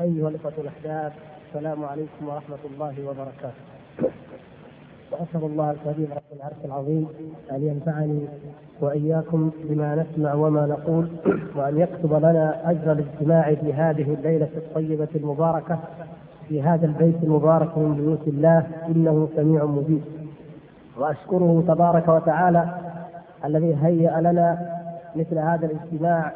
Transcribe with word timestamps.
أيها 0.00 0.28
الإخوة 0.28 0.52
الأحباب 0.58 1.12
السلام 1.48 1.84
عليكم 1.84 2.28
ورحمة 2.28 2.56
الله 2.74 2.94
وبركاته. 3.04 3.62
وأسأل 5.12 5.50
الله 5.50 5.70
الكريم 5.70 6.08
رب 6.12 6.36
العرش 6.36 6.64
العظيم 6.64 7.06
أن 7.52 7.62
ينفعني 7.66 8.28
وإياكم 8.80 9.50
بما 9.64 9.94
نسمع 9.94 10.34
وما 10.34 10.66
نقول 10.66 11.08
وأن 11.56 11.78
يكتب 11.78 12.14
لنا 12.14 12.70
أجر 12.70 12.92
الاجتماع 12.92 13.54
في 13.54 13.72
هذه 13.72 14.14
الليلة 14.14 14.48
الطيبة 14.56 15.08
المباركة 15.14 15.78
في 16.48 16.62
هذا 16.62 16.86
البيت 16.86 17.16
المبارك 17.22 17.78
من 17.78 17.94
بيوت 17.94 18.28
الله 18.28 18.58
إنه 18.88 19.28
سميع 19.36 19.64
مجيب. 19.64 20.02
وأشكره 20.98 21.64
تبارك 21.68 22.08
وتعالى 22.08 22.74
الذي 23.44 23.76
هيأ 23.82 24.20
لنا 24.20 24.76
مثل 25.16 25.38
هذا 25.38 25.66
الاجتماع 25.66 26.32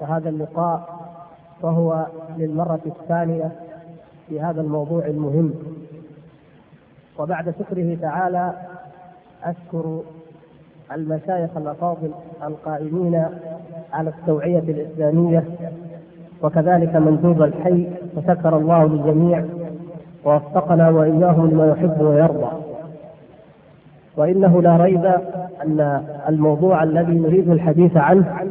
وهذا 0.00 0.28
اللقاء 0.28 0.95
وهو 1.62 2.06
للمرة 2.38 2.80
الثانية 2.86 3.52
في 4.28 4.40
هذا 4.40 4.60
الموضوع 4.60 5.06
المهم 5.06 5.54
وبعد 7.18 7.54
شكره 7.60 7.96
تعالى 8.02 8.52
أشكر 9.44 10.00
المشايخ 10.92 11.56
الأفاضل 11.56 12.10
القائمين 12.42 13.24
على 13.92 14.10
التوعية 14.10 14.58
الإسلامية 14.58 15.44
وكذلك 16.42 16.96
مندوب 16.96 17.42
الحي 17.42 17.86
وشكر 18.16 18.56
الله 18.56 18.84
للجميع 18.88 19.44
ووفقنا 20.24 20.88
وإياهم 20.88 21.50
لما 21.50 21.68
يحب 21.70 22.00
ويرضى 22.00 22.48
وإنه 24.16 24.62
لا 24.62 24.76
ريب 24.76 25.04
أن 25.64 26.04
الموضوع 26.28 26.82
الذي 26.82 27.12
نريد 27.14 27.50
الحديث 27.50 27.96
عنه 27.96 28.50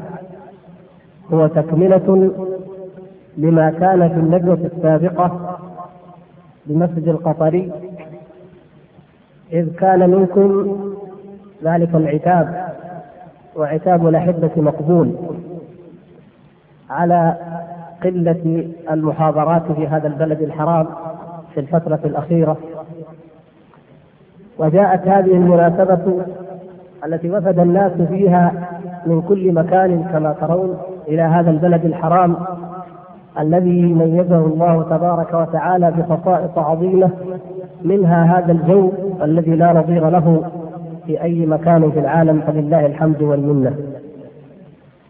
هو 1.33 1.47
تكملة 1.47 2.31
لما 3.37 3.69
كان 3.69 4.09
في 4.09 4.15
اللجنة 4.19 4.69
السابقة 4.75 5.57
بمسجد 6.65 7.07
القطري 7.07 7.71
إذ 9.53 9.75
كان 9.75 10.09
منكم 10.09 10.75
ذلك 11.63 11.95
العتاب 11.95 12.67
وعتاب 13.55 14.07
الأحبة 14.07 14.51
مقبول 14.57 15.11
على 16.89 17.35
قلة 18.03 18.65
المحاضرات 18.91 19.71
في 19.71 19.87
هذا 19.87 20.07
البلد 20.07 20.41
الحرام 20.41 20.87
في 21.53 21.59
الفترة 21.59 21.99
الأخيرة 22.05 22.57
وجاءت 24.57 25.07
هذه 25.07 25.31
المناسبة 25.37 26.23
التي 27.05 27.29
وفد 27.29 27.59
الناس 27.59 27.91
فيها 27.91 28.69
من 29.05 29.21
كل 29.21 29.53
مكان 29.53 30.03
كما 30.03 30.33
ترون 30.41 30.77
إلى 31.07 31.21
هذا 31.21 31.51
البلد 31.51 31.85
الحرام 31.85 32.35
الذي 33.39 33.81
ميزه 33.93 34.39
الله 34.45 34.83
تبارك 34.89 35.33
وتعالى 35.33 35.91
بخصائص 35.91 36.57
عظيمه 36.57 37.09
منها 37.83 38.37
هذا 38.39 38.51
الجو 38.51 38.91
الذي 39.21 39.51
لا 39.55 39.73
نظير 39.73 40.09
له 40.09 40.43
في 41.07 41.21
اي 41.21 41.45
مكان 41.45 41.91
في 41.91 41.99
العالم 41.99 42.41
فلله 42.47 42.85
الحمد 42.85 43.21
والمنه. 43.21 43.75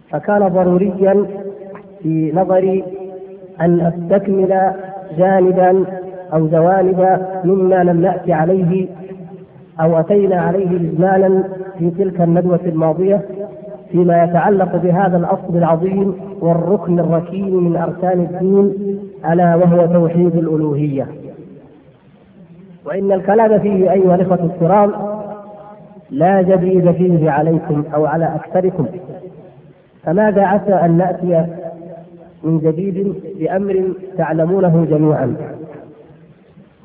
فكان 0.09 0.47
ضروريا 0.47 1.25
في 2.03 2.31
نظري 2.35 2.83
ان 3.61 3.79
استكمل 3.81 4.71
جانبا 5.17 5.85
او 6.33 6.47
جوانب 6.47 7.27
مما 7.43 7.83
لم 7.83 8.01
ناتي 8.01 8.33
عليه 8.33 8.87
او 9.81 9.99
اتينا 9.99 10.41
عليه 10.41 10.65
اجمالا 10.67 11.43
في 11.79 11.89
تلك 11.89 12.21
الندوه 12.21 12.59
الماضيه 12.65 13.21
فيما 13.91 14.23
يتعلق 14.23 14.75
بهذا 14.75 15.17
الاصل 15.17 15.57
العظيم 15.57 16.13
والركن 16.39 16.99
الركين 16.99 17.53
من 17.55 17.75
اركان 17.75 18.19
الدين 18.19 18.65
الا 19.33 19.55
وهو 19.55 19.85
توحيد 19.85 20.35
الالوهيه. 20.35 21.07
وان 22.85 23.11
الكلام 23.11 23.59
فيه 23.59 23.91
ايها 23.91 24.15
الاخوه 24.15 24.45
الكرام 24.53 24.91
لا 26.09 26.41
جديد 26.41 26.91
فيه 26.91 27.31
عليكم 27.31 27.83
او 27.95 28.05
على 28.05 28.35
اكثركم. 28.35 28.85
فماذا 30.03 30.43
عسى 30.45 30.73
ان 30.73 30.97
ناتي 30.97 31.45
من 32.43 32.59
جديد 32.59 33.15
بامر 33.39 33.87
تعلمونه 34.17 34.87
جميعا 34.89 35.35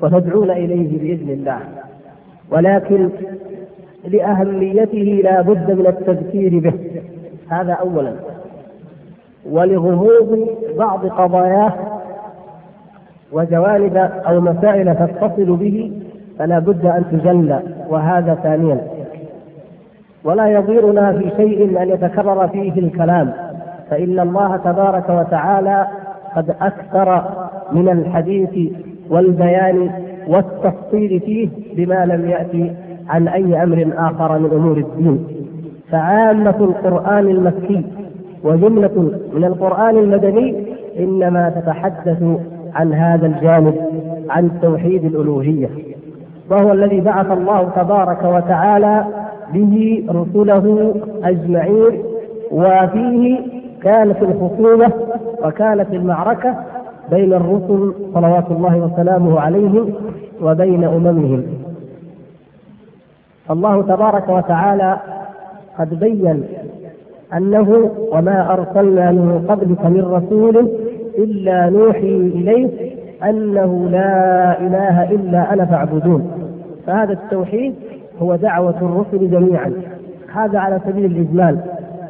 وتدعون 0.01 0.51
اليه 0.51 0.99
باذن 0.99 1.29
الله 1.29 1.57
ولكن 2.51 3.09
لأهميته 4.07 5.21
لا 5.23 5.41
بد 5.41 5.71
من 5.71 5.87
التذكير 5.87 6.59
به 6.59 6.73
هذا 7.49 7.73
أولا 7.73 8.13
ولغموض 9.49 10.47
بعض 10.77 11.05
قضاياه 11.07 11.73
وجوانب 13.31 13.97
أو 14.27 14.41
مسائل 14.41 14.95
تتصل 14.95 15.55
به 15.55 16.01
فلا 16.39 16.59
بد 16.59 16.85
أن 16.85 17.03
تجلى 17.11 17.59
وهذا 17.89 18.35
ثانيا 18.43 18.81
ولا 20.23 20.47
يضيرنا 20.47 21.11
في 21.11 21.31
شيء 21.37 21.81
أن 21.81 21.89
يتكرر 21.89 22.47
فيه 22.47 22.73
الكلام 22.81 23.33
فإن 23.89 24.19
الله 24.19 24.57
تبارك 24.57 25.09
وتعالى 25.09 25.87
قد 26.35 26.49
أكثر 26.61 27.23
من 27.71 27.89
الحديث 27.89 28.49
والبيان 29.09 29.89
والتفصيل 30.27 31.19
فيه 31.19 31.49
بما 31.75 32.05
لم 32.05 32.29
يأتي 32.29 32.73
عن 33.09 33.27
أي 33.27 33.63
أمر 33.63 33.87
آخر 33.97 34.39
من 34.39 34.51
أمور 34.51 34.77
الدين 34.77 35.25
فعامة 35.91 36.55
القرآن 36.59 37.27
المكي 37.29 37.85
وجملة 38.43 39.11
من 39.33 39.43
القرآن 39.43 39.97
المدني 39.97 40.65
إنما 40.99 41.49
تتحدث 41.49 42.23
عن 42.75 42.93
هذا 42.93 43.25
الجانب 43.27 43.75
عن 44.29 44.49
توحيد 44.61 45.05
الألوهية 45.05 45.69
وهو 46.51 46.71
الذي 46.73 47.01
بعث 47.01 47.31
الله 47.31 47.63
تبارك 47.63 48.23
وتعالى 48.23 49.05
به 49.53 50.03
رسله 50.09 50.95
أجمعين 51.23 51.93
وفيه 52.51 53.37
كانت 53.83 54.17
الخصومة 54.21 54.91
وكانت 55.45 55.93
المعركة 55.93 56.55
بين 57.11 57.33
الرسل 57.33 57.93
صلوات 58.13 58.51
الله 58.51 58.77
وسلامه 58.95 59.39
عليهم 59.39 59.89
وبين 60.43 60.83
أممهم 60.83 61.43
الله 63.49 63.81
تبارك 63.81 64.29
وتعالى 64.29 64.97
قد 65.79 65.99
بين 65.99 66.43
انه 67.37 67.91
وما 68.11 68.53
ارسلنا 68.53 69.11
من 69.11 69.45
قبلك 69.49 69.85
من 69.85 70.01
رسول 70.05 70.57
الا 71.17 71.69
نوحي 71.69 72.15
اليه 72.17 72.91
انه 73.23 73.89
لا 73.91 74.59
اله 74.61 75.11
الا 75.11 75.53
انا 75.53 75.65
فاعبدون 75.65 76.31
فهذا 76.87 77.13
التوحيد 77.13 77.75
هو 78.21 78.35
دعوه 78.35 78.75
الرسل 78.81 79.29
جميعا 79.31 79.73
هذا 80.33 80.59
على 80.59 80.79
سبيل 80.87 81.05
الاجمال 81.05 81.57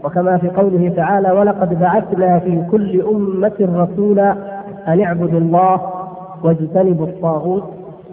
وكما 0.04 0.38
في 0.38 0.50
قوله 0.50 0.94
تعالى 0.96 1.32
ولقد 1.32 1.80
بعثنا 1.80 2.40
في 2.40 2.64
كل 2.72 3.02
امه 3.02 3.78
رسولا 3.84 4.36
ان 4.88 5.02
اعبدوا 5.02 5.40
الله 5.40 5.82
واجتنبوا 6.44 7.06
الطاغوت 7.06 7.64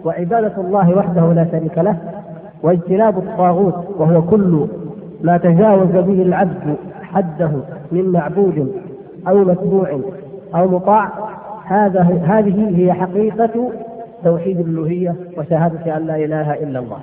وعباده 0.05 0.53
الله 0.57 0.97
وحده 0.97 1.33
لا 1.33 1.45
شريك 1.51 1.77
له 1.77 1.95
واجتناب 2.63 3.17
الطاغوت 3.17 3.73
وهو 3.97 4.21
كل 4.21 4.65
ما 5.21 5.37
تجاوز 5.37 5.87
به 5.87 6.21
العبد 6.21 6.75
حده 7.01 7.51
من 7.91 8.05
معبود 8.09 8.71
او 9.27 9.37
متبوع 9.37 9.99
او 10.55 10.67
مطاع 10.67 11.09
هذا 11.65 11.99
هذه 12.25 12.73
هي 12.77 12.93
حقيقه 12.93 13.69
توحيد 14.23 14.59
الالوهيه 14.59 15.15
وشهاده 15.37 15.97
ان 15.97 16.05
لا 16.07 16.15
اله 16.15 16.53
الا 16.53 16.79
الله. 16.79 16.97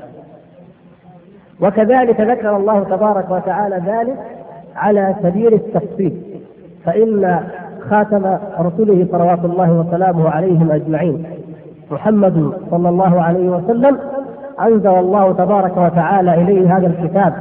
وكذلك 1.60 2.20
ذكر 2.20 2.56
الله 2.56 2.84
تبارك 2.84 3.30
وتعالى 3.30 3.82
ذلك 3.86 4.16
على 4.76 5.14
سبيل 5.22 5.54
التفصيل 5.54 6.22
فان 6.84 7.40
خاتم 7.88 8.36
رسله 8.60 9.06
صلوات 9.12 9.44
الله 9.44 9.72
وسلامه 9.72 10.28
عليهم 10.28 10.70
اجمعين 10.70 11.24
محمد 11.90 12.52
صلى 12.70 12.88
الله 12.88 13.22
عليه 13.22 13.48
وسلم 13.48 13.96
أنزل 14.60 14.88
الله 14.98 15.32
تبارك 15.32 15.76
وتعالى 15.76 16.34
إليه 16.34 16.76
هذا 16.76 16.86
الكتاب 16.86 17.32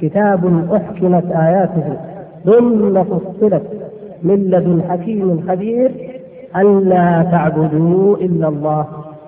كتاب 0.00 0.66
أحكمت 0.74 1.24
آياته 1.32 1.96
ثم 2.44 3.04
فصلت 3.04 3.62
من 4.22 4.34
لدن 4.34 4.82
حكيم 4.90 5.44
خبير 5.48 5.92
ألا 6.56 7.26
تعبدوا 7.30 8.16
إلا 8.16 8.48
الله 8.48 8.84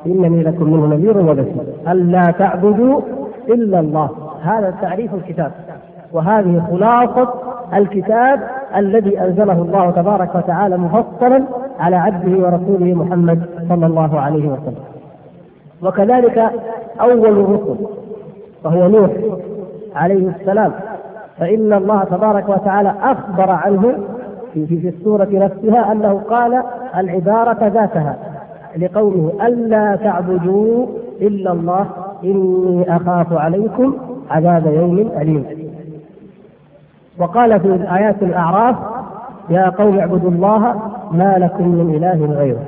إنني 0.06 0.42
لكم 0.42 0.64
منه 0.72 0.86
نذير 0.96 1.18
وبشير 1.30 1.62
ألا 1.88 2.22
تعبدوا 2.38 3.00
إلا 3.48 3.80
الله 3.80 4.10
هذا 4.42 4.74
تعريف 4.82 5.14
الكتاب 5.14 5.50
وهذه 6.12 6.64
خلاصة 6.70 7.28
الكتاب 7.74 8.40
الذي 8.76 9.20
أنزله 9.20 9.62
الله 9.62 9.90
تبارك 9.90 10.34
وتعالى 10.34 10.76
مفصلا 10.76 11.42
على 11.80 11.96
عبده 11.96 12.38
ورسوله 12.44 12.94
محمد 12.94 13.40
صلى 13.68 13.86
الله 13.86 14.20
عليه 14.20 14.48
وسلم 14.48 14.74
وكذلك 15.82 16.50
أول 17.00 17.26
الرسل 17.38 17.76
وهو 18.64 18.88
نوح 18.88 19.10
عليه 19.94 20.28
السلام 20.40 20.72
فإن 21.38 21.72
الله 21.72 22.04
تبارك 22.04 22.48
وتعالى 22.48 22.94
أخبر 23.02 23.50
عنه 23.50 23.92
في 24.54 24.66
في 24.66 24.88
السورة 24.88 25.28
نفسها 25.32 25.92
أنه 25.92 26.20
قال 26.30 26.62
العبارة 26.96 27.66
ذاتها 27.66 28.16
لقومه 28.76 29.32
ألا 29.46 29.96
تعبدوا 29.96 30.86
إلا 31.20 31.52
الله 31.52 31.86
إني 32.24 32.96
أخاف 32.96 33.32
عليكم 33.32 33.96
عذاب 34.30 34.66
يوم 34.66 34.98
أليم 35.20 35.44
وقال 37.18 37.60
في 37.60 37.94
آيات 37.96 38.22
الأعراف 38.22 38.76
يا 39.50 39.68
قوم 39.68 39.98
اعبدوا 39.98 40.30
الله 40.30 40.80
ما 41.12 41.38
لكم 41.38 41.68
من 41.68 41.94
إله 41.94 42.38
غيره 42.38 42.60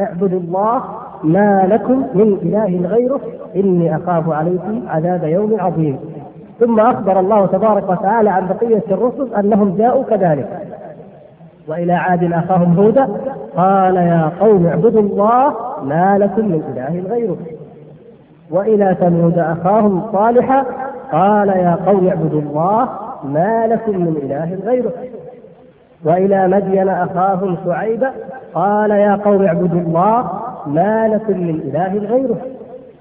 اعبدوا 0.00 0.40
الله 0.40 0.80
ما 1.24 1.66
لكم 1.70 2.06
من 2.14 2.38
إله 2.42 2.88
غيره 2.88 3.20
إني 3.56 3.96
أخاف 3.96 4.30
عليكم 4.30 4.80
عذاب 4.88 5.24
يوم 5.24 5.60
عظيم 5.60 5.98
ثم 6.60 6.80
أخبر 6.80 7.20
الله 7.20 7.46
تبارك 7.46 7.90
وتعالى 7.90 8.30
عن 8.30 8.46
بقية 8.48 8.82
الرسل 8.90 9.34
أنهم 9.38 9.74
جاءوا 9.78 10.02
كذلك 10.04 10.48
وإلى 11.68 11.92
عاد 11.92 12.32
أخاهم 12.32 12.76
هودا 12.76 13.08
قال 13.56 13.96
يا 13.96 14.32
قوم 14.40 14.66
اعبدوا 14.66 15.02
الله 15.02 15.52
ما 15.82 16.18
لكم 16.18 16.44
من 16.48 16.62
إله 16.76 17.08
غيره 17.14 17.36
وإلى 18.50 18.96
ثمود 19.00 19.38
أخاهم 19.38 20.02
صالحا 20.12 20.64
قال 21.12 21.48
يا 21.48 21.78
قوم 21.86 22.08
اعبدوا 22.08 22.40
الله 22.40 22.88
ما 23.24 23.66
لكم 23.66 23.92
من 23.92 24.16
إله 24.22 24.54
غيره 24.64 24.92
وإلى 26.04 26.48
مدين 26.48 26.88
أخاهم 26.88 27.56
شعيبا 27.64 28.10
قال 28.54 28.90
يا 28.90 29.14
قوم 29.24 29.42
اعبدوا 29.44 29.80
الله 29.80 30.24
ما 30.66 31.08
لكم 31.08 31.32
من 31.38 31.60
إله 31.64 31.98
غيره 31.98 32.36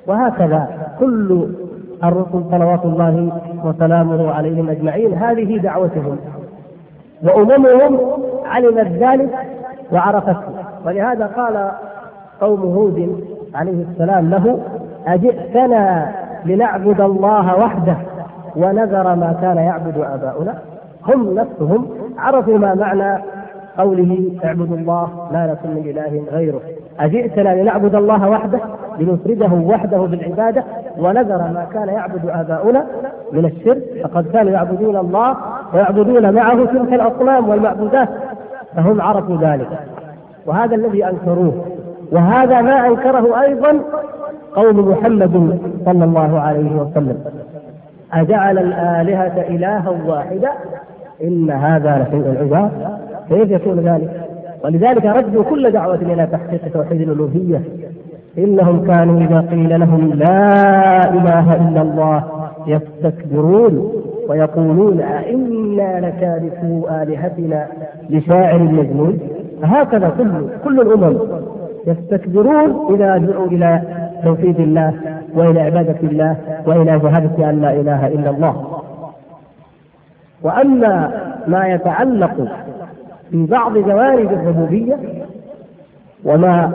وهكذا 0.08 0.68
كل 1.00 1.50
الرسل 2.04 2.44
صلوات 2.52 2.86
الله 2.86 3.30
وسلامه 3.66 4.32
عليهم 4.32 4.70
أجمعين 4.70 5.14
هذه 5.14 5.58
دعوتهم 5.58 6.18
وأممهم 7.24 8.00
علمت 8.46 8.88
ذلك 8.88 9.30
وعرفته 9.92 10.38
ولهذا 10.86 11.26
قال 11.26 11.72
قوم 12.42 12.60
هود 12.74 13.26
عليه 13.56 13.86
السلام 13.92 14.30
له 14.30 14.60
أجئتنا 15.08 16.08
لنعبد 16.46 17.02
الله 17.02 17.56
وحده 17.60 17.96
ونذر 18.56 19.16
ما 19.16 19.36
كان 19.42 19.58
يعبد 19.58 19.98
آباؤنا 19.98 20.54
هم 21.08 21.34
نفسهم 21.34 21.88
عرفوا 22.18 22.58
ما 22.58 22.74
معنى 22.76 23.24
قوله 23.78 24.32
اعبدوا 24.46 24.78
الله 24.78 25.10
ما 25.34 25.48
لكم 25.48 25.70
من 25.72 25.82
إله 25.90 26.22
غيره 26.32 26.62
أجئتنا 27.00 27.62
لنعبد 27.62 27.96
الله 27.96 28.30
وحده 28.30 28.60
لنفرده 29.00 29.50
وحده 29.66 29.98
بالعبادة 29.98 30.64
ونذر 31.00 31.38
ما 31.38 31.68
كان 31.74 31.88
يعبد 31.88 32.30
آباؤنا 32.30 32.86
من 33.32 33.46
الشرك 33.46 33.84
فقد 34.08 34.26
كانوا 34.28 34.52
يعبدون 34.52 34.98
الله 34.98 35.36
ويعبدون 35.74 36.34
معه 36.34 36.66
تلك 36.66 36.94
الأصنام 36.94 37.50
والمعبودات 37.50 38.10
فهم 38.76 39.02
عرفوا 39.02 39.38
ذلك 39.42 39.68
وهذا 40.46 40.76
الذي 40.76 41.06
أنكروه 41.06 41.66
وهذا 42.12 42.62
ما 42.62 42.88
أنكره 42.88 43.42
أيضا 43.42 43.80
قول 44.56 44.76
محمد 44.88 45.58
صلى 45.86 46.04
الله 46.04 46.40
عليه 46.40 46.76
وسلم 46.76 47.18
أجعل 48.14 48.58
الآلهة 48.58 49.42
إلها 49.50 49.94
واحدا 50.08 50.50
إن 51.24 51.52
هذا 51.52 52.06
لشيء 52.08 52.38
عجاب 52.40 52.72
كيف 53.30 53.52
يكون 53.52 53.80
ذلك؟ 53.80 54.31
ولذلك 54.64 55.06
ردوا 55.06 55.44
كل 55.44 55.72
دعوة 55.72 55.96
إلى 55.96 56.28
تحقيق 56.32 56.72
توحيد 56.74 57.02
الألوهية 57.02 57.62
إنهم 58.38 58.86
كانوا 58.88 59.20
إذا 59.20 59.40
قيل 59.52 59.80
لهم 59.80 60.14
لا 60.14 60.64
إله 61.14 61.56
إلا 61.70 61.82
الله 61.82 62.24
يستكبرون 62.68 63.92
ويقولون 64.30 65.00
أئنا 65.02 66.00
لتاركو 66.00 66.88
آلهتنا 67.04 67.68
لشاعر 68.10 68.60
مجنون 68.60 69.18
هكذا 69.64 70.10
كل 70.18 70.32
كل 70.64 70.82
الأمم 70.82 71.20
يستكبرون 71.88 72.94
إذا 72.96 73.18
دعوا 73.18 73.46
إلى 73.48 73.82
توحيد 74.24 74.60
الله 74.60 74.94
وإلى 75.36 75.60
عبادة 75.62 76.00
الله 76.04 76.36
وإلى 76.68 77.00
شهادة 77.00 77.50
أن 77.50 77.62
لا 77.62 77.74
إله 77.74 78.08
إلا 78.08 78.30
الله 78.30 78.68
وأما 80.44 81.12
ما 81.48 81.68
يتعلق 81.68 82.38
في 83.32 83.46
بعض 83.46 83.78
جوانب 83.78 84.32
الربوبية 84.34 84.98
وما 86.26 86.70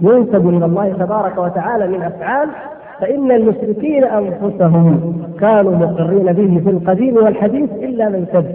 ينسب 0.00 0.48
إلى 0.48 0.64
الله 0.64 0.92
تبارك 0.98 1.38
وتعالى 1.38 1.88
من 1.88 2.02
أفعال 2.02 2.48
فإن 3.00 3.32
المشركين 3.32 4.04
أنفسهم 4.04 5.16
كانوا 5.40 5.74
مقرين 5.76 6.32
به 6.32 6.60
في 6.64 6.70
القديم 6.70 7.16
والحديث 7.16 7.70
إلا 7.72 8.08
من 8.08 8.26
كذب 8.32 8.54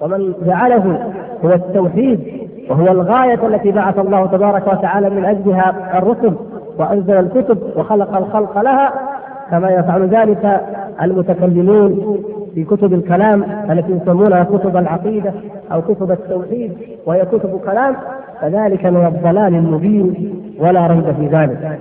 ومن 0.00 0.32
جعله 0.46 1.12
هو 1.44 1.52
التوحيد 1.52 2.20
وهو 2.70 2.86
الغاية 2.92 3.46
التي 3.46 3.70
بعث 3.72 3.98
الله 3.98 4.26
تبارك 4.26 4.66
وتعالى 4.66 5.10
من 5.10 5.24
أجلها 5.24 5.98
الرسل 5.98 6.34
وأنزل 6.78 7.14
الكتب 7.14 7.58
وخلق 7.76 8.16
الخلق 8.16 8.60
لها 8.60 8.92
كما 9.50 9.70
يفعل 9.70 10.08
ذلك 10.08 10.60
المتكلمون 11.02 12.22
في 12.54 12.64
كتب 12.64 12.92
الكلام 12.94 13.44
التي 13.70 13.92
يسمونها 13.92 14.44
كتب 14.44 14.76
العقيده 14.76 15.32
او 15.72 15.82
كتب 15.82 16.10
التوحيد 16.10 16.72
وهي 17.06 17.24
كتب 17.24 17.60
كلام 17.66 17.94
فذلك 18.40 18.86
من 18.86 19.06
الضلال 19.06 19.54
المبين 19.54 20.34
ولا 20.60 20.86
ريب 20.86 21.14
في 21.20 21.26
ذلك 21.36 21.78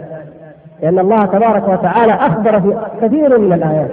لان 0.81 0.99
الله 0.99 1.17
تبارك 1.19 1.67
وتعالى 1.67 2.11
اخبر 2.13 2.61
في 2.61 2.73
كثير 3.01 3.39
من 3.39 3.53
الايات 3.53 3.91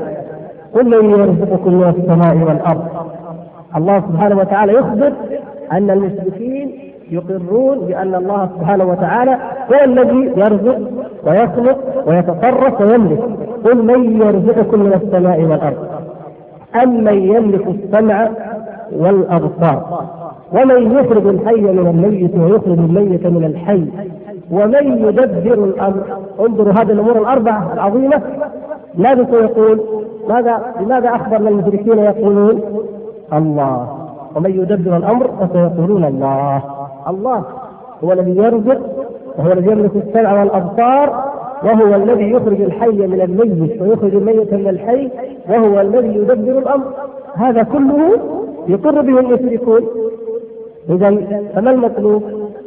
قل 0.75 1.03
من 1.05 1.11
يرزقكم 1.11 1.75
من 1.75 1.89
السماء 1.99 2.37
والارض 2.47 2.85
الله 3.77 4.01
سبحانه 4.01 4.37
وتعالى 4.39 4.73
يخبر 4.73 5.13
ان 5.73 5.91
المشركين 5.91 6.71
يقرون 7.11 7.79
بان 7.81 8.15
الله 8.15 8.49
سبحانه 8.59 8.85
وتعالى 8.85 9.31
هو 9.71 9.85
الذي 9.85 10.17
يرزق 10.37 10.79
ويخلق 11.27 11.79
ويتصرف 12.09 12.81
ويملك 12.81 13.19
قل 13.65 13.83
من 13.83 14.21
يرزقكم 14.23 14.81
من 14.81 14.93
السماء 14.93 15.41
والارض 15.43 15.89
أمن 16.77 17.13
يملك 17.35 17.67
السمع 17.67 18.29
والأبصار 18.97 20.05
ومن 20.53 20.93
يخرج 20.99 21.27
الحي 21.27 21.61
من 21.61 21.79
الميت 21.87 22.35
ويخرج 22.35 22.79
الميت 22.79 23.27
من 23.27 23.45
الحي 23.45 23.85
ومن 24.51 25.05
يدبر 25.09 25.65
الأمر 25.65 26.03
انظروا 26.41 26.73
هذه 26.73 26.91
الأمور 26.93 27.17
الأربعة 27.19 27.71
العظيمة 27.75 28.21
ماذا 28.95 29.27
سيقول؟ 29.31 29.81
ماذا 30.29 30.59
لماذا 30.81 31.09
أخبرنا 31.09 31.49
المشركين 31.51 31.99
يقولون؟ 31.99 32.61
الله 33.33 33.87
ومن 34.37 34.51
يدبر 34.51 34.97
الأمر 34.97 35.31
فسيقولون 35.41 36.05
الله 36.05 36.63
الله 37.09 37.43
هو 38.05 38.13
الذي 38.13 38.31
يرزق 38.37 38.79
وهو 39.39 39.53
الذي 39.53 39.71
يملك 39.71 39.91
السمع 39.97 40.41
والأبصار 40.41 41.25
وهو 41.65 41.95
الذي 41.95 42.31
يخرج 42.31 42.61
الحي 42.61 42.89
من 43.07 43.21
الميت 43.21 43.83
ويخرج 43.83 44.15
الميت 44.15 44.55
من 44.55 44.69
الحي 44.69 45.11
وهو 45.49 45.81
الذي 45.81 46.09
يدبر 46.19 46.59
الامر 46.59 46.85
هذا 47.37 47.63
كله 47.63 48.19
يقر 48.69 49.01
به 49.01 49.21
المشركون 49.21 49.83
اذا 50.91 51.17
فما 51.55 51.71
المطلوب؟ 51.71 52.23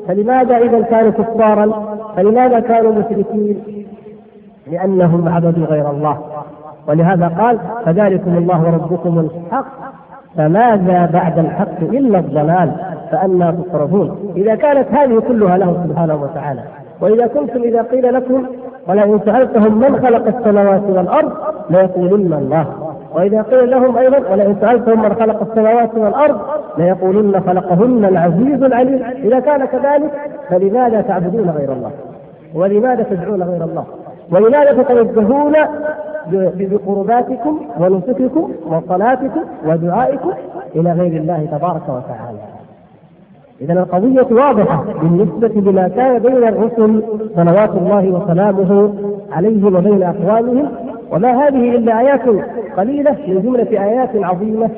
فلماذا 0.08 0.58
اذا 0.58 0.82
كانوا 0.82 1.12
كفارا؟ 1.12 1.98
فلماذا 2.18 2.60
كانوا 2.60 2.92
مشركين؟ 2.94 3.60
لانهم 4.72 5.30
عبدوا 5.30 5.66
غير 5.66 5.90
الله 5.90 6.18
ولهذا 6.88 7.28
قال 7.28 7.60
فذلكم 7.86 8.38
الله 8.38 8.70
ربكم 8.76 9.20
الحق 9.20 9.66
فماذا 10.38 11.06
بعد 11.14 11.40
الحق 11.40 11.80
الا 11.82 12.20
الضلال 12.20 12.72
فأنا 13.12 13.52
تصرفون 13.52 14.34
اذا 14.38 14.56
كانت 14.56 14.88
هذه 14.92 15.20
كلها 15.28 15.58
له 15.58 15.86
سبحانه 15.90 16.22
وتعالى 16.24 16.62
واذا 17.02 17.28
كنتم 17.28 17.62
اذا 17.64 17.82
قيل 17.82 18.14
لكم 18.14 18.46
ولئن 18.92 19.20
سألتهم 19.26 19.78
من 19.78 20.00
خلق 20.00 20.38
السماوات 20.38 20.82
والأرض 20.90 21.32
ليقولن 21.70 22.34
الله 22.34 22.66
وإذا 23.14 23.42
قيل 23.42 23.72
لهم 23.72 23.98
أيضا 23.98 24.18
ولئن 24.32 24.56
سألتهم 24.62 25.04
من 25.04 25.14
خلق 25.14 25.48
السماوات 25.50 25.90
والأرض 25.96 26.36
ليقولن 26.78 27.40
خلقهن 27.48 28.06
العزيز 28.06 28.64
العليم 28.64 29.04
إذا 29.24 29.40
كان 29.40 29.66
كذلك 29.66 30.12
فلماذا 30.50 31.02
تعبدون 31.02 31.50
غير 31.50 31.72
الله 31.74 31.92
ولماذا 32.56 33.04
تدعون 33.04 33.44
غير 33.44 33.64
الله 33.64 33.84
ولماذا 34.32 34.74
تتوجهون 34.82 35.54
بقرباتكم 36.58 37.60
ونسككم 37.80 38.52
وصلاتكم 38.68 39.42
ودعائكم 39.68 40.32
إلى 40.76 40.92
غير 40.92 41.18
الله 41.22 41.46
تبارك 41.52 41.82
وتعالى 41.84 42.38
إذا 43.62 43.74
القضية 43.74 44.28
واضحة 44.32 44.86
بالنسبة 45.02 45.48
لما 45.56 45.88
كان 45.88 46.20
بين 46.20 46.44
الرسل 46.48 47.04
صلوات 47.36 47.70
الله 47.70 48.10
وسلامه 48.10 48.94
عليهم 49.32 49.76
وبين 49.76 50.04
أقوامهم 50.04 50.68
وما 51.12 51.48
هذه 51.48 51.76
إلا 51.76 52.00
آيات 52.00 52.22
قليلة 52.78 53.16
من 53.28 53.42
جملة 53.42 53.84
آيات 53.86 54.10
عظيمة 54.16 54.70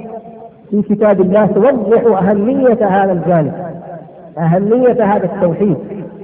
في 0.72 0.82
كتاب 0.82 1.22
الله 1.22 1.46
توضح 1.46 2.22
أهمية 2.30 2.88
هذا 2.88 3.12
الجانب 3.12 3.54
أهمية 4.38 5.16
هذا 5.16 5.26
التوحيد 5.26 5.76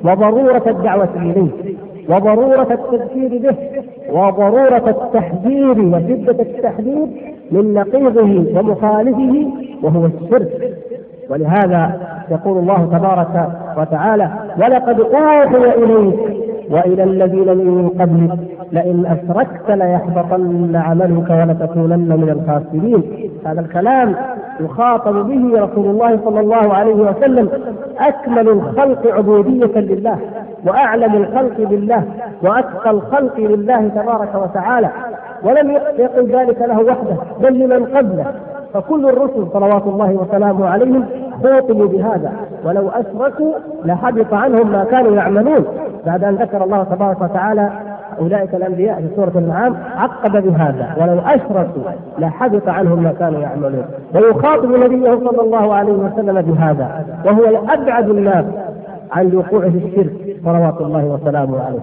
وضرورة 0.03 0.63
الدعوة 0.67 1.09
إليه 1.15 1.47
وضرورة 2.09 2.67
التذكير 2.73 3.29
به 3.29 3.55
وضرورة 4.19 4.83
التحذير 4.89 5.71
وشدة 5.79 6.35
التحذير 6.43 7.05
من 7.51 7.73
نقيضه 7.73 8.59
ومخالفه 8.59 9.47
وهو 9.83 10.05
الشرك 10.05 10.77
ولهذا 11.29 11.99
يقول 12.31 12.57
الله 12.57 12.89
تبارك 12.97 13.49
وتعالى 13.77 14.29
ولقد 14.57 14.99
اوحي 14.99 15.73
اليك 15.83 16.39
والى 16.71 17.03
الذين 17.03 17.47
من 17.57 17.89
قبلك 18.01 18.39
لئن 18.71 19.05
اشركت 19.05 19.71
ليحبطن 19.71 20.75
عملك 20.75 21.29
ولتكونن 21.29 22.09
من 22.21 22.29
الخاسرين 22.29 23.29
هذا 23.45 23.61
الكلام 23.61 24.15
يخاطب 24.59 25.13
به 25.13 25.51
رسول 25.63 25.85
الله 25.89 26.19
صلى 26.25 26.39
الله 26.39 26.73
عليه 26.73 26.93
وسلم 26.95 27.49
اكمل 27.99 28.49
الخلق 28.49 29.07
عبوديه 29.13 29.71
لله 29.79 30.17
واعلم 30.67 31.13
الخلق 31.15 31.57
بالله 31.57 32.03
واتقى 32.43 32.91
الخلق 32.91 33.37
لله 33.39 33.87
تبارك 33.87 34.35
وتعالى 34.35 34.89
ولم 35.43 35.71
يقل 35.97 36.27
ذلك 36.35 36.61
له 36.61 36.79
وحده 36.79 37.15
بل 37.41 37.59
لمن 37.59 37.85
قبله 37.95 38.25
فكل 38.73 39.09
الرسل 39.09 39.47
صلوات 39.53 39.83
الله 39.87 40.13
وسلامه 40.13 40.67
عليهم 40.69 41.05
خوطبوا 41.43 41.87
بهذا 41.87 42.31
ولو 42.65 42.89
اشركوا 42.89 43.51
لحبط 43.85 44.33
عنهم 44.33 44.71
ما 44.71 44.83
كانوا 44.83 45.11
يعملون 45.15 45.65
بعد 46.05 46.23
ان 46.23 46.35
ذكر 46.35 46.63
الله 46.63 46.83
تبارك 46.83 47.21
وتعالى 47.21 47.69
اولئك 48.19 48.55
الانبياء 48.55 48.95
في 48.95 49.15
سوره 49.15 49.31
الانعام 49.35 49.75
عقب 49.95 50.31
بهذا 50.43 50.87
ولو 51.01 51.19
اشركوا 51.25 51.81
لحبط 52.19 52.67
عنهم 52.69 53.03
ما 53.03 53.11
كانوا 53.19 53.39
يعملون 53.41 53.85
ويخاطب 54.15 54.71
نبيه 54.71 55.11
صلى 55.15 55.41
الله 55.41 55.73
عليه 55.75 55.93
وسلم 55.93 56.41
بهذا 56.41 57.05
وهو 57.25 57.43
ابعد 57.69 58.09
الناس 58.09 58.45
عن 59.11 59.25
الوقوع 59.25 59.69
في 59.69 59.77
الشرك 59.77 60.37
صلوات 60.45 60.81
الله 60.81 61.05
وسلامه 61.05 61.59
عليه 61.65 61.79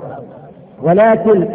ولكن 0.83 1.47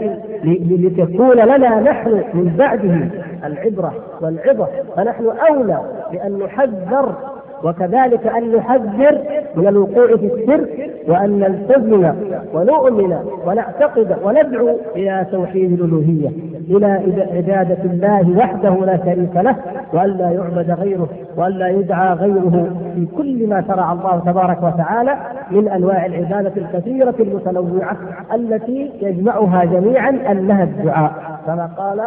لتكون 0.46 1.32
لنا 1.36 1.80
نحن 1.80 2.22
من 2.34 2.56
بعده 2.60 3.02
العبرة 3.46 3.94
والعظة 4.22 4.68
فنحن 4.96 5.26
أولى 5.50 5.78
بأن 6.12 6.40
نحذر 6.40 7.14
وكذلك 7.64 8.28
أن 8.28 8.56
نحذر 8.56 9.18
من 9.56 9.68
الوقوع 9.68 10.08
في 10.08 10.26
السر 10.34 10.68
وأن 11.12 11.40
نلتزم 11.40 12.14
ونؤمن 12.54 13.18
ونعتقد 13.48 14.18
وندعو 14.24 14.78
إلى 14.96 15.26
توحيد 15.32 15.74
الألوهية 15.82 16.30
إلى 16.70 17.24
عبادة 17.38 17.84
الله 17.86 18.38
وحده 18.38 18.70
لا 18.86 18.98
شريك 18.98 19.36
له 19.36 19.56
وألا 19.94 20.30
يعبد 20.30 20.72
غيره 20.72 21.08
وألا 21.38 21.68
يدعى 21.68 22.14
غيره 22.14 22.68
في 22.96 23.06
كل 23.18 23.48
ما 23.48 23.64
شرع 23.68 23.92
الله 23.94 24.22
تبارك 24.26 24.64
وتعالى 24.64 25.18
من 25.52 25.68
أنواع 25.70 26.06
العبادة 26.06 26.54
الكثيرة 26.62 27.16
المتنوعة 27.20 27.98
التي 28.34 28.92
يجمعها 29.02 29.66
جميعا 29.66 30.10
أنها 30.32 30.64
الدعاء 30.64 31.12
كما 31.46 31.70
قال 31.78 32.02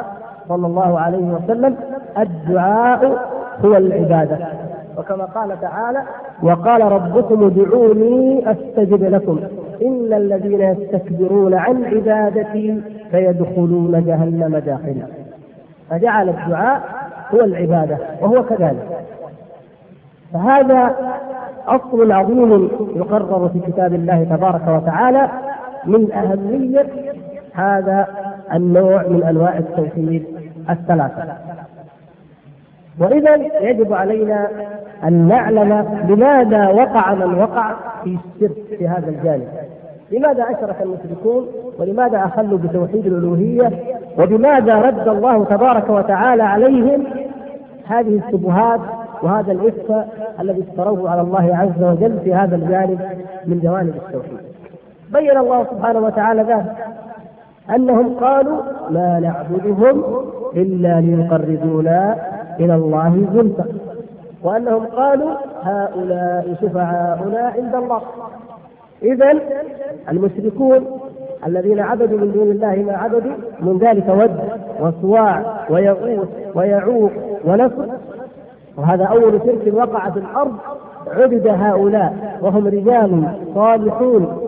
صلى 0.49 0.67
الله 0.67 1.01
عليه 1.01 1.19
وسلم 1.25 1.77
الدعاء 2.19 3.07
هو 3.65 3.77
العبادة 3.77 4.39
وكما 4.99 5.25
قال 5.25 5.61
تعالى 5.61 6.03
وقال 6.43 6.81
ربكم 6.93 7.47
ادعوني 7.47 8.51
استجب 8.51 9.03
لكم 9.05 9.39
ان 9.83 10.13
الذين 10.13 10.61
يستكبرون 10.61 11.55
عن 11.55 11.85
عبادتي 11.85 12.81
فيدخلون 13.11 14.05
جهنم 14.07 14.57
داخلا 14.57 15.07
فجعل 15.91 16.29
الدعاء 16.29 16.81
هو 17.35 17.41
العباده 17.41 17.99
وهو 18.23 18.43
كذلك 18.43 18.87
فهذا 20.33 20.95
اصل 21.67 22.13
عظيم 22.13 22.69
يقرر 22.97 23.49
في 23.49 23.59
كتاب 23.61 23.95
الله 23.95 24.25
تبارك 24.31 24.83
وتعالى 24.83 25.29
من 25.87 26.13
اهميه 26.13 26.87
هذا 27.55 28.07
النوع 28.55 29.03
من 29.09 29.23
انواع 29.23 29.59
التوحيد 29.59 30.34
الثلاثة 30.71 31.25
وإذا 33.01 33.35
يجب 33.71 33.93
علينا 33.93 34.49
أن 35.05 35.13
نعلم 35.13 35.99
لماذا 36.09 36.69
وقع 36.69 37.15
من 37.15 37.35
وقع 37.39 37.75
في 38.05 38.19
الشرك 38.43 38.65
في 38.79 38.89
هذا 38.89 39.09
الجانب 39.11 39.49
لماذا 40.11 40.43
أشرك 40.43 40.77
المشركون 40.83 41.47
ولماذا 41.79 42.19
أخلوا 42.25 42.59
بتوحيد 42.59 43.07
الألوهية 43.07 43.71
وبماذا 44.19 44.75
رد 44.75 45.09
الله 45.09 45.45
تبارك 45.45 45.89
وتعالى 45.91 46.43
عليهم 46.43 47.05
هذه 47.87 48.23
الشبهات 48.27 48.81
وهذا 49.23 49.53
الإفك 49.53 50.05
الذي 50.41 50.65
افتروه 50.69 51.11
على 51.11 51.21
الله 51.21 51.57
عز 51.57 51.83
وجل 51.85 52.19
في 52.25 52.35
هذا 52.35 52.57
الجانب 52.57 53.01
من 53.47 53.61
جوانب 53.61 53.95
التوحيد 53.97 54.39
بين 55.13 55.39
الله 55.39 55.65
سبحانه 55.65 55.99
وتعالى 56.01 56.43
ذلك 56.43 56.73
أنهم 57.71 58.17
قالوا 58.21 58.63
ما 58.91 59.19
نعبدهم 59.21 60.05
إلا 60.57 61.01
ليقربونا 61.01 62.17
إلى 62.61 62.75
الله 62.75 63.25
زلفى 63.35 63.65
وأنهم 64.43 64.85
قالوا 64.87 65.35
هؤلاء 65.63 66.55
شفعاؤنا 66.63 67.53
عند 67.57 67.75
الله 67.75 68.01
إذا 69.03 69.39
المشركون 70.11 70.85
الذين 71.47 71.81
عبدوا 71.81 72.19
من 72.19 72.33
دون 72.33 72.51
الله 72.51 72.75
ما 72.75 72.93
عبدوا 72.97 73.33
من 73.61 73.79
ذلك 73.79 74.05
ود 74.09 74.39
وصواع 74.81 75.65
ويغوث 75.71 76.29
ويعوق 76.55 77.11
ونصر 77.45 77.87
وهذا 78.79 79.05
أول 79.05 79.41
شرك 79.45 79.75
وقع 79.75 80.11
في 80.11 80.19
الأرض 80.19 80.53
عبد 81.17 81.47
هؤلاء 81.49 82.15
وهم 82.43 82.67
رجال 82.67 83.25
صالحون 83.55 84.41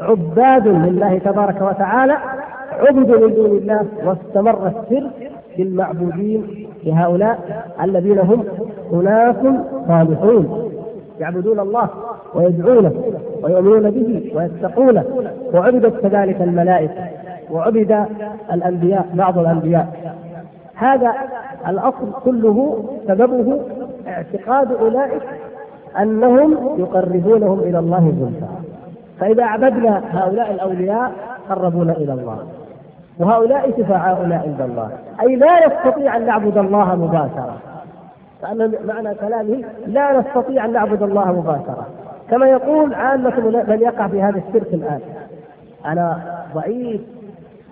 عباد 0.00 0.68
لله 0.68 1.18
تبارك 1.18 1.62
وتعالى 1.62 2.16
عبدوا 2.78 3.28
من 3.28 3.34
دون 3.34 3.50
الله 3.58 3.86
واستمر 4.04 4.66
الشرك 4.66 5.30
بالمعبودين 5.58 6.66
لهؤلاء 6.84 7.38
الذين 7.82 8.18
هم 8.18 8.44
أناس 8.92 9.36
صالحون 9.88 10.70
يعبدون 11.20 11.60
الله 11.60 11.88
ويدعونه 12.34 12.92
ويؤمنون 13.42 13.90
به 13.90 14.32
ويتقونه 14.36 15.04
وعبدت 15.54 16.00
كذلك 16.00 16.42
الملائكة 16.42 17.04
وعبد 17.52 18.04
الأنبياء 18.52 19.06
بعض 19.14 19.38
الأنبياء 19.38 19.92
هذا 20.74 21.12
الأصل 21.68 22.12
كله 22.24 22.84
سببه 23.06 23.60
اعتقاد 24.08 24.72
أولئك 24.72 25.22
أنهم 26.02 26.58
يقربونهم 26.78 27.58
إلى 27.58 27.78
الله 27.78 28.12
زلفى 28.20 28.50
فإذا 29.20 29.44
عبدنا 29.44 30.02
هؤلاء 30.10 30.50
الأولياء 30.52 31.12
قربونا 31.48 31.92
إلى 31.92 32.12
الله 32.12 32.38
وهؤلاء 33.18 33.70
شفعاؤنا 33.78 34.34
عند 34.36 34.60
الله 34.60 34.90
أي 35.20 35.36
لا 35.36 35.46
نستطيع 35.66 36.16
أن 36.16 36.26
نعبد 36.26 36.58
الله 36.58 36.96
مباشرة 36.96 37.56
فأنا 38.42 38.70
معنى 38.84 39.14
كلامه 39.14 39.64
لا 39.86 40.18
نستطيع 40.20 40.64
أن 40.64 40.72
نعبد 40.72 41.02
الله 41.02 41.32
مباشرة 41.32 41.86
كما 42.30 42.46
يقول 42.48 42.94
عامة 42.94 43.40
من 43.40 43.78
يقع 43.80 44.06
في 44.08 44.22
هذا 44.22 44.40
الشرك 44.48 44.74
الآن 44.74 45.00
أنا 45.86 46.18
ضعيف 46.54 47.00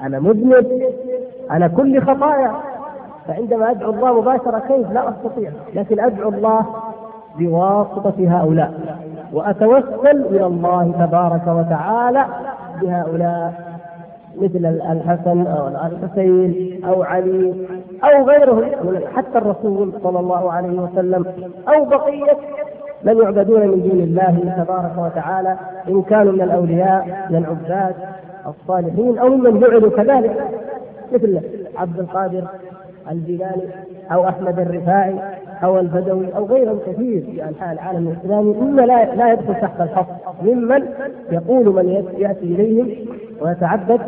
أنا 0.03 0.19
مذنب 0.21 0.67
أنا 1.51 1.69
كل 1.69 2.03
خطايا 2.03 2.53
فعندما 3.29 3.71
أدعو 3.71 3.91
الله 3.91 4.21
مباشرة 4.21 4.59
كيف 4.69 4.93
لا 4.93 5.09
أستطيع 5.11 5.51
لكن 5.75 6.01
أدعو 6.01 6.29
الله 6.29 6.67
بواسطة 7.39 8.39
هؤلاء 8.41 8.73
وأتوسل 9.33 10.27
إلى 10.31 10.47
الله 10.47 11.07
تبارك 11.09 11.43
وتعالى 11.47 12.25
بهؤلاء 12.83 13.66
مثل 14.41 14.81
الحسن 14.97 15.47
او 15.47 15.69
الحسين 15.69 16.81
او 16.85 17.03
علي 17.03 17.55
او 18.05 18.25
غيرهم 18.25 18.63
حتى 19.17 19.39
الرسول 19.39 19.93
صلى 20.03 20.19
الله 20.21 20.53
عليه 20.53 20.79
وسلم 20.81 21.25
او 21.69 21.85
بقيه 21.85 22.33
من 23.05 23.17
يعبدون 23.17 23.61
من 23.69 23.81
دون 23.83 24.01
الله 24.03 24.65
تبارك 24.65 24.93
وتعالى 24.99 25.57
ان 25.89 26.03
كانوا 26.03 26.33
من 26.33 26.41
الاولياء 26.43 27.27
من 27.31 27.37
العباد 27.37 27.95
الصالحين 28.47 29.19
او 29.19 29.29
ممن 29.29 29.61
جعلوا 29.61 29.91
كذلك 29.97 30.37
مثل 31.13 31.41
عبد 31.77 31.99
القادر 32.01 32.45
الجيلاني 33.11 33.69
او 34.13 34.29
احمد 34.29 34.61
الرفاعي 34.61 35.15
او 35.65 35.79
البدوي 35.79 36.37
او 36.37 36.45
غيرهم 36.47 36.79
كثير 36.87 37.23
في 37.33 37.49
انحاء 37.49 37.73
العالم 37.73 38.09
الاسلامي 38.09 38.53
مما 38.55 38.83
لا 38.83 39.15
لا 39.15 39.33
يدخل 39.33 39.55
تحت 39.61 39.81
الحق 39.81 40.07
ممن 40.43 40.83
يقول 41.33 41.67
من 41.75 41.89
ياتي 42.19 42.45
اليهم 42.55 42.89
ويتعبد 43.41 44.01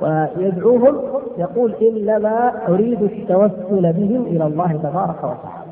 ويدعوهم 0.00 0.96
يقول 1.38 1.72
انما 1.82 2.52
اريد 2.68 3.02
التوسل 3.02 3.92
بهم 3.92 4.22
الى 4.26 4.46
الله 4.46 4.72
تبارك 4.82 5.14
وتعالى 5.18 5.66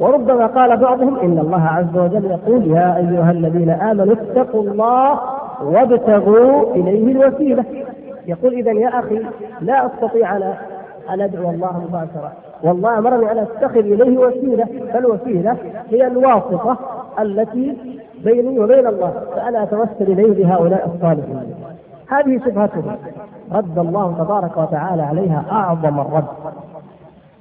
وربما 0.00 0.46
قال 0.46 0.76
بعضهم 0.76 1.16
ان 1.18 1.38
الله 1.38 1.62
عز 1.62 1.96
وجل 1.98 2.24
يقول 2.24 2.66
يا 2.70 2.96
ايها 2.96 3.30
الذين 3.30 3.70
امنوا 3.70 4.12
اتقوا 4.14 4.62
الله 4.62 5.20
وابتغوا 5.64 6.74
اليه 6.74 7.12
الوسيله 7.12 7.64
يقول 8.26 8.54
اذا 8.54 8.72
يا 8.72 8.88
اخي 8.88 9.20
لا 9.60 9.86
استطيع 9.86 10.36
انا 10.36 10.54
ان 11.10 11.20
ادعو 11.20 11.50
الله 11.50 11.78
مباشره 11.88 12.32
والله 12.62 12.98
امرني 12.98 13.32
ان 13.32 13.38
اتخذ 13.38 13.76
اليه 13.78 14.18
وسيله 14.18 14.66
فالوسيله 14.92 15.56
هي 15.90 16.06
الواسطه 16.06 16.76
التي 17.20 17.76
بيني 18.24 18.58
وبين 18.58 18.86
الله 18.86 19.12
فانا 19.34 19.62
اتوسل 19.62 19.88
اليه 20.12 20.44
بهؤلاء 20.44 20.90
الصالحين 20.94 21.42
هذه 22.08 22.40
شبهته 22.46 22.82
رد 23.52 23.78
الله 23.78 24.14
تبارك 24.24 24.56
وتعالى 24.56 25.02
عليها 25.02 25.44
اعظم 25.50 26.00
الرد 26.00 26.24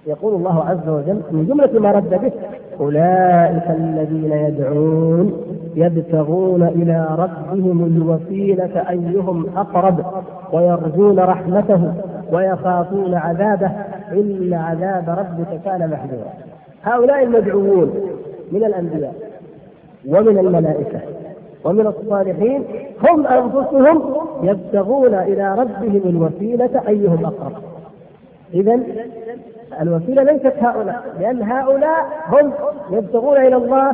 يقول 0.07 0.33
الله 0.33 0.63
عز 0.69 0.89
وجل 0.89 1.21
من 1.31 1.45
جملة 1.45 1.79
ما 1.79 1.91
رد 1.91 2.09
به 2.09 2.31
أولئك 2.79 3.63
الذين 3.69 4.31
يدعون 4.33 5.41
يبتغون 5.75 6.63
إلى 6.63 7.07
ربهم 7.11 7.83
الوسيلة 7.85 8.89
أيهم 8.89 9.45
أقرب 9.57 10.05
ويرجون 10.53 11.19
رحمته 11.19 11.91
ويخافون 12.31 13.13
عذابه 13.15 13.71
إن 14.11 14.53
عذاب 14.53 15.09
ربك 15.09 15.61
كان 15.65 15.89
محذورا 15.89 16.31
هؤلاء 16.83 17.23
المدعوون 17.23 17.93
من 18.51 18.63
الأنبياء 18.63 19.13
ومن 20.09 20.37
الملائكة 20.39 20.99
ومن 21.63 21.87
الصالحين 21.87 22.63
هم 23.09 23.27
أنفسهم 23.27 24.15
يبتغون 24.43 25.13
إلى 25.15 25.55
ربهم 25.55 26.01
الوسيلة 26.05 26.81
أيهم 26.87 27.25
أقرب 27.25 27.51
إذا 28.53 28.79
الوسيلة 29.81 30.23
ليست 30.23 30.53
هؤلاء 30.59 31.01
لأن 31.19 31.41
هؤلاء 31.43 31.99
هم 32.27 32.51
يبتغون 32.97 33.37
إلى 33.37 33.55
الله 33.55 33.93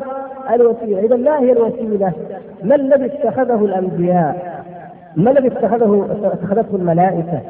الوسيلة 0.53 0.99
إذا 0.99 1.15
ما 1.15 1.39
هي 1.39 1.51
الوسيلة؟ 1.51 2.11
ما 2.63 2.75
الذي 2.75 3.05
اتخذه 3.05 3.65
الأنبياء؟ 3.65 4.57
ما 5.15 5.31
الذي 5.31 5.47
اتخذه 5.47 6.07
اتخذته 6.33 6.75
الملائكة؟ 6.75 7.41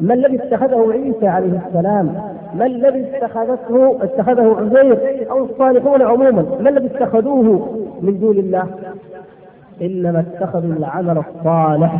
ما 0.00 0.14
الذي 0.14 0.36
اتخذه 0.42 0.92
عيسى 0.92 1.26
عليه 1.28 1.60
السلام؟ 1.66 2.14
ما 2.54 2.66
الذي 2.66 3.06
اتخذته 3.16 3.98
اتخذه 4.04 4.56
عزير 4.60 5.26
او 5.30 5.44
الصالحون 5.44 6.02
عموما؟ 6.02 6.42
ما 6.60 6.70
الذي 6.70 6.86
اتخذوه 6.86 7.68
من 8.00 8.18
دون 8.20 8.38
الله؟ 8.38 8.66
انما 9.82 10.20
اتخذوا 10.20 10.72
العمل 10.72 11.18
الصالح 11.18 11.94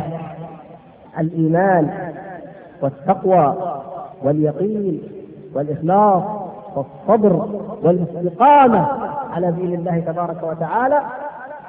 الايمان 1.19 1.89
والتقوى 2.81 3.55
واليقين 4.23 5.01
والاخلاص 5.55 6.21
والصبر 6.75 7.45
والاستقامه 7.83 8.87
على 9.33 9.51
دين 9.51 9.73
الله 9.73 9.99
تبارك 9.99 10.43
وتعالى 10.43 10.99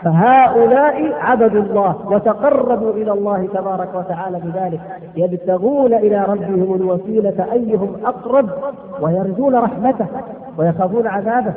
فهؤلاء 0.05 1.13
عبدوا 1.21 1.63
الله 1.63 1.97
وتقربوا 2.11 2.93
الى 2.93 3.13
الله 3.13 3.47
تبارك 3.55 3.89
وتعالى 3.95 4.39
بذلك 4.43 4.81
يبتغون 5.17 5.95
الى 5.95 6.25
ربهم 6.29 6.75
الوسيله 6.75 7.47
ايهم 7.53 7.97
اقرب 8.07 8.51
ويرجون 9.01 9.55
رحمته 9.55 10.07
ويخافون 10.59 11.07
عذابه 11.07 11.53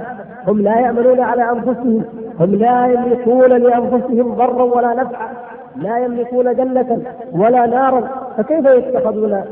هم 0.48 0.62
لا 0.62 0.80
يعملون 0.80 1.20
على 1.20 1.50
انفسهم 1.52 2.04
هم 2.40 2.56
لا 2.56 2.88
يملكون 2.88 3.50
لانفسهم 3.50 4.34
ضرا 4.36 4.64
ولا 4.64 4.94
نفعا 4.94 5.28
لا 5.76 5.98
يملكون 6.00 6.56
جنة 6.56 7.02
ولا 7.32 7.66
نارا 7.66 8.04
فكيف 8.38 8.66
يتخذون 8.66 9.44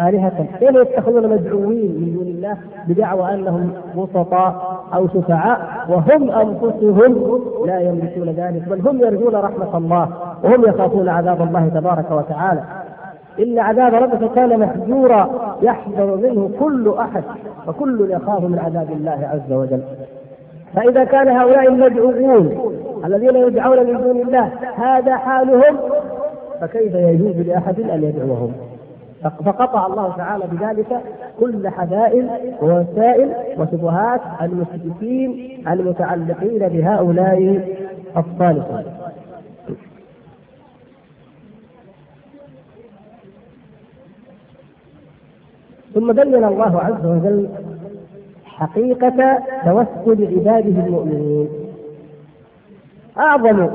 آلهة 0.00 0.46
كيف 0.60 0.70
يتخذون 0.74 1.28
مدعوين 1.30 1.92
من 2.00 2.12
دون 2.18 2.26
الله 2.26 2.56
بدعوى 2.88 3.34
أنهم 3.34 3.70
وسطاء 3.96 4.76
أو 4.94 5.08
شفعاء 5.08 5.58
وهم 5.88 6.30
أنفسهم 6.30 7.30
لا 7.66 7.80
يملكون 7.80 8.28
ذلك 8.30 8.68
بل 8.68 8.88
هم 8.88 9.00
يرجون 9.00 9.34
رحمة 9.34 9.76
الله 9.78 10.08
وهم 10.44 10.64
يخافون 10.68 11.08
عذاب 11.08 11.42
الله 11.42 11.68
تبارك 11.68 12.10
وتعالى 12.10 12.60
إن 13.42 13.58
عذاب 13.58 13.94
ربك 13.94 14.32
كان 14.32 14.58
محجورا 14.60 15.30
يحذر 15.62 16.16
منه 16.16 16.50
كل 16.60 16.94
أحد 16.98 17.22
وكل 17.68 18.10
يخاف 18.10 18.42
من 18.44 18.58
عذاب 18.58 18.88
الله 18.92 19.18
عز 19.28 19.52
وجل 19.52 19.80
فإذا 20.74 21.04
كان 21.04 21.28
هؤلاء 21.28 21.68
المدعوون 21.68 22.74
الذين 23.04 23.36
يدعون 23.36 23.78
من 23.86 24.02
دون 24.02 24.22
الله 24.28 24.48
هذا 24.76 25.16
حالهم 25.16 25.76
فكيف 26.60 26.94
يجوز 26.94 27.36
لأحد 27.46 27.80
أن 27.80 28.02
يدعوهم 28.04 28.52
فقطع 29.28 29.86
الله 29.86 30.16
تعالى 30.16 30.44
بذلك 30.52 31.00
كل 31.40 31.68
حدائل 31.68 32.30
ووسائل 32.62 33.34
وشبهات 33.60 34.20
المشركين 34.42 35.64
المتعلقين 35.68 36.68
بهؤلاء 36.68 37.38
الصالحين. 38.16 38.84
ثم 45.94 46.12
بين 46.12 46.44
الله 46.44 46.80
عز 46.80 47.06
وجل 47.06 47.48
حقيقة 48.44 49.38
توسل 49.64 50.26
عباده 50.36 50.86
المؤمنين. 50.86 51.48
أعظم 53.18 53.70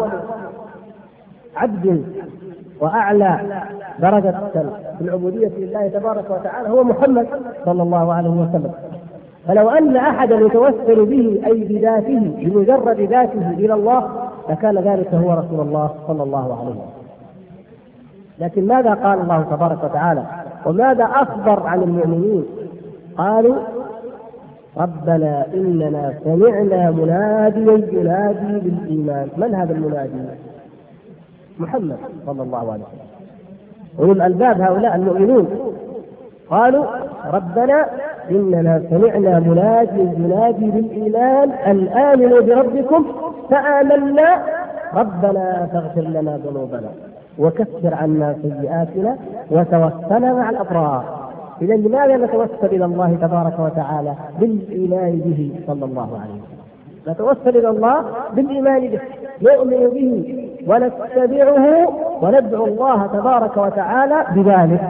عبد 1.56 2.04
واعلى 2.82 3.39
درجه 4.00 4.34
في 4.98 5.02
العبوديه 5.06 5.48
لله 5.58 5.88
تبارك 5.88 6.30
وتعالى 6.30 6.70
هو 6.70 6.84
محمد 6.84 7.28
صلى 7.65 7.84
الله 7.84 8.13
عليه 8.13 8.30
وسلم 8.30 8.72
فلو 9.48 9.70
ان 9.70 9.96
احدا 9.98 10.36
يتوسل 10.36 11.06
به 11.06 11.41
اي 11.46 11.54
بذاته 11.63 12.20
بمجرد 12.38 13.00
ذاته 13.00 13.50
الى 13.52 13.74
الله 13.74 14.10
لكان 14.50 14.78
ذلك 14.78 15.13
هو 15.13 15.32
رسول 15.34 15.60
الله 15.60 15.89
صلى 16.08 16.24
الله 16.24 16.39
عليه 16.60 16.70
وسلم 16.72 16.82
لكن 18.39 18.67
ماذا 18.67 18.94
قال 18.94 19.20
الله 19.22 19.41
تبارك 19.52 19.84
وتعالى 19.84 20.24
وماذا 20.65 21.04
اخبر 21.04 21.67
عن 21.67 21.84
المؤمنين 21.84 22.46
قالوا 23.17 23.56
ربنا 24.78 25.46
اننا 25.54 26.13
سمعنا 26.24 26.91
مناديا 26.91 27.62
ينادي 27.91 28.60
بالايمان 28.70 29.28
من 29.38 29.56
هذا 29.56 29.74
المنادي 29.74 30.12
محمد 31.60 31.98
صلى 32.26 32.42
الله 32.44 32.58
عليه 32.72 32.84
وسلم 32.84 33.36
أولو 34.00 34.12
الألباب 34.12 34.62
هؤلاء 34.62 34.96
المؤمنون 34.96 35.48
قالوا 36.50 36.86
ربنا 37.34 37.86
إننا 38.32 38.82
سمعنا 38.90 39.40
منادي 39.40 40.02
ينادي 40.02 40.66
بالإيمان 40.72 41.52
أن 41.52 41.88
آمنوا 41.88 42.42
بربكم 42.42 43.06
فآمنا 43.50 44.44
ربنا 44.94 45.70
فاغفر 45.74 46.02
لنا 46.02 46.38
ذنوبنا 46.46 46.90
وكفر 47.40 47.94
عنا 47.94 48.36
سيئاتنا 48.42 49.18
وتوفنا 49.52 50.34
مع 50.34 50.50
الأبرار 50.50 51.32
إذا 51.62 51.74
لماذا 51.76 52.18
نتوسل 52.18 52.66
إلى 52.76 52.86
الله 52.86 53.16
تبارك 53.22 53.60
وتعالى 53.60 54.14
بالإيمان 54.40 55.20
به 55.26 55.52
صلى 55.68 55.86
الله 55.86 56.02
عليه 56.24 56.40
وسلم 56.42 57.14
نتوسل 57.14 57.58
إلى 57.58 57.70
الله 57.70 58.06
بالإيمان 58.34 58.80
به 58.82 59.00
نؤمن 59.42 59.90
به 59.90 60.42
ونتبعه 60.67 61.89
وندعو 62.21 62.65
الله 62.67 63.08
تبارك 63.08 63.58
وتعالى 63.58 64.15
بذلك 64.36 64.82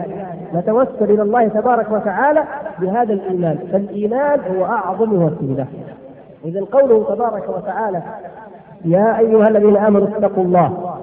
نتوسل 0.54 1.04
الى 1.10 1.22
الله 1.22 1.48
تبارك 1.48 1.90
وتعالى 1.92 2.42
بهذا 2.78 3.12
الايمان 3.12 3.58
فالايمان 3.72 4.40
هو 4.56 4.64
اعظم 4.64 5.12
وسيله 5.22 5.66
اذا 6.44 6.60
قوله 6.72 7.04
تبارك 7.14 7.48
وتعالى 7.48 8.02
يا 8.84 9.18
ايها 9.18 9.48
الذين 9.48 9.76
امنوا 9.76 10.08
اتقوا 10.08 10.44
الله 10.44 10.94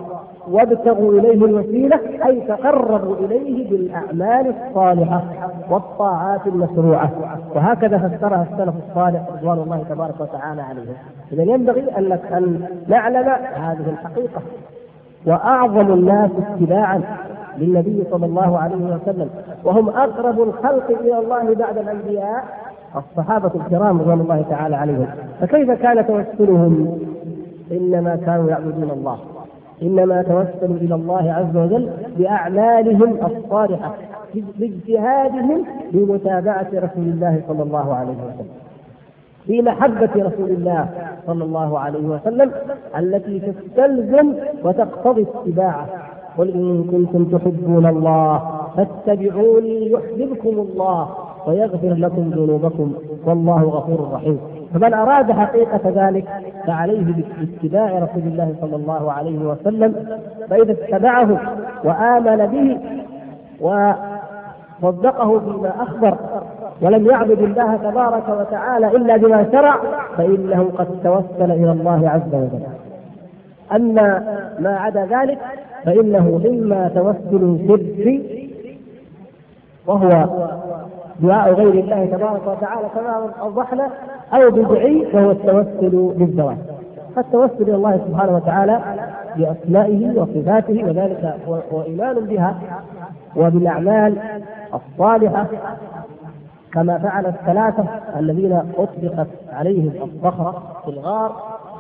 وابتغوا 0.48 1.14
اليه 1.20 1.46
الوسيله 1.46 2.00
اي 2.26 2.42
تقربوا 2.42 3.16
اليه 3.16 3.70
بالاعمال 3.70 4.54
الصالحه 4.68 5.24
والطاعات 5.72 6.48
المشروعه 6.48 7.10
وهكذا 7.56 7.98
فسرها 7.98 8.46
السلف 8.52 8.74
الصالح 8.90 9.22
رضوان 9.34 9.58
الله 9.58 9.84
تبارك 9.90 10.20
وتعالى 10.20 10.62
عليهم 10.62 10.94
اذا 11.34 11.44
ينبغي 11.44 11.82
ان 11.98 12.68
نعلم 12.88 13.28
هذه 13.54 13.90
الحقيقه 13.90 14.42
واعظم 15.28 15.94
الناس 15.94 16.32
اتباعا 16.48 17.02
للنبي 17.58 18.04
صلى 18.12 18.26
الله 18.26 18.60
عليه 18.60 18.76
وسلم 18.76 19.30
وهم 19.64 19.90
اقرب 19.90 20.42
الخلق 20.42 20.90
الى 20.92 21.20
الله 21.20 21.56
بعد 21.56 21.78
الانبياء 21.78 22.44
الصحابه 22.96 23.52
الكرام 23.56 24.02
رضوان 24.02 24.20
الله 24.20 24.46
تعالى 24.50 24.76
عليهم 24.76 25.08
فكيف 25.42 25.72
كان 25.72 26.08
توسلهم 26.08 27.00
انما 27.72 28.16
كانوا 28.26 28.50
يعبدون 28.50 28.90
الله 28.94 29.18
انما 29.84 30.22
توسلوا 30.22 30.78
الى 30.78 30.96
الله 30.96 31.32
عز 31.34 31.58
وجل 31.58 31.90
باعمالهم 32.18 33.18
الصالحه 33.26 33.96
باجتهادهم 34.60 35.66
بمتابعه 35.92 36.68
رسول 36.74 36.98
الله 37.04 37.42
صلى 37.48 37.64
الله 37.64 37.94
عليه 37.94 38.10
وسلم 38.10 38.48
في 39.48 39.62
محبة 39.62 40.10
رسول 40.16 40.50
الله 40.50 40.86
صلى 41.28 41.44
الله 41.44 41.80
عليه 41.80 42.00
وسلم 42.00 42.52
التي 43.00 43.40
تستلزم 43.40 44.34
وتقتضي 44.64 45.22
اتباعه 45.36 45.86
قل 46.38 46.50
إن 46.52 46.84
كنتم 46.92 47.26
تحبون 47.38 47.86
الله 47.86 48.52
فاتبعوني 48.78 49.92
يحببكم 49.92 50.50
الله 50.50 51.10
ويغفر 51.48 51.94
لكم 51.94 52.30
ذنوبكم 52.30 52.94
والله 53.26 53.62
غفور 53.64 54.10
رحيم 54.14 54.40
فمن 54.74 54.94
أراد 54.94 55.32
حقيقة 55.32 55.80
ذلك 55.86 56.26
فعليه 56.68 57.06
باتباع 57.14 57.88
رسول 57.92 58.24
الله 58.26 58.56
صلى 58.62 58.76
الله 58.76 59.12
عليه 59.12 59.40
وسلم 59.48 60.20
فإذا 60.50 60.72
اتبعه 60.72 61.42
وآمن 61.84 62.46
به 62.46 62.78
وصدقه 64.82 65.40
فيما 65.40 65.74
أخبر 65.84 66.18
ولم 66.82 67.06
يعبد 67.06 67.40
الله 67.42 67.76
تبارك 67.76 68.30
وتعالى 68.30 68.88
إلا 68.88 69.18
بما 69.18 69.46
شرع 69.52 69.76
فإنه 70.18 70.70
قد 70.78 70.88
توسل 71.04 71.52
إلى 71.52 71.72
الله 71.72 72.10
عز 72.10 72.36
وجل 72.36 72.64
أما 73.76 74.24
ما 74.60 74.78
عدا 74.78 75.06
ذلك 75.06 75.40
فإنه 75.86 76.42
إما 76.50 76.92
توسل 76.96 77.60
سري 77.98 78.50
وهو 79.88 80.26
دعاء 81.20 81.54
غير 81.54 81.70
الله 81.74 82.06
تبارك 82.06 82.42
وتعالى 82.48 82.86
كما 82.96 83.30
أوضحنا 83.42 83.88
أو 84.34 84.52
بدعي 84.52 85.06
فهو 85.14 85.32
التوسل 85.32 86.14
بالذوات 86.18 86.58
التوسل 87.18 87.62
إلى 87.64 87.76
الله 87.76 87.98
سبحانه 88.08 88.36
وتعالى 88.36 88.80
بأسمائه 89.36 90.20
وصفاته 90.20 90.84
وذلك 90.84 91.36
هو 91.74 91.82
إيمان 91.82 92.16
بها 92.26 92.56
وبالأعمال 93.36 94.16
الصالحة 94.74 95.46
كما 96.74 96.98
فعل 96.98 97.26
الثلاثة 97.26 97.84
الذين 98.20 98.60
أطلقت 98.78 99.28
عليهم 99.54 99.92
الصخرة 100.04 100.64
في 100.84 100.90
الغار 100.92 101.32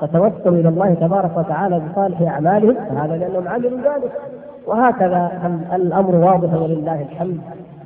فتوسلوا 0.01 0.59
إلى 0.59 0.69
الله 0.69 0.93
تبارك 0.93 1.31
وتعالى 1.37 1.81
بصالح 1.91 2.21
أعمالهم 2.21 2.75
هذا 2.97 3.17
لأنهم 3.17 3.47
عملوا 3.47 3.77
ذلك 3.77 4.11
وهكذا 4.67 5.31
الأمر 5.73 6.15
واضح 6.15 6.53
ولله 6.61 7.01
الحمد 7.01 7.37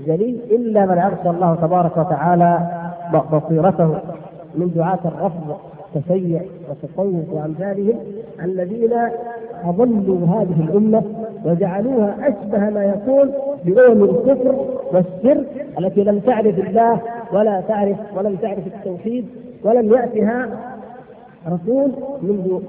جليل 0.08 0.42
إلا 0.52 0.86
من 0.86 0.98
ارسل 1.00 1.28
الله 1.30 1.56
تبارك 1.56 1.98
وتعالى 1.98 2.60
بصيرته 3.34 3.96
من 4.56 4.72
دعاة 4.76 5.00
الرفض 5.06 5.58
التشيع 5.96 6.42
والتصوف 6.70 7.34
وامثالهم 7.34 7.96
الذين 8.44 8.94
اضلوا 9.64 10.18
هذه 10.28 10.62
الامه 10.70 11.04
وجعلوها 11.46 12.16
اشبه 12.28 12.70
ما 12.70 12.86
يكون 12.86 13.32
بامم 13.66 14.04
الكفر 14.04 14.56
والشرك 14.94 15.68
التي 15.80 16.04
لم 16.04 16.20
تعرف 16.20 16.60
الله 16.60 17.00
ولا 17.34 17.62
تعرف 17.68 17.98
ولم 18.18 18.36
تعرف 18.36 18.68
التوحيد 18.68 19.26
ولم 19.64 19.94
ياتها 19.94 20.48
رسول 21.48 21.92
منذ 22.22 22.60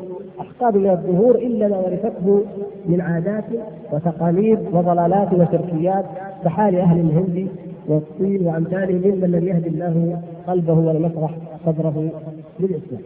احقاب 0.41 0.77
من 0.77 0.91
الظهور 0.91 1.35
الا 1.35 1.69
ما 1.69 1.77
ورثته 1.79 2.41
من 2.87 3.01
عادات 3.01 3.45
وتقاليد 3.93 4.59
وضلالات 4.73 5.33
وشركيات 5.33 6.05
كحال 6.45 6.77
اهل 6.77 7.01
الهند 7.01 7.49
والطين 7.89 8.47
وامثاله 8.47 8.85
الا 9.09 9.27
لم 9.27 9.49
يهدي 9.49 9.69
الله 9.69 10.21
قلبه 10.47 10.73
ولم 10.73 11.29
صدره 11.67 12.09
للاسلام. 12.61 13.01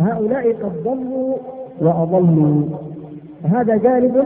هؤلاء 0.00 0.52
قد 0.52 0.72
ضلوا 0.84 1.36
واضلوا. 1.80 2.62
هذا 3.44 3.76
جانب 3.76 4.24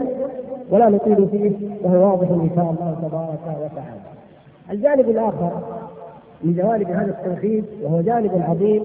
ولا 0.71 0.89
نطيل 0.89 1.27
فيه 1.27 1.51
وهو 1.83 1.97
واضح 2.11 2.29
ان 2.29 2.49
شاء 2.55 2.63
الله 2.65 3.07
تبارك 3.07 3.59
وتعالى. 3.71 3.99
الجانب 4.71 5.09
الاخر 5.09 5.51
من 6.43 6.53
جوانب 6.55 6.87
هذا 6.87 7.11
التوحيد 7.19 7.65
وهو 7.83 8.01
جانب 8.01 8.31
عظيم 8.49 8.83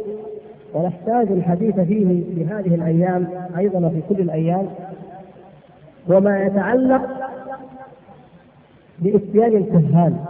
ونحتاج 0.74 1.32
الحديث 1.32 1.80
فيه 1.80 2.24
في 2.34 2.44
هذه 2.46 2.74
الايام 2.74 3.28
ايضا 3.58 3.86
وفي 3.86 4.00
كل 4.08 4.20
الايام 4.20 4.66
وما 6.10 6.42
يتعلق 6.44 7.02
بإتيان 8.98 9.56
الكهان 9.56 10.24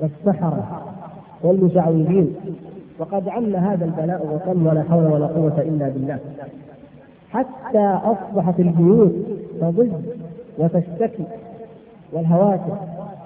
والسحرة 0.00 0.80
والمشعوذين 1.44 2.34
وقد 2.98 3.28
عم 3.28 3.56
هذا 3.56 3.84
البلاء 3.84 4.26
وقل 4.26 4.66
ولا 4.66 4.82
حول 4.82 5.04
ولا 5.12 5.26
قوة 5.26 5.60
إلا 5.60 5.88
بالله 5.88 6.18
حتى 7.30 7.98
أصبحت 8.04 8.60
البيوت 8.60 9.12
تضج 9.60 9.90
وتشتكي 10.58 11.24
والهواتف 12.12 12.72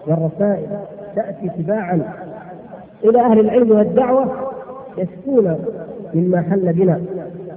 والرسائل 0.07 0.69
تأتي 1.17 1.49
تباعا 1.49 2.13
إلى 3.05 3.21
أهل 3.21 3.41
العلم 3.41 3.71
والدعوة 3.71 4.33
يشكون 4.99 5.57
مما 6.15 6.41
حل 6.43 6.73
بنا 6.73 7.01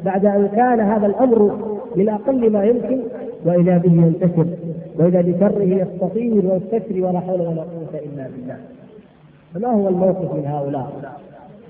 بعد 0.06 0.26
أن 0.26 0.48
كان 0.56 0.80
هذا 0.80 1.06
الأمر 1.06 1.58
من 1.96 2.10
أقل 2.10 2.52
ما 2.52 2.64
يمكن 2.64 3.00
وإذا 3.46 3.78
به 3.78 3.92
ينتشر 3.94 4.46
وإذا 5.00 5.22
بشره 5.22 5.64
يستطيل 5.86 6.46
ويستشري 6.46 7.02
ولا 7.02 7.20
حول 7.20 7.42
ولا 7.42 7.62
قوة 7.62 8.02
إلا 8.14 8.28
بالله 8.28 8.58
فما 9.54 9.68
هو 9.68 9.88
الموقف 9.90 10.34
من 10.34 10.46
هؤلاء؟ 10.46 11.16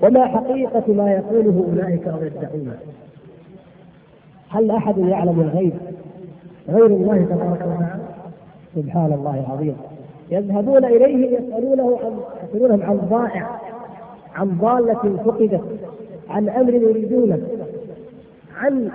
وما 0.02 0.26
حقيقة 0.26 0.92
ما 0.92 1.12
يقوله 1.12 1.64
أولئك 1.70 2.08
أو 2.08 2.16
يدعون؟ 2.22 2.72
هل 4.50 4.70
أحد 4.70 4.98
يعلم 4.98 5.40
الغيب 5.40 5.72
غير 6.68 6.86
الله 6.86 7.18
تبارك 7.30 7.52
وتعالى؟ 7.62 8.02
سبحان 8.76 9.12
الله 9.12 9.44
العظيم 9.46 9.76
يذهبون 10.30 10.84
إليه 10.84 11.38
يسألونه 11.38 11.98
عن 12.04 12.10
يسألونهم 12.48 12.82
عن 12.82 12.98
ضائع 13.10 13.60
عن 14.34 14.58
ضالة 14.58 15.22
فقدت 15.24 15.60
عن 16.30 16.48
أمر 16.48 16.74
يريدونه 16.74 17.38
عن 18.56 18.88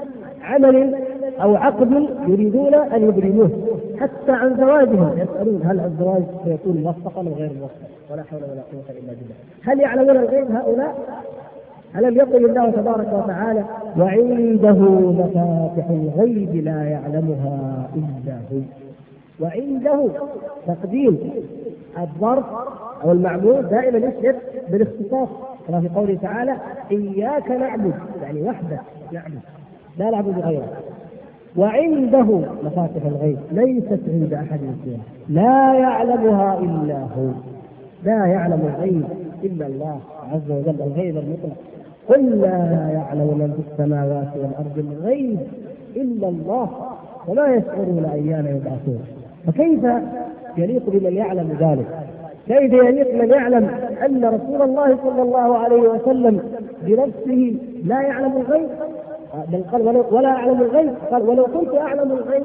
عمل 0.44 0.96
أو 1.42 1.56
عقد 1.56 1.92
يريدون 2.28 2.74
أن 2.76 3.08
يبرموه 3.10 3.50
حتى 4.02 4.32
عن 4.32 4.58
زواجهم 4.58 5.18
يسألون 5.20 5.62
هل 5.66 5.80
الزواج 5.80 6.24
سيكون 6.46 6.84
موفقا 6.84 7.22
أو 7.22 7.28
غير 7.34 7.52
موفق 7.62 7.76
ولا 8.12 8.24
حول 8.24 8.42
ولا 8.44 8.50
قوة 8.72 8.90
إلا 8.98 9.14
بالله 9.14 9.36
هل 9.64 9.80
يعلمون 9.80 10.18
الغيب 10.18 10.52
هؤلاء؟ 10.52 10.98
ألم 11.98 12.16
يقل 12.16 12.46
الله 12.46 12.70
تبارك 12.72 13.14
وتعالى 13.14 13.64
وعنده 14.00 14.74
مفاتح 15.12 15.90
الغيب 15.90 16.56
لا 16.66 16.84
يعلمها 16.84 17.88
إلا 17.96 18.36
هو 18.54 18.62
وعنده 19.42 20.08
تقديم 20.68 21.32
الظرف 21.98 22.46
أو 23.04 23.12
المعبود 23.12 23.70
دائما 23.70 23.98
يشعر 23.98 24.36
بالاختصاص 24.72 25.28
كما 25.68 25.80
في 25.82 25.90
قوله 25.96 26.18
تعالى 26.22 26.58
إياك 26.92 27.52
نعبد 27.52 27.94
يعني 28.22 28.42
وحدك 28.42 28.80
نعبد 29.12 29.40
لا 29.98 30.10
نعبد 30.12 30.40
غيرك 30.40 30.80
وعنده 31.60 32.26
مفاتح 32.64 33.06
الغيب 33.06 33.38
ليست 33.52 34.00
عند 34.14 34.34
احد 34.34 34.60
فيها 34.84 35.02
لا 35.30 35.74
يعلمها 35.74 36.60
الا 36.60 36.98
هو 37.02 37.30
لا 38.04 38.26
يعلم 38.26 38.74
الغيب 38.76 39.04
الا 39.44 39.68
الله 39.68 40.00
عز 40.34 40.52
وجل 40.52 40.76
الغيب 40.82 41.18
المطلق 41.18 41.56
قل 42.10 42.42
لا 42.42 42.90
يعلم 42.94 43.28
من 43.38 43.54
في 43.54 43.72
السماوات 43.72 44.28
والارض 44.38 44.78
الغيب 44.78 45.40
الا 45.96 46.30
الله 46.30 46.70
وما 47.28 47.48
يشعرون 47.48 48.06
ايان 48.14 48.46
يبعثون 48.62 49.02
فكيف 49.48 49.86
يليق 50.58 50.90
بمن 50.90 51.14
يعلم 51.14 51.50
ذلك 51.60 51.86
كيف 52.48 52.74
يليق 52.74 53.24
من 53.24 53.30
يعلم 53.30 53.68
ان 54.06 54.26
رسول 54.26 54.62
الله 54.62 54.98
صلى 55.04 55.22
الله 55.22 55.58
عليه 55.58 55.76
وسلم 55.82 56.42
بنفسه 56.82 57.56
لا 57.86 58.02
يعلم 58.02 58.32
الغيب 58.38 58.68
بل 59.34 59.64
قال 59.72 59.82
ولو 59.88 60.04
ولا 60.12 60.28
اعلم 60.30 60.62
الغيب 60.62 60.94
قال 61.12 61.30
ولو 61.30 61.44
كنت 61.46 61.74
اعلم 61.76 62.12
الغيب 62.12 62.44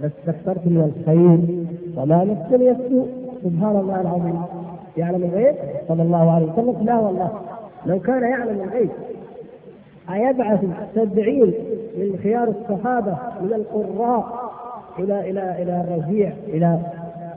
لاستكثرت 0.00 0.66
من 0.66 0.92
الخير 0.96 1.38
وما 2.02 2.24
مسني 2.24 2.70
السوء 2.70 3.08
سبحان 3.44 3.76
الله 3.80 4.00
العظيم 4.00 4.40
يعلم 4.96 5.22
الغيب 5.24 5.54
صلى 5.88 6.02
الله 6.02 6.30
عليه 6.30 6.46
وسلم 6.52 6.84
لا 6.84 6.98
والله 6.98 7.30
لو 7.86 7.98
كان 8.00 8.22
يعلم 8.22 8.68
الغيب 8.68 8.90
أيبعث 10.12 10.60
سبعين 10.94 11.54
من 11.98 12.18
خيار 12.22 12.48
الصحابة 12.48 13.16
من 13.42 13.52
القراء 13.52 14.24
إلى 14.98 15.20
إلى 15.30 15.62
إلى 15.62 15.80
الرزيع 15.88 16.32
إلى 16.48 16.78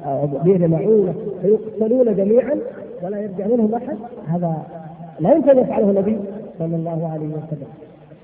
آه، 0.06 0.26
بئر 0.26 0.68
معونة 0.68 1.14
فيقتلون 1.42 2.16
جميعا 2.16 2.56
ولا 3.04 3.20
يرجع 3.20 3.48
منهم 3.48 3.76
أحد 3.76 3.98
هذا 4.28 4.54
لا 5.20 5.34
يمكن 5.34 5.58
يفعله 5.58 5.90
النبي 5.90 6.18
صلى 6.60 6.76
الله 6.76 7.10
عليه 7.14 7.28
وسلم 7.28 7.68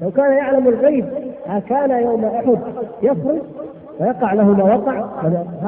لو 0.02 0.12
كان 0.12 0.32
يعلم 0.34 0.68
الغيب 0.68 1.06
أكان 1.46 1.92
يوم 1.92 2.26
أحد 2.26 2.58
يخرج 3.02 3.42
ويقع 4.00 4.34
له 4.34 4.44
ما 4.44 4.64
وقع 4.64 5.06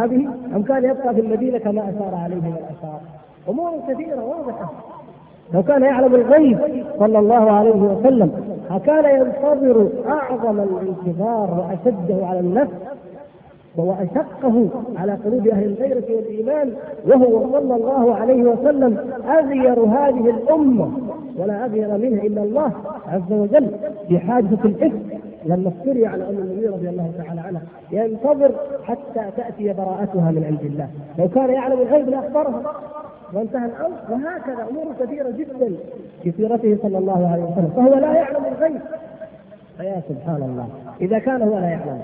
هذه 0.04 0.28
أم 0.56 0.64
كان 0.64 0.84
يبقى 0.86 1.16
في 1.16 1.22
المدينة 1.22 1.58
كما 1.58 1.82
أشار 1.82 2.20
عليه 2.24 2.36
من 2.36 2.56
الأشعار 2.60 3.00
أمور 3.50 3.72
كثيرة 3.90 4.24
واضحة 4.26 4.74
لو 5.54 5.64
كان 5.64 5.84
يعلم 5.84 6.16
الغيب 6.16 6.60
صلى 7.00 7.20
الله 7.20 7.52
عليه 7.52 7.72
وسلم 7.76 8.58
أكان 8.72 9.06
ينتظر 9.22 9.90
أعظم 10.08 10.60
الانتظار 10.60 11.50
وأشده 11.70 12.26
على 12.26 12.40
النفس 12.40 12.76
وهو 13.78 13.94
أشقه 14.04 14.70
على 14.98 15.14
قلوب 15.26 15.48
أهل 15.48 15.64
الغيرة 15.66 16.04
والإيمان 16.16 16.74
وهو 17.08 17.52
صلى 17.52 17.76
الله 17.76 18.16
عليه 18.16 18.44
وسلم 18.44 18.98
أغير 19.30 19.80
هذه 19.80 20.30
الأمة 20.30 20.92
ولا 21.38 21.66
أغير 21.66 21.98
منها 21.98 22.24
إلا 22.24 22.44
الله 22.44 22.72
عز 23.08 23.32
وجل 23.32 23.68
في 24.08 24.20
حادثة 24.20 24.66
الإفك 24.66 24.92
لما 25.46 25.68
افتري 25.70 26.08
على 26.08 26.24
ام 26.24 26.30
المؤمنين 26.30 26.72
رضي 26.72 26.90
الله 26.90 27.12
تعالى 27.24 27.42
عنها 27.42 27.62
ينتظر 27.92 28.52
حتى 28.84 29.32
تاتي 29.38 29.74
براءتها 29.74 30.32
من 30.32 30.44
عند 30.48 30.62
الله، 30.62 30.88
لو 31.20 31.30
كان 31.30 31.50
يعلم 31.50 31.78
الغيب 31.80 32.10
لاخبرها 32.10 32.62
وانتهى 33.34 33.66
الامر 33.66 33.96
وهكذا 34.10 34.68
امور 34.72 34.86
كثيره 35.00 35.30
جدا 35.30 35.76
في 36.24 36.32
سيرته 36.32 36.78
صلى 36.84 36.98
الله 36.98 37.30
عليه 37.34 37.44
وسلم، 37.44 37.70
فهو 37.76 38.00
لا 38.00 38.14
يعلم 38.14 38.44
الغيب 38.58 38.82
فيا 39.78 40.02
سبحان 40.10 40.42
الله، 40.44 40.68
اذا 41.02 41.20
كان 41.20 41.42
هو 41.42 41.58
لا 41.60 41.70
يعلم 41.70 42.00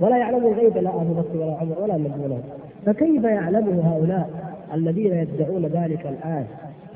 ولا 0.00 0.16
يعلم 0.16 0.46
الغيب 0.46 0.76
لا 0.78 0.90
ابو 0.90 1.14
بكر 1.14 1.36
ولا 1.36 1.56
عمر 1.60 1.82
ولا 1.82 1.96
النبيون 1.96 2.40
فكيف 2.86 3.24
يعلمه 3.24 3.94
هؤلاء 3.96 4.30
الذين 4.74 5.12
يدعون 5.14 5.66
ذلك 5.66 6.06
الان 6.06 6.44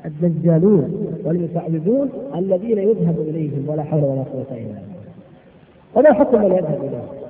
الدجالون 0.05 1.07
والمتعبدون 1.25 2.09
الذين 2.35 2.77
يذهب 2.77 3.15
اليهم 3.19 3.65
ولا 3.67 3.83
حول 3.83 4.03
ولا 4.03 4.21
قوه 4.33 4.45
الا 4.51 4.61
بالله 4.63 4.81
وما 5.95 6.13
حكم 6.13 6.39
من 6.41 6.51
يذهب 6.51 6.79
اليهم؟ 6.83 7.25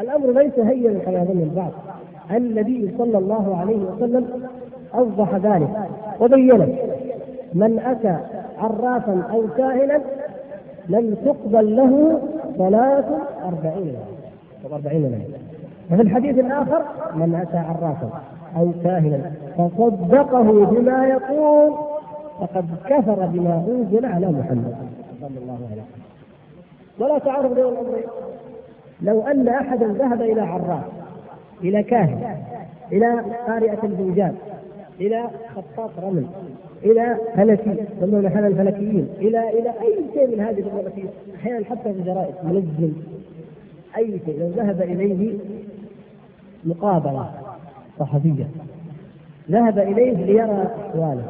الامر 0.00 0.32
ليس 0.42 0.58
هينا 0.58 0.98
كما 0.98 1.22
يظن 1.22 1.40
البعض 1.42 1.70
النبي 2.30 2.90
صلى 2.98 3.18
الله 3.18 3.56
عليه 3.56 3.76
وسلم 3.76 4.26
اوضح 4.94 5.34
ذلك 5.34 5.70
وبينه 6.20 6.74
من 7.54 7.78
اتى 7.78 8.16
عرافا 8.58 9.20
او 9.32 9.44
كاهنا 9.56 10.00
لم 10.88 11.14
تقبل 11.14 11.76
له 11.76 12.20
صلاه 12.58 13.04
أربعين 13.48 13.86
يوما 13.86 14.19
طب 14.64 14.72
40 14.72 15.02
ليلة 15.02 15.38
وفي 15.92 16.02
الحديث 16.02 16.38
الآخر 16.38 16.82
من 17.14 17.34
أتى 17.34 17.56
عرافا 17.56 18.10
أو 18.56 18.72
كاهنا 18.84 19.32
فصدقه 19.56 20.42
بما 20.64 21.06
يقول 21.06 21.74
فقد 22.40 22.64
كفر 22.88 23.26
بما 23.26 23.64
أنزل 23.68 24.06
على 24.06 24.26
محمد 24.26 24.74
صلى 25.20 25.38
الله 25.42 25.54
عليه 25.70 25.82
وسلم 25.82 26.00
ولا 27.00 27.18
تعارض 27.18 27.52
لي 27.58 27.68
الأمرين 27.68 28.04
لو 29.02 29.22
أن 29.26 29.48
أحدا 29.48 29.86
ذهب 29.86 30.20
إلى 30.22 30.40
عراف 30.40 30.82
إلى 31.62 31.82
كاهن 31.82 32.36
إلى 32.92 33.14
قارئة 33.46 33.78
البنجاب 33.84 34.34
إلى 35.00 35.24
خطاط 35.56 35.90
رمل 36.02 36.26
إلى 36.84 37.16
فلكي 37.36 37.76
يسمونه 38.00 38.28
حالا 38.28 38.46
الفلكيين 38.46 39.08
إلى 39.18 39.48
إلى 39.50 39.68
أي 39.68 40.00
شيء 40.14 40.36
من 40.36 40.40
هذه 40.40 40.60
الأمور 40.60 40.84
أحيانا 41.40 41.64
حتى 41.64 41.82
في 41.92 42.00
الجرائد 42.00 42.34
منزل 42.42 42.92
أي 43.96 44.20
شيء 44.26 44.38
لو 44.40 44.46
ذهب 44.56 44.82
إليه 44.82 45.38
مقابلة 46.64 47.30
صحفية 48.00 48.46
ذهب 49.50 49.78
إليه 49.78 50.12
ليرى 50.24 50.66
أحواله 50.92 51.24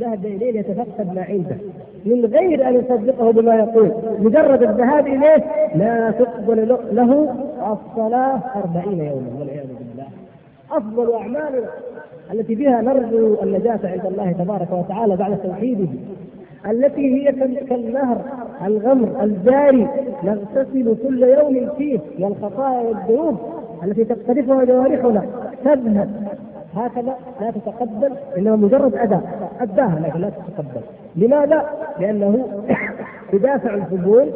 ذهب 0.00 0.24
إليه 0.26 0.52
ليتفقد 0.52 1.14
ما 1.14 1.22
عنده 1.22 1.56
من 2.04 2.24
غير 2.26 2.68
أن 2.68 2.74
يصدقه 2.74 3.30
بما 3.32 3.54
يقول 3.54 3.92
مجرد 4.18 4.62
الذهاب 4.62 5.06
إليه 5.06 5.44
لا 5.74 6.10
تقبل 6.10 6.68
له 6.92 7.32
الصلاة 7.72 8.40
أربعين 8.56 9.00
يوما 9.04 9.32
والعياذ 9.40 9.66
بالله 9.66 10.06
أفضل 10.72 11.12
أعمالنا 11.12 11.68
التي 12.32 12.54
بها 12.54 12.80
نرجو 12.82 13.36
النجاة 13.42 13.80
عند 13.84 14.06
الله 14.06 14.32
تبارك 14.32 14.68
وتعالى 14.72 15.16
بعد 15.16 15.38
توحيده 15.42 15.88
التي 16.70 17.28
هي 17.28 17.32
كالنهر 17.68 18.20
الغمر 18.66 19.24
الجاري 19.24 19.88
نغتسل 20.24 20.96
كل 21.02 21.22
يوم 21.22 21.68
فيه 21.78 22.00
والخطايا 22.20 22.80
والذنوب 22.82 23.36
التي 23.84 24.04
تقترفها 24.04 24.64
جوارحنا 24.64 25.22
تذهب 25.64 26.28
هكذا 26.74 27.14
لا 27.40 27.50
تتقبل 27.50 28.10
انما 28.38 28.56
مجرد 28.56 28.94
اداء 28.94 29.50
اداها 29.60 30.00
لكن 30.06 30.20
لا 30.20 30.30
تتقبل 30.30 30.80
لماذا؟ 31.16 31.66
لانه 32.00 32.48
يدافع 33.32 33.74
الفضول 33.74 34.30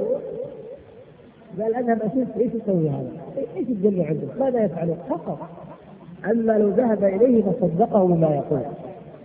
قال 1.62 1.74
اذهب 1.74 1.98
اشوف 2.02 2.28
ايش 2.36 2.50
يسوي 2.54 2.88
هذا؟ 2.90 3.10
ايش 3.56 3.68
الجنه 3.68 4.04
عنده؟ 4.06 4.26
ماذا 4.44 4.64
يفعل؟ 4.64 4.90
فقط 5.10 5.38
اما 6.30 6.52
لو 6.58 6.68
ذهب 6.68 7.04
اليه 7.04 7.42
فصدقه 7.44 8.06
بما 8.06 8.26
يقول 8.34 8.60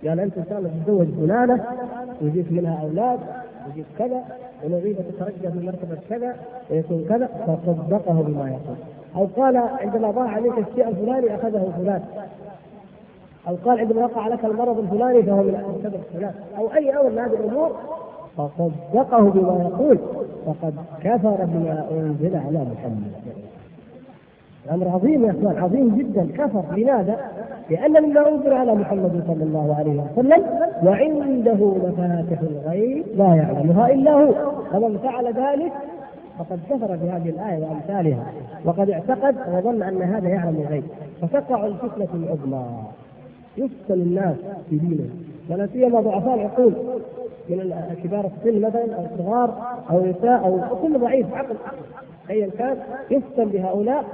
قال 0.08 0.20
انت 0.20 0.38
ان 0.38 0.44
شاء 0.48 0.58
الله 0.58 0.70
تتزوج 0.84 1.06
فلانه 1.20 1.64
ويجيك 2.22 2.52
منها 2.52 2.82
اولاد 2.82 3.18
ويجيك 3.66 3.86
كذا 3.98 4.20
ان 4.66 4.70
تترقى 5.16 5.54
من 5.56 5.62
مرتبه 5.66 5.98
كذا 6.10 6.36
ويكون 6.70 7.04
كذا 7.08 7.26
فصدقه 7.26 8.12
بما 8.22 8.48
يقول 8.50 8.76
او 9.16 9.28
قال 9.42 9.56
عندما 9.56 10.10
ضاع 10.10 10.28
عليك 10.28 10.52
الشيء 10.70 10.88
الفلاني 10.88 11.34
اخذه 11.34 11.72
فلان 11.78 12.02
او 13.48 13.56
قال 13.64 13.80
عندما 13.80 14.04
وقع 14.04 14.28
لك 14.28 14.44
المرض 14.44 14.78
الفلاني 14.78 15.22
فهو 15.22 15.42
من 15.42 15.80
سبب 15.84 16.18
فلان 16.18 16.34
او 16.58 16.72
اي 16.72 16.90
امر 16.92 17.10
من 17.10 17.18
هذه 17.18 17.32
الامور 17.32 17.70
فصدقه 18.36 19.20
بما 19.30 19.64
يقول 19.70 19.98
فقد 20.46 20.74
كفر 21.04 21.36
بما 21.44 21.86
انزل 21.92 22.36
على 22.36 22.58
محمد 22.58 23.12
امر 24.72 24.88
عظيم 24.88 25.24
يا 25.24 25.30
اخوان 25.30 25.62
عظيم 25.64 25.96
جدا 25.98 26.28
كفر 26.36 26.76
لماذا؟ 26.76 27.16
لأن 27.70 28.02
مما 28.02 28.28
أنزل 28.28 28.52
على 28.52 28.74
محمد 28.74 29.22
صلى 29.26 29.44
الله 29.44 29.74
عليه 29.78 29.92
وسلم 30.00 30.44
وعنده 30.84 31.74
مفاتح 31.88 32.40
الغيب 32.42 33.04
لا 33.16 33.34
يعلمها 33.34 33.88
إلا 33.92 34.10
هو 34.12 34.32
فمن 34.72 34.98
فعل 34.98 35.26
ذلك 35.26 35.72
فقد 36.38 36.60
كفر 36.70 36.96
بهذه 36.96 37.28
الآية 37.30 37.62
وأمثالها 37.68 38.32
وقد 38.64 38.90
اعتقد 38.90 39.36
وظن 39.54 39.82
أن 39.82 40.02
هذا 40.02 40.28
يعلم 40.28 40.64
الغيب 40.68 40.84
فتقع 41.22 41.66
الفتنة 41.66 42.08
العظمى 42.14 42.64
يفتن 43.56 43.94
الناس 43.94 44.36
في 44.70 44.76
دينهم 44.76 45.10
ولا 45.50 45.66
سيما 45.66 46.00
ضعفاء 46.00 46.34
العقول 46.34 46.72
من 47.48 47.96
كبار 48.04 48.26
السن 48.36 48.60
مثلا 48.60 48.84
او 48.96 49.04
الصغار 49.14 49.58
او 49.90 49.98
النساء 49.98 50.44
او 50.46 50.76
كل 50.82 50.98
ضعيف 50.98 51.34
عقل 51.34 51.56
ايا 52.30 52.50
كان 52.58 52.76
يفتن 53.10 53.44
بهؤلاء 53.48 54.04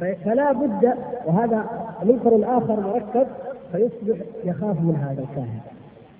فلا 0.00 0.52
بد 0.52 0.94
وهذا 1.26 1.64
المنكر 2.02 2.34
الاخر 2.36 2.80
مركب 2.80 3.26
فيصبح 3.72 4.18
يخاف 4.44 4.80
من 4.80 4.96
هذا 4.96 5.22
الكاهن 5.30 5.60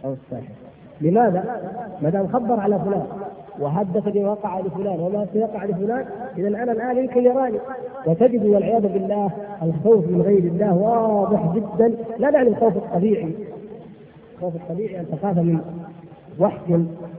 او 0.05 0.13
الساحر 0.13 0.53
لماذا؟ 1.01 1.45
ما 2.03 2.11
دام 2.11 2.29
خبر 2.29 2.61
على 2.61 2.79
فلان 2.79 3.07
وحدثني 3.61 4.25
وقع 4.25 4.61
لفلان 4.61 5.01
وما 5.01 5.27
وقع 5.35 5.65
لفلان 5.65 6.05
اذا 6.39 6.49
انا 6.49 6.73
الان 6.73 6.99
يمكن 6.99 7.25
يراني 7.25 7.59
وتجد 8.07 8.47
والعياذ 8.47 8.89
بالله 8.89 9.31
الخوف 9.63 10.09
من 10.09 10.23
غير 10.23 10.39
الله 10.39 10.75
واضح 10.75 11.53
جدا 11.55 11.95
لا 12.19 12.31
يعني 12.31 12.49
الخوف 12.49 12.77
الطبيعي 12.77 13.35
الخوف 14.35 14.55
الطبيعي 14.57 15.01
ان 15.01 15.07
تخاف 15.13 15.37
من 15.39 15.59
وحش 16.41 16.61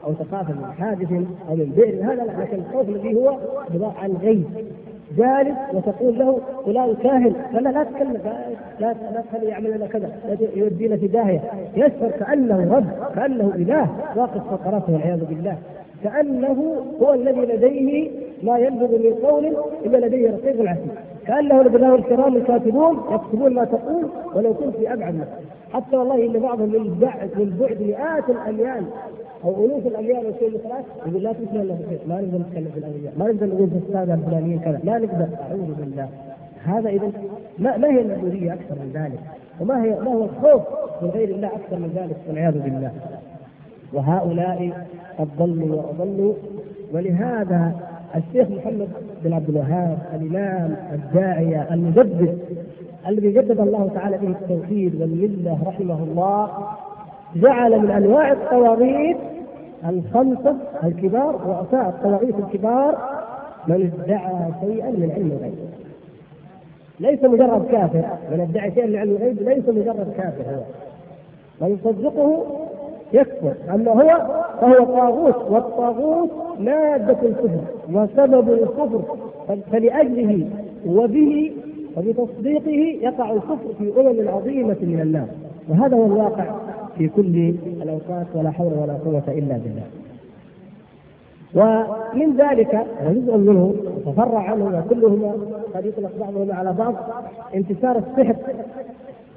او 0.06 0.14
تخاف 0.14 0.50
من 0.50 0.72
حادث 0.80 1.12
او 1.50 1.56
من 1.56 1.74
بئر 1.76 2.04
هذا 2.06 2.24
لا 2.26 2.42
لكن 2.44 2.58
الخوف 2.60 2.90
الذي 2.90 3.16
هو 3.16 3.38
عباره 3.74 3.94
عن 4.04 4.12
غيب 4.22 4.46
جالس 5.18 5.56
وتقول 5.74 6.20
له 6.20 6.40
فلان 6.66 6.96
كاهن 7.04 7.34
فلا 7.54 7.70
لا 7.70 7.84
تكلم 7.84 8.22
لا 8.80 8.96
لا 9.14 9.22
تخلي 9.32 9.46
يعمل 9.48 9.76
لنا 9.78 9.88
كذا 9.88 10.10
يودينا 10.56 10.98
في 10.98 11.08
داهيه 11.08 11.40
يشعر 11.76 12.12
كانه 12.20 12.76
رب 12.76 13.14
كانه 13.16 13.52
اله 13.56 13.88
واقف 14.16 14.42
فقراته 14.52 14.94
والعياذ 14.94 15.26
بالله 15.26 15.58
كانه 16.04 16.76
هو 17.02 17.14
الذي 17.14 17.40
لديه 17.42 18.10
ما 18.44 18.58
ينبغي 18.58 18.98
من 19.10 19.16
قول 19.30 19.56
الا 19.86 19.98
لديه 20.06 20.32
رقيب 20.32 20.68
عتيد 20.68 20.92
كانه 21.28 21.62
لبناه 21.64 21.96
الكرام 21.96 22.36
الكاتبون 22.36 23.00
يكتبون 23.12 23.54
ما 23.54 23.66
تقول 23.66 24.06
ولو 24.36 24.54
كنت 24.54 24.76
في 24.76 24.94
ابعد 24.94 25.26
حتى 25.74 25.98
والله 25.98 26.26
ان 26.26 26.40
بعضهم 26.40 26.70
من 26.70 26.98
بعد 27.02 27.30
من 27.38 27.58
بعد 27.60 27.82
مئات 27.82 28.24
الاميال 28.30 28.84
او 29.44 29.66
الوف 29.66 29.88
الانبياء 29.88 30.20
والرسول 30.26 30.54
يقول 31.06 31.24
لا 31.24 31.34
تسمع 31.34 31.62
الا 31.62 31.76
شيء 31.90 32.00
ما 32.08 32.22
نقدر 32.22 32.38
نتكلم 32.38 32.72
في 32.74 32.80
الانبياء 32.80 33.14
ما 33.18 33.26
نقدر 33.32 33.46
نقول 33.46 33.70
في 33.70 33.76
الساده 33.88 34.14
الفلانيين 34.14 34.60
كذا 34.60 34.80
لا 34.84 34.98
نقدر 34.98 35.28
اعوذ 35.50 35.74
بالله 35.74 36.10
هذا 36.64 36.90
اذا 36.90 37.12
ما, 37.60 37.78
ما 37.78 37.88
هي 37.88 38.02
المسؤوليه 38.02 38.54
اكثر 38.54 38.76
من 38.76 38.92
ذلك 38.94 39.20
وما 39.62 39.84
هي 39.84 39.90
ما 39.90 40.12
هو 40.14 40.24
الخوف 40.24 40.62
من 41.02 41.10
غير 41.10 41.30
الله 41.30 41.48
اكثر 41.48 41.80
من 41.80 41.90
ذلك 41.96 42.16
والعياذ 42.30 42.60
بالله 42.60 42.92
وهؤلاء 43.94 44.88
قد 45.18 45.28
ضلوا 45.40 45.76
واضلوا 45.82 46.34
ولهذا 46.94 47.72
الشيخ 48.16 48.48
محمد 48.52 48.88
بن 49.24 49.34
عبد 49.34 49.50
الوهاب 49.50 49.98
الامام 50.14 50.76
الداعيه 50.94 51.68
المجدد 51.74 52.38
الذي 53.08 53.32
جدد 53.32 53.60
الله 53.60 53.88
تعالى 53.94 54.18
به 54.18 54.28
التوحيد 54.28 55.02
والمله 55.02 55.58
رحمه 55.66 56.04
الله 56.04 56.50
جعل 57.36 57.80
من 57.80 57.92
انواع 57.92 58.32
الطواغيت 58.32 59.18
الخمسه 59.90 60.56
الكبار 60.84 61.32
رؤساء 61.48 61.90
الطواغيت 61.90 62.36
الكبار 62.40 62.98
من 63.68 63.92
ادعى 64.04 64.34
شيئا 64.62 64.90
من 64.92 65.12
علم 65.16 65.32
الغيب. 65.40 65.60
ليس 67.00 67.24
مجرد 67.24 67.66
كافر، 67.72 68.02
من 68.32 68.40
ادعى 68.42 68.72
شيئا 68.72 68.86
من 68.88 68.96
علم 68.96 69.12
الغيب 69.12 69.42
ليس 69.42 69.70
مجرد 69.70 70.14
كافر 70.18 70.56
هو. 70.56 70.62
من 71.62 71.78
يصدقه 71.84 72.44
يكفر، 73.14 73.54
اما 73.70 73.92
هو 73.92 74.42
فهو 74.62 74.86
طاغوت 74.86 75.52
والطاغوت 75.52 76.30
ماده 76.60 77.18
الكفر 77.24 77.62
وسبب 77.94 78.50
الكفر 78.50 79.02
فلاجله 79.72 80.48
وبه 80.88 81.52
وبتصديقه 81.98 83.00
يقع 83.04 83.32
الكفر 83.32 83.74
في 83.80 83.94
امم 84.02 84.30
عظيمه 84.30 84.76
من 84.82 85.00
الناس 85.02 85.28
وهذا 85.70 85.96
هو 85.98 86.06
الواقع 86.06 86.46
في 87.00 87.08
كل 87.08 87.54
الاوقات 87.84 88.28
ولا 88.34 88.52
حول 88.52 88.74
ولا 88.74 88.94
قوه 88.94 89.24
الا 89.28 89.58
بالله. 89.58 89.86
ومن 91.56 92.38
ذلك 92.38 92.86
وجزء 93.08 93.38
منه 93.38 93.74
تفرع 94.06 94.40
عنه 94.40 94.84
كلهما 94.90 95.32
قد 95.76 95.86
يطلق 95.86 96.12
بعضهما 96.20 96.54
على 96.56 96.74
بعض 96.74 96.96
انتشار 97.56 97.98
السحر 97.98 98.36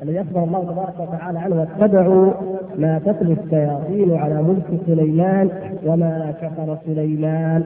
الذي 0.02 0.20
اخبر 0.20 0.44
الله 0.44 0.64
تبارك 0.64 1.08
وتعالى 1.08 1.38
عنه 1.38 1.60
واتبعوا 1.80 2.32
ما 2.78 3.00
تتلو 3.06 3.32
الشياطين 3.32 4.14
على 4.16 4.42
ملك 4.42 4.78
سليمان 4.86 5.50
وما 5.86 6.34
كفر 6.42 6.78
سليمان 6.86 7.64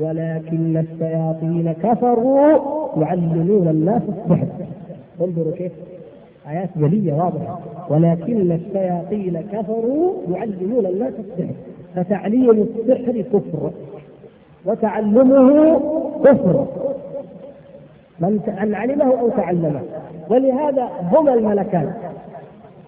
ولكن 0.00 0.76
الشياطين 0.76 1.72
كفروا 1.82 2.58
يعلمون 3.02 3.68
الناس 3.68 4.02
السحر 4.08 4.46
انظروا 5.20 5.52
كيف 5.52 5.72
آيات 6.50 6.68
جلية 6.76 7.12
واضحة 7.12 7.58
ولكن 7.88 8.52
الشياطين 8.52 9.40
كفروا 9.52 10.12
يعلمون 10.34 10.86
الناس 10.86 11.12
السحر 11.18 11.52
فتعليم 11.96 12.50
السحر 12.78 13.20
كفر 13.24 13.70
وتعلمه 14.66 15.80
كفر 16.24 16.66
من 18.20 18.40
علمه 18.74 19.20
أو 19.20 19.28
تعلمه 19.28 19.80
ولهذا 20.30 20.88
هما 21.12 21.34
الملكان 21.34 21.92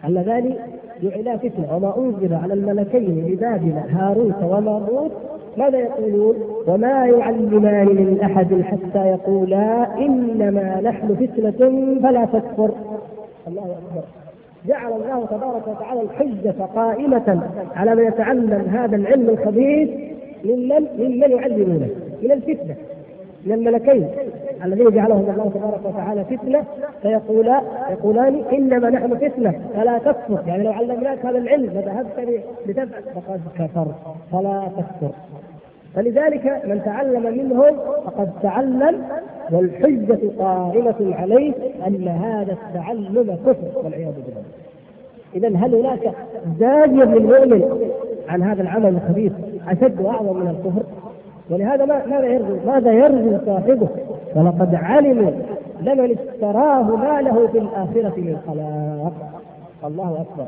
اللذان 0.05 0.55
جعلا 1.03 1.37
فتنة 1.39 1.77
وما 1.77 1.97
أنزل 1.99 2.35
على 2.35 2.55
الملكين 2.55 3.25
ببابل 3.29 3.73
هاروت 3.91 4.43
وماروت 4.43 5.13
ماذا 5.59 5.79
يقولون؟ 5.79 6.35
وما 6.69 7.07
يعلمان 7.07 7.87
من 7.87 8.21
أحد 8.23 8.63
حتى 8.63 9.09
يقولا 9.09 9.95
إنما 9.99 10.81
نحن 10.81 11.15
فتنة 11.15 11.71
فلا 12.03 12.25
تكفر 12.25 12.71
الله 13.49 13.63
اكبر 13.65 14.03
جعل 14.69 14.93
الله 14.93 15.27
تبارك 15.27 15.69
وتعالى 15.69 16.01
الحجة 16.01 16.55
قائمة 16.75 17.41
على 17.77 17.95
من 17.95 18.05
يتعلم 18.07 18.67
هذا 18.73 18.97
العلم 18.97 19.29
الخبيث 19.31 19.89
ممن 20.45 20.87
ممن 20.99 21.31
يعلمونه 21.37 21.89
من 22.23 22.33
الفتنة 22.33 22.75
من 23.47 23.53
الملكين 23.53 24.09
الذين 24.65 24.91
جعلهم 24.91 25.31
الله 25.35 25.51
تبارك 25.55 25.81
وتعالى 25.85 26.25
فتنة 26.25 26.65
فيقولا 27.03 27.61
يقولان 27.91 28.43
إنما 28.53 28.91
نحن 28.91 29.15
فتنة 29.17 29.61
فلا 29.75 29.99
تكفر 29.99 30.43
يعني 30.47 30.63
لو 30.65 30.73
علمناك 30.73 31.27
هذا 31.27 31.39
العلم 31.39 31.65
لذهبت 31.67 32.41
لتبعث 32.67 33.05
فقد 33.15 33.41
كفرت 33.59 33.95
فلا 34.33 34.69
تكفر 34.77 35.13
فلذلك 35.97 36.63
من 36.65 36.83
تعلم 36.85 37.23
منهم 37.23 37.63
فقد 38.05 38.31
تعلم 38.43 39.03
والحجة 39.53 40.19
قائمة 40.39 41.15
عليه 41.15 41.53
أن 41.87 42.09
هذا 42.09 42.53
التعلم 42.53 43.39
كفر 43.47 43.85
والعياذ 43.85 44.13
بالله. 44.13 44.43
إذا 45.37 45.49
هل 45.67 45.75
هناك 45.75 46.01
زاوية 46.61 47.05
للمؤمن 47.05 47.65
عن 48.29 48.43
هذا 48.43 48.63
العمل 48.63 48.89
الخبيث 48.89 49.33
أشد 49.69 50.01
وأعظم 50.01 50.37
من 50.37 50.49
الكفر؟ 50.49 50.83
ولهذا 51.51 51.85
ماذا 51.85 52.27
يرجو؟ 52.27 52.57
ماذا 52.67 52.93
يرجو 52.93 53.39
صاحبه؟ 53.47 53.89
ولقد 54.37 54.75
علموا 54.75 55.31
لمن 55.83 56.17
اشتراه 56.35 56.83
ما 56.97 57.23
له 57.23 57.47
في 57.47 57.59
الآخرة 57.59 58.21
من 58.21 58.37
خلاق. 58.47 59.13
الله 59.85 60.21
أكبر. 60.21 60.47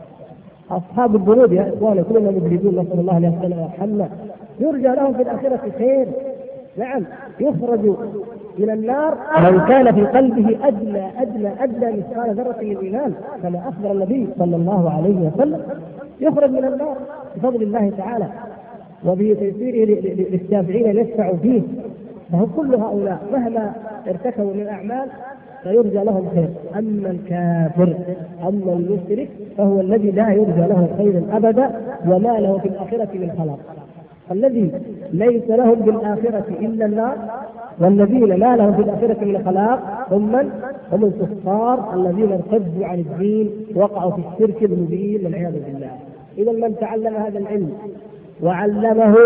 أصحاب 0.70 1.14
الذنوب 1.16 1.52
يا 1.52 1.72
إخواني 1.74 2.02
كلنا 2.04 2.30
مذنبون 2.30 2.80
نسأل 2.87 3.00
الله 3.00 3.16
أن 3.16 3.22
يغفر 3.24 3.46
ويرحمنا 3.58 4.08
يرجى 4.61 4.88
لهم 4.88 5.12
في 5.14 5.23
الآخرة 5.23 5.61
خير 5.79 6.07
نعم 6.79 7.03
يخرج 7.40 7.81
من 8.59 8.71
النار 8.71 9.16
من 9.42 9.61
كان 9.68 9.94
في 9.94 10.03
قلبه 10.05 10.68
ادنى 10.68 11.03
ادنى 11.23 11.49
ادنى 11.64 11.92
مثقال 11.92 12.35
ذره 12.35 12.57
من 12.62 12.71
الايمان 12.73 13.12
كما 13.42 13.59
اخبر 13.68 13.92
النبي 13.92 14.29
صلى 14.38 14.57
الله 14.57 14.90
عليه 14.94 15.31
وسلم 15.31 15.62
يخرج 16.21 16.51
من 16.51 16.64
النار 16.64 16.97
بفضل 17.37 17.62
الله 17.62 17.90
تعالى 17.99 18.25
وبتيسيره 19.07 20.01
للتابعين 20.31 20.99
ان 20.99 21.05
يشفعوا 21.07 21.37
فيه 21.37 21.62
فهم 22.33 22.47
كل 22.57 22.75
هؤلاء 22.75 23.18
مهما 23.33 23.73
ارتكبوا 24.09 24.55
من 24.55 24.66
اعمال 24.66 25.09
فيرجى 25.62 26.05
لهم 26.05 26.29
خير 26.35 26.49
اما 26.79 27.11
الكافر 27.11 27.94
اما 28.49 28.73
المشرك 28.73 29.29
فهو 29.59 29.81
الذي 29.81 30.11
لا 30.11 30.31
يرجى 30.33 30.61
له 30.61 30.88
خير 30.99 31.23
ابدا 31.33 31.71
وما 32.09 32.40
له 32.40 32.59
في 32.59 32.68
الاخره 32.68 33.09
من 33.14 33.31
خلق 33.38 33.59
الذي 34.32 34.72
ليس 35.12 35.42
لهم 35.48 35.74
بالآخرة 35.74 36.44
إلا 36.60 36.86
النار 36.86 37.16
والذين 37.80 38.26
لا 38.28 38.56
لهم 38.56 38.72
في 38.74 38.82
الآخرة 38.82 39.16
إلا 39.22 39.38
خلاق 39.44 40.06
هم 40.10 40.32
من؟ 40.32 40.50
هم 40.92 41.04
الكفار 41.04 41.94
الذين 41.94 42.32
ارتدوا 42.32 42.86
عن 42.86 42.98
الدين 42.98 43.50
وقعوا 43.76 44.10
في 44.10 44.20
الشرك 44.44 44.62
المبين 44.62 45.20
والعياذ 45.24 45.52
بالله 45.64 45.90
إذا 46.38 46.52
من 46.52 46.76
تعلم 46.76 47.14
هذا 47.16 47.38
العلم 47.38 47.70
وعلمه 48.42 49.16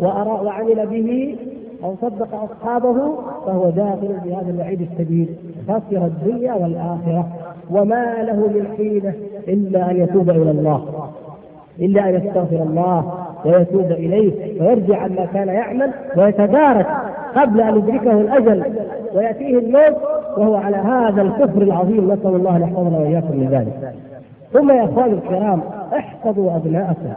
وأرى 0.00 0.46
وعمل 0.46 0.86
به 0.86 1.36
أو 1.84 1.94
صدق 2.02 2.28
أصحابه 2.42 3.16
فهو 3.46 3.70
داخل 3.70 4.08
في 4.24 4.34
هذا 4.34 4.50
الوعيد 4.50 4.80
الشديد 4.92 5.28
خسر 5.68 6.06
الدنيا 6.06 6.54
والآخرة 6.54 7.28
وما 7.70 8.22
له 8.22 8.36
من 8.36 8.74
حيلة 8.76 9.12
إلا 9.48 9.90
أن 9.90 9.96
يتوب 9.96 10.30
إلى 10.30 10.50
الله 10.50 10.84
إلا 11.80 12.08
أن 12.08 12.14
يستغفر 12.14 12.56
الله 12.62 13.12
ويتوب 13.44 13.90
إليه 13.92 14.62
ويرجع 14.62 14.96
عما 15.02 15.26
كان 15.26 15.48
يعمل 15.48 15.90
ويتدارك 16.16 16.86
قبل 17.36 17.60
أن 17.60 17.76
يدركه 17.76 18.20
الأجل 18.20 18.62
ويأتيه 19.14 19.58
الموت 19.58 19.96
وهو 20.36 20.54
على 20.56 20.76
هذا 20.76 21.22
الكفر 21.22 21.62
العظيم 21.62 22.12
نسأل 22.12 22.36
الله 22.36 22.56
أن 22.56 22.62
يحفظنا 22.62 22.98
وإياكم 22.98 23.36
من 23.36 23.48
ذلك 23.50 23.92
ثم 24.52 24.70
يا 24.70 24.84
إخواني 24.84 25.12
الكرام 25.12 25.60
احفظوا 25.96 26.56
أبناءكم 26.56 27.12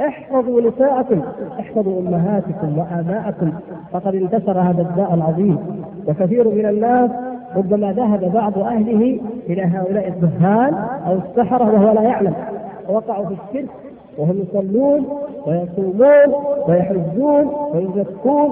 احفظوا 0.00 0.60
نساءكم 0.60 1.20
احفظوا 1.60 2.00
امهاتكم 2.00 2.78
واباءكم 2.78 3.52
فقد 3.92 4.14
انتشر 4.14 4.60
هذا 4.60 4.82
الداء 4.82 5.14
العظيم 5.14 5.58
وكثير 6.08 6.48
من 6.48 6.66
الناس 6.66 7.10
ربما 7.56 7.92
ذهب 7.92 8.32
بعض 8.34 8.58
اهله 8.58 9.20
الى 9.50 9.62
هؤلاء 9.62 10.08
الدهان 10.08 10.74
او 11.06 11.14
السحره 11.18 11.64
وهو 11.72 11.94
لا 11.94 12.02
يعلم 12.02 12.34
وقعوا 12.88 13.24
في 13.24 13.32
الشرك 13.32 13.70
وهم 14.18 14.40
يصلون 14.48 15.06
ويصومون 15.46 16.34
ويحجون 16.68 17.52
ويزكون 17.74 18.50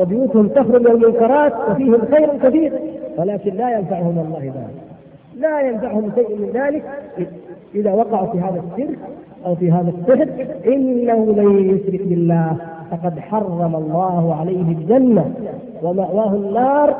وبيوتهم 0.00 0.48
تخرج 0.48 0.86
المنكرات 0.86 1.52
وفيهم 1.70 1.98
خير 2.10 2.30
كثير 2.42 2.72
ولكن 3.18 3.54
لا 3.54 3.78
ينفعهم 3.78 4.18
الله 4.18 4.40
ذلك 4.40 4.82
لا 5.40 5.68
ينفعهم 5.68 6.10
شيء 6.14 6.38
من 6.38 6.50
ذلك 6.60 6.84
اذا 7.74 7.92
وقعوا 7.92 8.26
في 8.26 8.38
هذا 8.40 8.62
الشرك 8.76 8.98
او 9.46 9.54
في 9.54 9.70
هذا 9.72 9.92
السحر 10.00 10.28
انه 10.66 11.24
من 11.42 11.74
يشرك 11.76 12.02
بالله 12.06 12.56
فقد 12.90 13.18
حرم 13.18 13.76
الله 13.76 14.36
عليه 14.40 14.62
الجنه 14.72 15.30
ومأواه 15.82 16.34
النار 16.34 16.96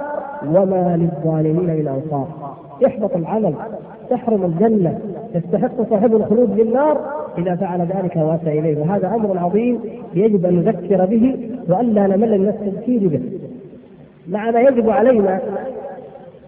وما 0.47 0.97
للظالمين 0.97 1.77
من 1.81 1.89
انصار 1.89 2.27
يحبط 2.81 3.17
العمل 3.17 3.55
تحرم 4.11 4.45
الجنه 4.45 4.99
يستحق 5.35 5.91
صاحب 5.91 6.15
الخلود 6.17 6.61
للنار 6.61 7.01
إذا 7.39 7.55
فعل 7.55 7.81
ذلك 7.81 8.17
وأتى 8.17 8.59
إليه 8.59 8.79
وهذا 8.81 9.09
أمر 9.09 9.39
عظيم 9.39 9.81
يجب 10.15 10.47
أن 10.47 10.55
نذكر 10.55 11.07
به 11.07 11.49
وألا 11.69 12.07
نمل 12.07 12.39
من 12.39 12.49
التذكير 12.49 13.09
به 13.09 13.21
مع 14.29 14.51
ما 14.51 14.61
يجب 14.61 14.91
علينا 14.91 15.41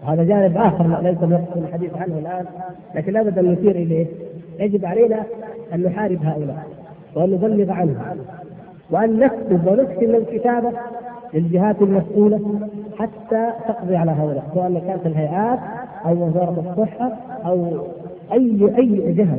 هذا 0.07 0.23
جانب 0.23 0.57
آخر 0.57 1.01
ليس 1.01 1.17
الوقت 1.23 1.57
الحديث 1.57 1.95
عنه 1.97 2.17
الآن 2.19 2.45
لكن 2.95 3.13
لابد 3.13 3.39
أن 3.39 3.45
نشير 3.45 3.71
إليه 3.75 4.05
يجب 4.59 4.85
علينا 4.85 5.23
أن 5.75 5.83
نحارب 5.83 6.19
هؤلاء 6.23 6.57
وأن 7.15 7.31
نبلغ 7.31 7.71
عنهم 7.71 8.01
وأن 8.91 9.19
نكتب 9.19 9.67
ونكتب 9.67 10.15
الكتابة 10.15 10.69
للجهات 11.33 11.81
المسؤولة 11.81 12.59
حتى 12.97 13.49
تقضي 13.67 13.95
على 13.95 14.11
هؤلاء 14.11 14.43
سواء 14.53 14.83
كانت 14.87 15.05
الهيئات 15.05 15.59
أو 16.05 16.11
وزارة 16.11 16.63
الصحة 16.77 17.11
أو 17.45 17.67
أي 18.33 18.71
أي 18.79 19.13
جهة 19.13 19.37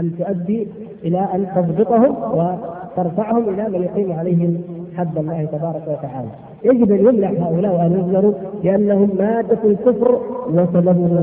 ان 0.00 0.12
تؤدي 0.18 0.66
الى 1.04 1.18
ان 1.34 1.46
تضبطهم 1.56 2.10
وترفعهم 2.10 3.48
الى 3.48 3.68
من 3.68 3.82
يقيم 3.82 4.12
عليهم 4.12 4.60
حد 4.96 5.18
الله 5.18 5.44
تبارك 5.44 5.82
وتعالى. 5.86 6.28
يجب 6.64 6.92
ان 6.92 6.98
يمنع 6.98 7.28
هؤلاء 7.28 7.72
وان 7.76 7.92
ينذروا 7.92 8.32
لانهم 8.64 9.08
ماده 9.18 9.58
الكفر 9.64 10.20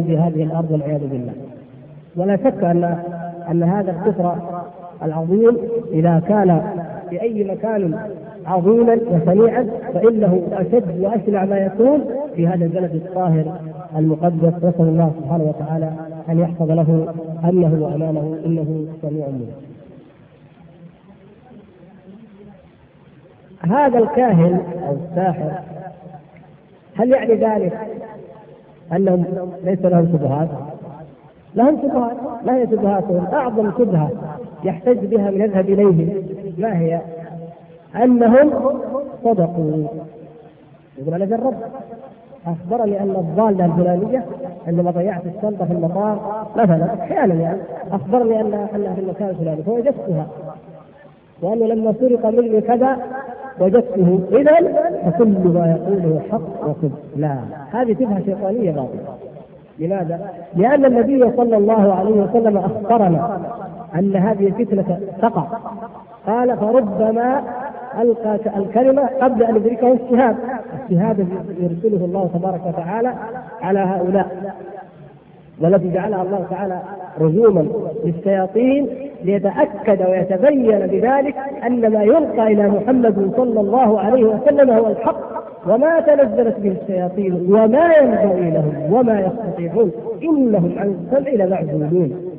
في 0.08 0.18
هذه 0.18 0.44
الارض 0.44 0.72
والعياذ 0.72 1.02
بالله. 1.08 1.34
ولا 2.16 2.36
شك 2.38 2.64
ان 2.64 2.98
ان 3.52 3.64
هذا 3.64 3.92
الكفر 3.92 4.36
العظيم 5.04 5.58
اذا 5.92 6.22
كان 6.28 6.62
في 7.10 7.22
اي 7.22 7.44
مكان 7.44 7.98
عظيما 8.46 9.00
وسميعا 9.12 9.68
فانه 9.94 10.42
اشد 10.54 10.84
واشنع 11.00 11.46
ما 11.46 11.58
يكون 11.58 12.00
في 12.36 12.48
هذا 12.48 12.66
البلد 12.66 12.96
الطاهر 12.96 13.46
المقدس 13.96 14.54
نسأل 14.58 14.74
الله 14.80 15.12
سبحانه 15.24 15.44
وتعالى 15.44 15.92
أن 16.30 16.40
يحفظ 16.40 16.72
له 16.72 17.14
أمنه 17.50 17.86
وأمانه 17.86 18.38
إنه 18.46 18.88
سميع 19.02 19.28
منه 19.28 19.52
هذا 23.76 24.00
الكاهن 24.00 24.60
أو 24.88 24.94
الساحر 24.96 25.52
هل 26.96 27.12
يعني 27.12 27.34
ذلك 27.34 27.80
أنهم 28.94 29.24
ليس 29.64 29.80
لهم 29.82 30.06
شبهات؟ 30.14 30.50
لهم 31.56 31.78
شبهات، 31.82 32.18
ما 32.46 32.58
هي 32.58 32.66
شبهاتهم؟ 32.66 33.26
أعظم 33.34 33.72
شبهة 33.78 34.10
يحتج 34.64 35.06
بها 35.06 35.32
من 35.32 35.42
يذهب 35.42 35.70
إليه 35.70 36.24
ما 36.58 36.80
هي؟ 36.80 37.02
أنهم 37.96 38.50
صدقوا 39.24 39.88
يقول 40.98 41.14
أنا 41.14 41.26
جربت 41.26 41.58
اخبرني 42.48 43.00
ان 43.00 43.10
الضاله 43.18 43.66
الفلانيه 43.66 44.26
عندما 44.68 44.92
ضيعت 44.92 45.22
الشنطه 45.26 45.66
في 45.66 45.74
المطار 45.74 46.46
مثلا 46.56 46.94
احيانا 47.04 47.34
يعني 47.34 47.60
اخبرني 47.92 48.42
انها 48.42 48.68
انها 48.76 48.94
في 48.94 49.02
المكان 49.02 49.30
الفلاني 49.30 49.64
فوجدتها 49.64 50.28
وانه 51.42 51.66
لما 51.66 51.94
سرق 52.00 52.26
مني 52.26 52.62
كذا 52.62 52.98
وجدته 53.60 54.20
اذا 54.32 54.56
فكل 55.06 55.28
ما 55.28 55.78
يقوله 55.80 56.22
حق 56.32 56.68
وصدق 56.68 56.98
لا 57.16 57.38
هذه 57.72 57.94
شبهه 57.94 58.22
شيطانيه 58.26 58.72
باطله 58.72 59.00
لماذا؟ 59.80 60.30
لأن 60.56 60.86
النبي 60.86 61.32
صلى 61.38 61.58
الله 61.58 61.94
عليه 61.94 62.12
وسلم 62.12 62.58
أخبرنا 62.58 63.40
أن 63.96 64.16
هذه 64.16 64.48
الفتنة 64.48 65.00
تقع 65.22 65.44
قال 66.28 66.58
فربما 66.58 67.44
القى 68.02 68.40
الكلمه 68.58 69.10
قبل 69.22 69.44
ان 69.44 69.56
يدركه 69.56 69.94
الشهاب، 69.94 70.36
الشهاب 70.90 71.20
يرسله 71.60 72.06
الله 72.06 72.30
تبارك 72.34 72.62
وتعالى 72.66 73.14
على 73.62 73.80
هؤلاء 73.80 74.56
والتي 75.62 75.92
جعلها 75.92 76.22
الله 76.24 76.46
تعالى 76.50 76.80
رجوما 77.20 77.66
للشياطين 78.06 78.88
ليتاكد 79.24 80.02
ويتبين 80.10 80.80
بذلك 80.88 81.36
ان 81.68 81.90
ما 81.94 82.04
يلقى 82.04 82.48
الى 82.54 82.70
محمد 82.70 83.32
صلى 83.38 83.60
الله 83.60 84.00
عليه 84.00 84.24
وسلم 84.24 84.70
هو 84.72 84.88
الحق 84.88 85.46
وما 85.70 86.00
تنزلت 86.00 86.60
به 86.60 86.76
الشياطين 86.82 87.34
وما 87.34 87.90
ينبغي 88.02 88.52
لهم 88.52 88.94
وما 88.94 89.22
يستطيعون 89.22 89.92
انهم 90.24 90.72
عن 90.80 90.88
السمع 90.88 91.46
لمعزولون 91.46 92.35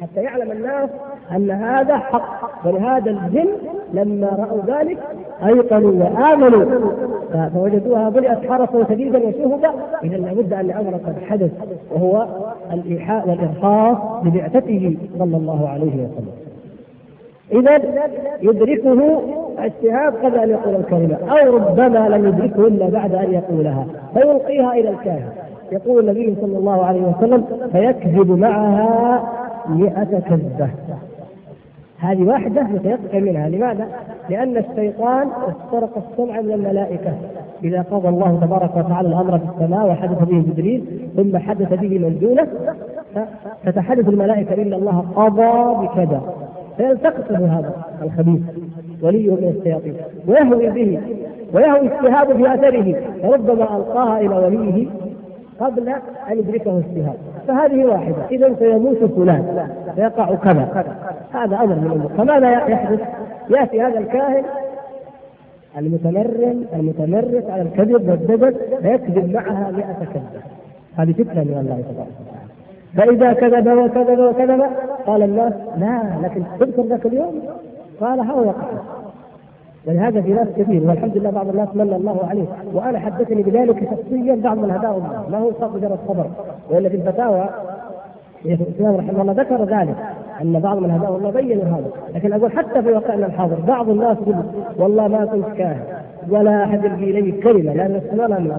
حتى 0.00 0.20
يعلم 0.22 0.52
الناس 0.52 0.88
ان 1.36 1.50
هذا 1.50 1.96
حق 1.96 2.66
ولهذا 2.68 3.10
الجن 3.10 3.46
لما 3.92 4.26
راوا 4.28 4.78
ذلك 4.80 4.98
ايقنوا 5.46 6.04
وامنوا 6.04 6.90
فوجدوها 7.54 8.08
بلئت 8.08 8.50
حرسا 8.50 8.84
شديدا 8.88 9.18
وشهدا 9.18 9.70
اذا 10.04 10.16
لابد 10.16 10.52
ان 10.52 10.60
الامر 10.64 10.92
قد 10.94 11.14
حدث 11.28 11.50
وهو 11.94 12.26
الايحاء 12.72 13.28
والارخاص 13.28 13.96
ببعثته 14.24 14.96
صلى 15.18 15.36
الله 15.36 15.68
عليه 15.68 15.92
وسلم. 15.94 16.32
اذا 17.52 17.74
يدركه 18.42 19.20
اجتهاد 19.58 20.14
قبل 20.14 20.36
ان 20.38 20.50
يقول 20.50 20.74
الكلمه 20.76 21.16
او 21.30 21.56
ربما 21.56 22.08
لم 22.08 22.26
يدركه 22.28 22.66
الا 22.66 22.88
بعد 22.88 23.14
ان 23.14 23.32
يقولها 23.32 23.86
فيلقيها 24.14 24.72
الى 24.72 24.90
الكاهن 24.90 25.28
يقول 25.72 26.00
النبي 26.04 26.36
صلى 26.40 26.58
الله 26.58 26.84
عليه 26.86 27.02
وسلم 27.02 27.44
فيكذب 27.72 28.30
معها 28.38 29.39
مئة 29.74 30.04
كذبة 30.20 30.68
هذه 31.98 32.24
واحدة 32.24 32.66
يتيقن 32.74 33.24
منها 33.24 33.48
لماذا؟ 33.48 33.86
لأن 34.30 34.56
الشيطان 34.56 35.28
استرق 35.28 35.90
السمع 35.98 36.40
من 36.40 36.52
الملائكة 36.52 37.12
إذا 37.64 37.84
قضى 37.90 38.08
الله 38.08 38.38
تبارك 38.40 38.76
وتعالى 38.76 39.08
الأمر 39.08 39.38
في 39.38 39.44
السماء 39.54 39.86
وحدث 39.88 40.24
به 40.24 40.38
جبريل 40.38 40.84
ثم 41.16 41.36
حدث 41.38 41.68
به 41.80 41.98
من 41.98 42.18
دونه 42.20 42.46
تتحدث 43.64 44.08
الملائكة 44.08 44.62
إن 44.62 44.72
الله 44.74 45.04
قضى 45.16 45.86
بكذا 45.86 46.20
فيلتقطه 46.76 47.36
هذا 47.36 47.72
الخبيث 48.02 48.40
ولي 49.02 49.28
من 49.28 49.54
الشياطين 49.58 49.94
ويهوي 50.28 50.70
به 50.70 51.00
ويهوي 51.54 51.80
الشهاب 51.94 52.36
في 52.36 52.54
أثره 52.54 53.00
فربما 53.22 53.76
ألقاها 53.76 54.20
إلى 54.20 54.38
وليه 54.38 54.86
قبل 55.60 55.88
أن 56.30 56.38
يدركه 56.38 56.78
الشهاب 56.78 57.16
فهذه 57.50 57.84
واحدة 57.84 58.26
إذا 58.30 58.54
سيموت 58.58 58.98
فلان 59.04 59.68
سيقع 59.96 60.34
كذا 60.34 60.84
هذا 61.34 61.56
أمر 61.56 61.66
من 61.66 61.86
الأمور 61.86 62.08
فماذا 62.18 62.50
يحدث؟ 62.66 63.00
يأتي 63.50 63.82
هذا 63.82 63.98
الكاهن 63.98 64.44
المتمرن 65.78 66.64
المتمرس 66.74 67.44
على 67.50 67.62
الكذب 67.62 68.08
والدجل 68.10 68.54
فيكذب 68.82 69.32
معها 69.34 69.70
مئة 69.70 69.94
كذبة 70.14 70.40
هذه 70.96 71.12
فتنة 71.12 71.44
من 71.44 71.56
الله 71.60 71.82
تبارك 71.90 72.10
وتعالى 72.20 72.38
فإذا 72.96 73.32
كذب 73.32 73.66
وكذب 73.78 74.18
وكذب 74.18 74.62
قال 75.06 75.22
الناس 75.22 75.52
لا 75.78 76.02
لكن 76.22 76.42
تذكر 76.60 76.82
ذاك 76.82 77.06
اليوم 77.06 77.42
قال 78.00 78.20
هو 78.20 78.42
يقع 78.42 78.68
ولهذا 79.86 80.20
في 80.20 80.32
ناس 80.32 80.48
كثير 80.56 80.82
والحمد 80.88 81.16
لله 81.16 81.30
بعض 81.30 81.48
الناس 81.48 81.68
من 81.74 81.80
الله 81.80 82.26
عليه 82.30 82.44
وانا 82.74 82.98
حدثني 82.98 83.42
بذلك 83.42 83.78
شخصيا 83.90 84.34
بعض 84.34 84.58
من 84.58 84.70
هداهم 84.70 85.04
الله 85.06 85.24
ما 85.30 85.38
هو 85.38 85.50
صرف 85.60 85.74
مجرد 85.74 85.98
صبر 86.08 86.26
وان 86.70 86.88
في 86.88 86.94
الفتاوى 86.96 87.46
شيخ 88.42 88.58
الاسلام 88.60 88.96
رحمه 88.96 89.22
الله 89.22 89.32
ذكر 89.32 89.64
ذلك 89.64 89.96
ان 90.42 90.60
بعض 90.60 90.78
من 90.78 90.90
هداه 90.90 91.16
الله 91.16 91.30
بينوا 91.30 91.64
هذا 91.64 91.90
لكن 92.14 92.32
اقول 92.32 92.52
حتى 92.52 92.82
في 92.82 92.92
واقعنا 92.92 93.26
الحاضر 93.26 93.56
بعض 93.68 93.88
الناس 93.88 94.16
يقول 94.26 94.44
والله 94.78 95.08
ما 95.08 95.24
كنت 95.24 95.46
كاهن 95.58 95.80
ولا 96.30 96.64
احد 96.64 96.84
يلقي 96.84 97.20
لي 97.20 97.32
كلمه 97.32 97.72
لان 97.72 97.96
السماء 98.04 98.28
لا 98.28 98.38
من 98.38 98.56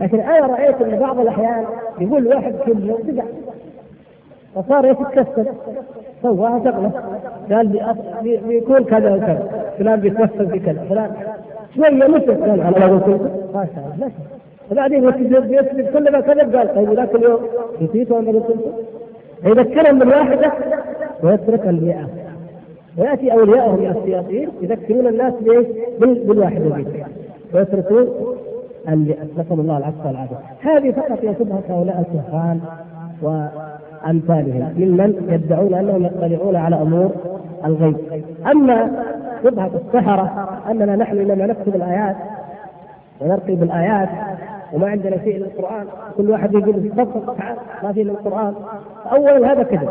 لكن 0.00 0.20
انا 0.20 0.46
رايت 0.46 0.82
ان 0.82 0.98
بعض 0.98 1.20
الاحيان 1.20 1.64
يقول 2.00 2.26
واحد 2.34 2.54
كلمه 2.66 2.96
بدع 3.04 3.22
فصار 4.54 4.84
يتكسر 4.84 5.46
سواها 6.22 6.60
شغله 6.64 6.90
قال 7.50 7.96
بيكون 8.46 8.84
كذا 8.84 9.14
وكذا 9.14 9.71
فلان 9.78 10.00
بيتوسل 10.00 10.50
في 10.50 10.58
كذا 10.58 10.84
فلان 10.88 11.10
شويه 11.76 12.06
مثل 12.08 12.34
كان 12.34 12.50
انا 12.60 12.70
ما 12.70 12.86
قلت 12.86 13.08
ما 13.54 13.66
شاء 13.74 13.88
الله 13.94 14.10
وبعدين 14.70 15.04
يكذب 15.08 15.52
يكذب 15.52 15.86
كل 15.86 16.12
ما 16.12 16.20
كذب 16.20 16.56
قال 16.56 16.74
طيب 16.74 16.92
ذاك 16.92 17.14
اليوم 17.14 17.40
نسيت 17.80 18.10
ولا 18.10 18.30
قلت 18.30 18.54
فيذكرهم 19.42 19.98
بالواحده 19.98 20.52
ويترك 21.22 21.66
المئة 21.66 22.08
وياتي 22.98 23.30
من 23.36 23.90
السياسيين 23.96 24.48
يذكرون 24.62 25.06
الناس 25.06 25.32
بايش؟ 25.40 25.66
بالواحده 26.00 26.70
ويتركون 27.54 28.08
المئة 28.88 29.22
نسال 29.38 29.60
الله 29.60 29.78
العفو 29.78 30.08
والعافيه 30.08 30.36
هذه 30.60 30.90
فقط 30.90 31.18
يكبها 31.24 31.60
هؤلاء 31.68 32.04
الكهان 32.04 32.60
وامثالهم 33.22 34.74
ممن 34.78 35.24
يدعون 35.30 35.74
انهم 35.74 36.04
يطلعون 36.06 36.56
على 36.56 36.76
امور 36.82 37.10
الغيب 37.64 37.96
اما 38.46 38.90
شبهة 39.44 39.70
السحرة 39.86 40.30
أننا 40.70 40.96
نحن 40.96 41.18
إنما 41.18 41.46
نكتب 41.46 41.74
الآيات 41.74 42.16
ونرقي 43.20 43.54
بالآيات 43.54 44.08
وما 44.72 44.88
عندنا 44.88 45.16
شيء 45.24 45.36
إلا 45.36 45.46
القرآن 45.46 45.86
كل 46.16 46.30
واحد 46.30 46.54
يقول 46.54 46.86
استغفر 46.86 47.34
ما 47.82 47.92
في 47.92 48.02
إلا 48.02 48.12
القرآن 48.12 48.54
أولا 49.12 49.52
هذا 49.52 49.62
كذب 49.62 49.88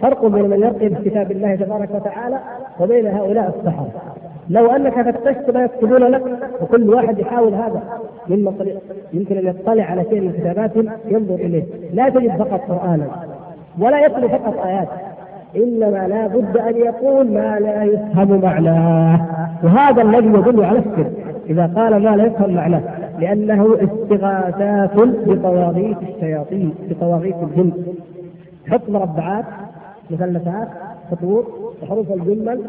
فرق 0.00 0.26
بين 0.26 0.50
من 0.50 0.60
يرقي 0.60 0.88
بكتاب 0.88 1.30
الله 1.30 1.54
تبارك 1.54 1.88
وتعالى 1.94 2.38
وبين 2.80 3.06
هؤلاء 3.06 3.54
السحرة 3.58 3.88
لو 4.50 4.70
انك 4.70 5.02
فتشت 5.10 5.50
ما 5.50 5.64
يكتبون 5.64 6.04
لك 6.04 6.22
وكل 6.62 6.94
واحد 6.94 7.18
يحاول 7.18 7.54
هذا 7.54 7.82
مما 8.28 8.52
يمكن 9.12 9.36
ان 9.36 9.46
يطلع 9.46 9.84
على 9.84 10.02
شيء 10.10 10.20
من 10.20 10.32
كتاباتهم 10.32 10.90
ينظر 11.08 11.34
اليه، 11.34 11.64
لا 11.94 12.08
تجد 12.08 12.30
فقط 12.38 12.60
قرانا 12.70 13.06
ولا 13.78 14.06
يتلو 14.06 14.28
فقط 14.28 14.66
ايات 14.66 14.88
انما 15.56 16.08
لا 16.08 16.26
بد 16.26 16.56
ان 16.56 16.76
يقول 16.76 17.30
ما 17.32 17.60
لا 17.60 17.82
يفهم 17.84 18.40
معناه 18.40 19.20
وهذا 19.64 20.02
الذي 20.02 20.26
يدل 20.28 20.64
على 20.64 20.78
السر 20.78 21.06
اذا 21.50 21.66
قال 21.76 22.02
ما 22.02 22.16
لا 22.16 22.24
يفهم 22.24 22.54
معناه 22.54 22.82
لانه 23.20 23.74
استغاثات 23.82 24.94
بطواغيت 25.28 25.96
الشياطين 26.14 26.74
بطواغيت 26.90 27.34
الجن 27.42 27.72
حط 28.70 28.88
مربعات 28.88 29.44
مثلثات 30.10 30.68
خطوط 31.10 31.44
وحروف 31.82 32.12
الجمل 32.12 32.60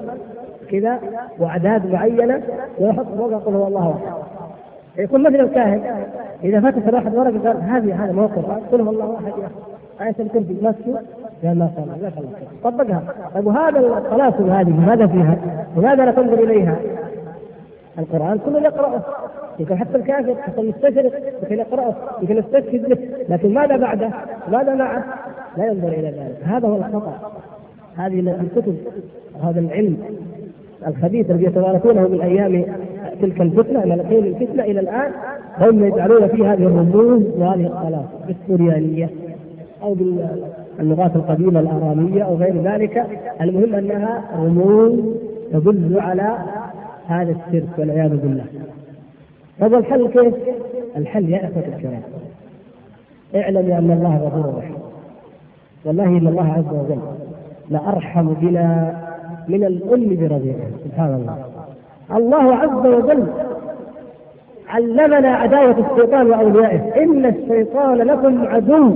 كذا 0.72 1.00
واعداد 1.40 1.92
معينه 1.94 2.42
ويحط 2.80 3.06
فوقها 3.18 3.38
قل 3.38 3.54
هو 3.54 3.68
الله 3.68 3.90
احد 3.96 4.16
يكون 4.98 5.24
مثل 5.24 5.36
الكاهن 5.36 5.80
اذا 6.44 6.60
فتح 6.62 6.88
الواحد 6.88 7.16
ورقه 7.16 7.48
قال 7.48 7.58
هذه 7.64 8.04
هذا 8.06 8.12
موقف 8.14 8.46
قل 8.72 8.82
هو 8.82 8.90
الله 8.90 9.16
احد 9.16 9.28
يا 9.42 9.46
اخي 9.46 9.54
عشان 10.00 10.08
آية 10.20 10.28
تلبس 10.28 10.46
مسجد 10.64 10.96
قال 11.44 11.58
لا 11.60 11.70
صلاة 11.76 12.12
طبقها 12.64 13.02
طيب 13.36 13.48
وهذا 13.48 13.80
السلاسل 13.80 14.44
هذه 14.50 14.80
ماذا 14.88 15.08
فيها؟ 15.08 15.38
لماذا 15.78 16.06
لا 16.06 16.12
تنظر 16.12 16.44
إليها؟ 16.44 16.76
القرآن 18.00 18.40
كله 18.46 18.60
يقرأه 18.62 19.02
يمكن 19.60 19.78
حتى 19.78 19.98
الكافر 19.98 20.36
حتى 20.42 20.62
المستشرق 20.62 21.12
يمكن 21.44 21.56
يقرأه 21.60 21.96
يمكن 22.22 22.38
يستشهد 22.38 22.90
به 22.90 22.98
لكن 23.30 23.54
ماذا 23.54 23.78
بعده؟ 23.78 24.10
ماذا 24.52 24.76
معه؟ 24.76 25.04
لا 25.58 25.66
ينظر 25.68 25.88
إلى 25.88 26.08
ذلك 26.08 26.38
هذا 26.44 26.68
هو 26.68 26.78
الخطأ 26.78 27.32
هذه 27.98 28.20
الكتب 28.20 28.78
هذا 29.44 29.60
العلم 29.60 29.98
الخبيث 30.88 31.32
الذي 31.32 31.46
يتوارثونه 31.46 32.02
من 32.08 32.22
ايام 32.22 32.66
تلك 33.22 33.42
الفتنه 33.42 33.80
من 33.86 34.06
حين 34.10 34.26
الفتنه 34.26 34.64
الى 34.64 34.80
الان 34.80 35.12
هم 35.60 35.86
يجعلون 35.86 36.28
فيه 36.28 36.54
هذه 36.54 36.64
الرموز 36.64 37.22
وهذه 37.38 37.66
الصلاه 37.66 38.04
السريانيه 38.30 39.10
او 39.86 39.94
باللغات 39.94 41.16
القديمه 41.16 41.60
الاراميه 41.60 42.24
او 42.24 42.36
غير 42.36 42.62
ذلك 42.62 43.06
المهم 43.42 43.76
انها 43.76 44.22
رموز 44.38 44.94
تدل 45.52 46.00
على 46.00 46.38
هذا 47.08 47.32
الشرك 47.48 47.68
والعياذ 47.78 48.18
بالله 48.18 48.46
طب 49.62 49.74
الحل 49.74 50.08
كيف؟ 50.08 50.34
الحل 50.98 51.30
يا 51.30 51.38
اخوه 51.38 51.64
الكرام 51.76 52.02
اعلم 53.36 53.72
ان 53.72 53.92
الله 53.92 54.18
غفور 54.18 54.58
رحيم 54.58 54.76
والله 55.86 56.04
ان 56.06 56.28
الله 56.28 56.52
عز 56.54 56.74
وجل 56.78 57.00
لارحم 57.70 58.34
بنا 58.34 58.98
من 59.48 59.64
الام 59.64 60.00
برضيعها 60.08 60.70
سبحان 60.86 61.14
الله 61.14 61.38
الله 62.18 62.56
عز 62.56 62.88
وجل 62.94 63.28
علمنا 64.70 65.28
عداوة 65.30 65.92
الشيطان 65.92 66.28
وأوليائه 66.30 67.04
إن 67.04 67.26
الشيطان 67.26 67.96
لكم 67.98 68.46
عدو 68.48 68.96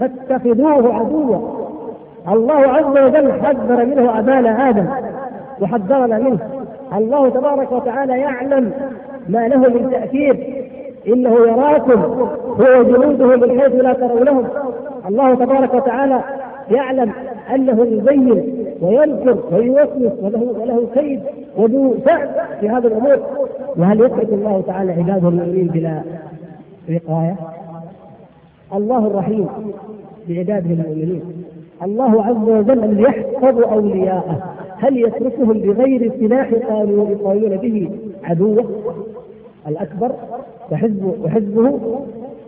فاتخذوه 0.00 0.94
عدوا 0.94 1.38
الله 2.28 2.54
عز 2.72 3.04
وجل 3.06 3.32
حذر 3.32 3.84
منه 3.86 4.18
ابان 4.18 4.46
ادم 4.46 4.86
وحذرنا 5.60 6.18
منه 6.18 6.38
الله 6.96 7.28
تبارك 7.28 7.72
وتعالى 7.72 8.12
يعلم 8.18 8.72
ما 9.28 9.48
له 9.48 9.56
من 9.68 9.88
تاثير 9.90 10.64
انه 11.06 11.30
يراكم 11.34 12.00
هو 12.48 12.82
جنوده 12.82 13.26
من 13.36 13.60
حيث 13.60 13.74
لا 13.74 13.92
ترونهم 13.92 14.44
الله 15.08 15.34
تبارك 15.34 15.74
وتعالى 15.74 16.20
يعلم 16.70 17.10
انه 17.54 17.84
يبين 17.86 18.56
وينكر 18.82 19.36
ويوسوس 19.52 20.12
وله 20.22 20.54
وله 20.60 20.86
كيد 20.94 21.20
وذو 21.56 21.94
سعد 22.04 22.28
في 22.60 22.68
هذه 22.68 22.86
الامور 22.86 23.18
وهل 23.76 24.00
يترك 24.00 24.28
الله 24.32 24.62
تعالى 24.66 24.92
عباده 24.92 25.28
المؤمنين 25.28 25.66
بلا 25.66 26.02
وقايه؟ 26.90 27.36
الله 28.74 29.06
الرحيم 29.06 29.46
بعباده 30.28 30.70
المؤمنين 30.70 31.22
الله 31.82 32.24
عز 32.26 32.48
وجل 32.48 32.84
الذي 32.84 33.02
يحفظ 33.02 33.58
اولياءه 33.58 34.54
هل 34.78 34.96
يتركهم 34.96 35.52
بغير 35.52 36.12
سلاح 36.20 36.50
قالوا 36.68 37.10
يقاومون 37.10 37.56
به 37.56 37.90
عدوه 38.24 38.64
الاكبر 39.68 40.10
وحزبه 40.72 41.12
وحزبه 41.24 41.78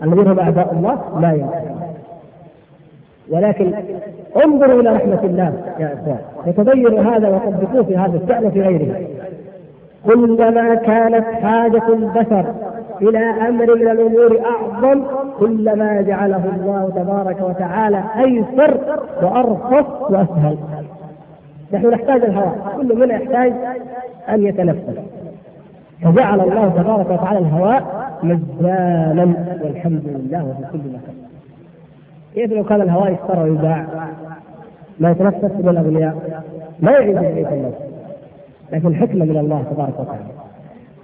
الذين 0.03 0.27
هم 0.27 0.39
اعداء 0.39 0.73
الله 0.75 1.21
لا 1.21 1.33
يمكن 1.33 1.77
ولكن 3.31 3.73
انظروا 4.45 4.81
الى 4.81 4.93
رحمه 4.95 5.21
الله 5.25 5.55
يا 5.81 5.95
اخوان 5.95 6.19
وتبينوا 6.47 7.01
هذا 7.01 7.29
وطبقوه 7.29 7.83
في 7.83 7.97
هذا 7.97 8.21
الشان 8.25 8.47
وفي 8.47 8.61
غيره 8.63 9.01
كلما 10.07 10.75
كانت 10.75 11.25
حاجه 11.25 11.89
البشر 11.95 12.55
إلى 13.03 13.49
أمر 13.49 13.75
من 13.75 13.89
الأمور 13.91 14.41
أعظم 14.45 15.05
كلما 15.39 16.01
جعله 16.01 16.43
الله 16.55 16.91
تبارك 16.97 17.41
وتعالى 17.41 18.03
أيسر 18.27 18.81
وأرخص 19.23 20.11
وأسهل 20.13 20.59
نحن 21.73 21.87
نحتاج 21.91 22.25
الهواء 22.25 22.73
كل 22.77 22.99
منا 23.01 23.15
يحتاج 23.15 23.53
أن 24.29 24.47
يتنفس 24.47 25.01
فجعل 26.03 26.41
الله 26.41 26.69
تبارك 26.69 27.11
وتعالى 27.11 27.39
الهواء 27.39 28.07
مجانا 28.23 29.57
والحمد 29.65 30.03
لله 30.07 30.45
وفي 30.45 30.73
كل 30.73 30.79
مكان 30.79 31.27
كيف 32.35 32.53
لو 32.53 32.65
كان 32.65 32.81
الهواء 32.81 33.13
يشترى 33.13 33.43
ويباع 33.51 33.87
ما 35.01 35.11
يتنفس 35.11 35.45
من 35.45 35.69
الاغنياء 35.69 36.45
ما 36.81 36.93
يعيش 36.93 37.15
بقيه 37.15 37.49
الناس 37.49 37.73
لكن 38.73 38.95
حكمه 38.95 39.25
من 39.25 39.37
الله 39.37 39.63
تبارك 39.73 40.01
وتعالى 40.01 40.36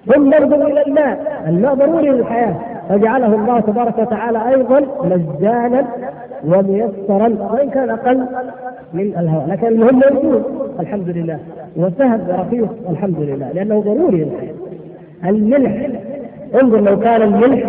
ثم 0.06 0.30
برضو 0.30 0.54
الى 0.54 0.86
الماء، 0.86 1.42
الماء 1.48 1.74
ضروري 1.74 2.08
للحياه، 2.10 2.54
فجعله 2.88 3.34
الله 3.34 3.60
تبارك 3.60 3.98
وتعالى 3.98 4.48
ايضا 4.48 4.80
مجانا 5.04 5.84
وميسرا 6.46 7.36
وان 7.52 7.70
كان 7.74 7.90
اقل 7.90 8.24
من 8.94 9.00
الهواء، 9.18 9.46
لكن 9.48 9.66
المهم 9.66 10.00
موجود 10.10 10.42
الحمد 10.80 11.08
لله، 11.08 11.38
وسهل 11.76 12.20
رخيص 12.28 12.68
الحمد 12.90 13.16
لله، 13.18 13.52
لانه 13.54 13.80
ضروري 13.80 14.24
للحياه. 14.24 14.54
الملح 15.30 15.86
انظر 16.62 16.80
لو 16.80 16.98
كان 17.00 17.22
الملح 17.22 17.68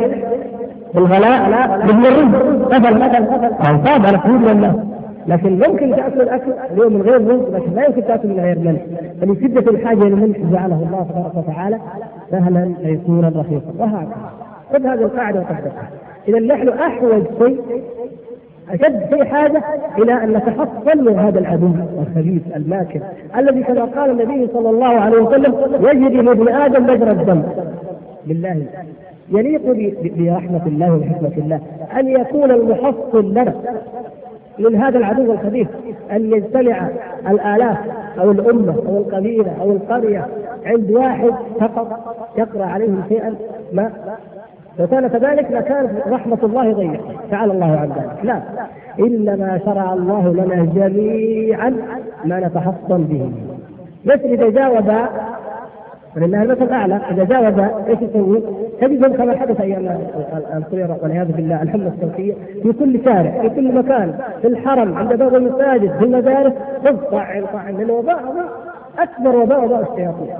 بالغلاء 0.96 1.50
لا 1.50 1.78
بالمرز 1.78 2.24
مثلا 2.24 2.70
قفل 2.78 2.96
مثلا 2.96 3.26
اوصاف 3.72 4.08
على 4.08 4.20
حدود 4.20 4.48
الناس 4.50 4.76
لكن 5.28 5.59
ممكن 5.59 5.91
تاكل 5.95 6.21
اكل 6.30 6.53
اليوم 6.71 6.93
من 6.93 7.01
غير 7.01 7.19
ملح 7.19 7.49
لكن 7.61 7.74
لا 7.76 7.86
يمكن 7.86 8.05
تاكل 8.05 8.28
من 8.28 8.39
غير 8.39 8.59
ملح 8.59 8.82
فمن 9.21 9.36
شده 9.36 9.71
الحاجه 9.71 9.97
الى 9.97 10.07
الملح 10.13 10.38
جعله 10.51 10.76
الله 10.76 11.05
تبارك 11.13 11.36
وتعالى 11.38 11.78
سهلا 12.32 12.74
ميسورا 12.84 13.30
رخيصا 13.30 13.74
وهكذا 13.80 14.13
خذ 14.74 14.86
هذه 14.86 15.01
القاعده 15.03 15.39
وطبقها 15.39 15.89
اذا 16.28 16.39
نحن 16.39 16.69
احوج 16.69 17.24
شيء 17.39 17.61
اشد 18.69 19.01
شيء 19.13 19.24
حاجه 19.24 19.61
الى 19.97 20.13
ان 20.24 20.30
نتحصل 20.34 21.05
من 21.11 21.19
هذا 21.19 21.39
العدو 21.39 21.69
الخبيث 22.01 22.41
الماكر 22.55 23.01
الذي 23.38 23.63
كما 23.63 23.86
قال 23.86 24.11
النبي 24.21 24.47
صلى 24.53 24.69
الله 24.69 24.88
عليه 24.99 25.17
وسلم 25.21 25.55
يجري 25.82 26.21
لابن 26.21 26.47
ادم 26.47 26.84
مجرى 26.84 27.11
الدم 27.11 27.43
بالله 28.26 28.63
يليق 29.32 29.61
برحمه 30.17 30.65
الله 30.65 30.95
وحكمه 30.97 31.32
الله 31.38 31.59
ان 31.99 32.07
يكون 32.09 32.51
المحصل 32.51 33.32
لنا 33.32 33.53
من 34.60 34.76
هذا 34.76 34.97
العدو 34.97 35.32
الخبيث 35.32 35.68
ان 36.12 36.34
يجتمع 36.34 36.88
الالاف 37.30 37.78
او 38.22 38.32
الامه 38.32 38.76
او 38.88 38.97
القبيله 38.97 39.51
او 39.62 39.72
القريه 39.72 40.28
عند 40.66 40.91
واحد 40.91 41.32
فقط 41.60 42.18
يقرا 42.38 42.66
عليهم 42.66 43.01
شيئا 43.10 43.36
ما 43.74 43.91
لو 44.80 44.88
كان 44.88 45.08
كذلك 45.08 45.51
لكانت 45.51 45.89
رحمه 46.08 46.38
الله 46.43 46.74
ضيقه 46.74 46.99
تعالى 47.32 47.54
الله 47.54 47.80
عن 47.80 47.86
ذلك 47.89 48.20
لا 48.26 48.39
انما 48.99 49.60
شرع 49.66 49.93
الله 49.93 50.34
لنا 50.34 50.66
جميعا 50.76 51.74
ما 52.26 52.39
نتحصن 52.39 53.04
به 53.04 53.30
اذا 54.26 54.49
جاوب 54.49 54.89
ولله 56.18 56.41
المثل 56.43 56.64
الاعلى 56.64 56.95
اذا 56.95 57.24
جاوز 57.24 57.59
ايش 57.89 57.99
يسوي؟ 58.01 58.43
تجدهم 58.82 59.14
كما 59.14 59.38
حدث 59.38 59.61
ايام 59.61 59.97
الخيرة 60.57 60.97
والعياذ 61.03 61.32
بالله 61.32 61.61
الحمى 61.61 61.88
الصوتيه 61.88 62.34
في 62.64 62.72
كل 62.72 63.03
شارع 63.05 63.41
في 63.41 63.49
كل 63.49 63.76
مكان 63.76 64.14
في 64.41 64.47
الحرم 64.47 64.93
عند 64.95 65.14
باب 65.14 65.36
المساجد 65.36 65.91
في 65.99 66.03
المدارس 66.05 66.53
خذ 66.86 66.95
طعن 67.11 67.43
طعن 67.53 67.78
لان 67.78 67.89
وباء 67.91 68.34
اكبر 68.99 69.36
وباء 69.36 69.66
وباء 69.66 69.82
الشياطين 69.82 70.36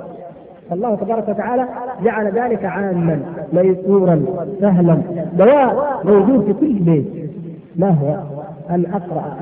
الله 0.72 0.94
تبارك 0.94 1.28
وتعالى 1.28 1.64
جعل 2.04 2.32
ذلك 2.32 2.64
عاما 2.64 3.20
ميسورا 3.52 4.24
سهلا 4.60 4.98
دواء 5.38 6.00
موجود 6.04 6.44
في 6.46 6.52
كل 6.52 6.72
بيت 6.72 7.04
ما 7.76 7.88
هو؟ 7.88 8.14
ان 8.74 8.86
اقرا 8.92 9.36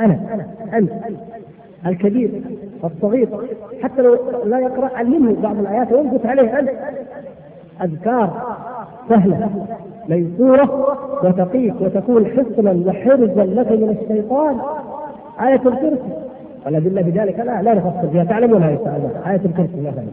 انا 0.00 0.18
انا 0.34 0.44
انت 0.78 0.90
الكبير 1.86 2.30
الصغير 2.84 3.28
حتى 3.82 4.02
لو 4.02 4.16
لا 4.44 4.58
يقرأ 4.60 4.90
علمه 4.96 5.36
بعض 5.42 5.58
الآيات 5.58 5.92
وينقص 5.92 6.26
عليه 6.26 6.54
أنت 6.58 6.68
أذكار 7.84 8.42
سهلة 9.08 9.50
ميسورة 10.08 10.86
وتقيك 11.24 11.74
وتكون 11.80 12.26
حصنا 12.26 12.72
وحرزا 12.86 13.42
لك 13.44 13.72
من 13.72 13.96
الشيطان 14.02 14.56
آية 15.46 15.54
الكرسي 15.54 15.96
والأدلة 16.66 17.02
بذلك 17.02 17.38
لا 17.38 17.62
لا 17.62 17.74
نفصل 17.74 18.08
فيها 18.12 18.24
تعلمونها 18.24 18.68
إن 18.70 18.78
شاء 18.84 18.96
الله 18.96 19.30
آية 19.32 19.40
الكرسي 19.44 19.80
مثلا 19.80 20.04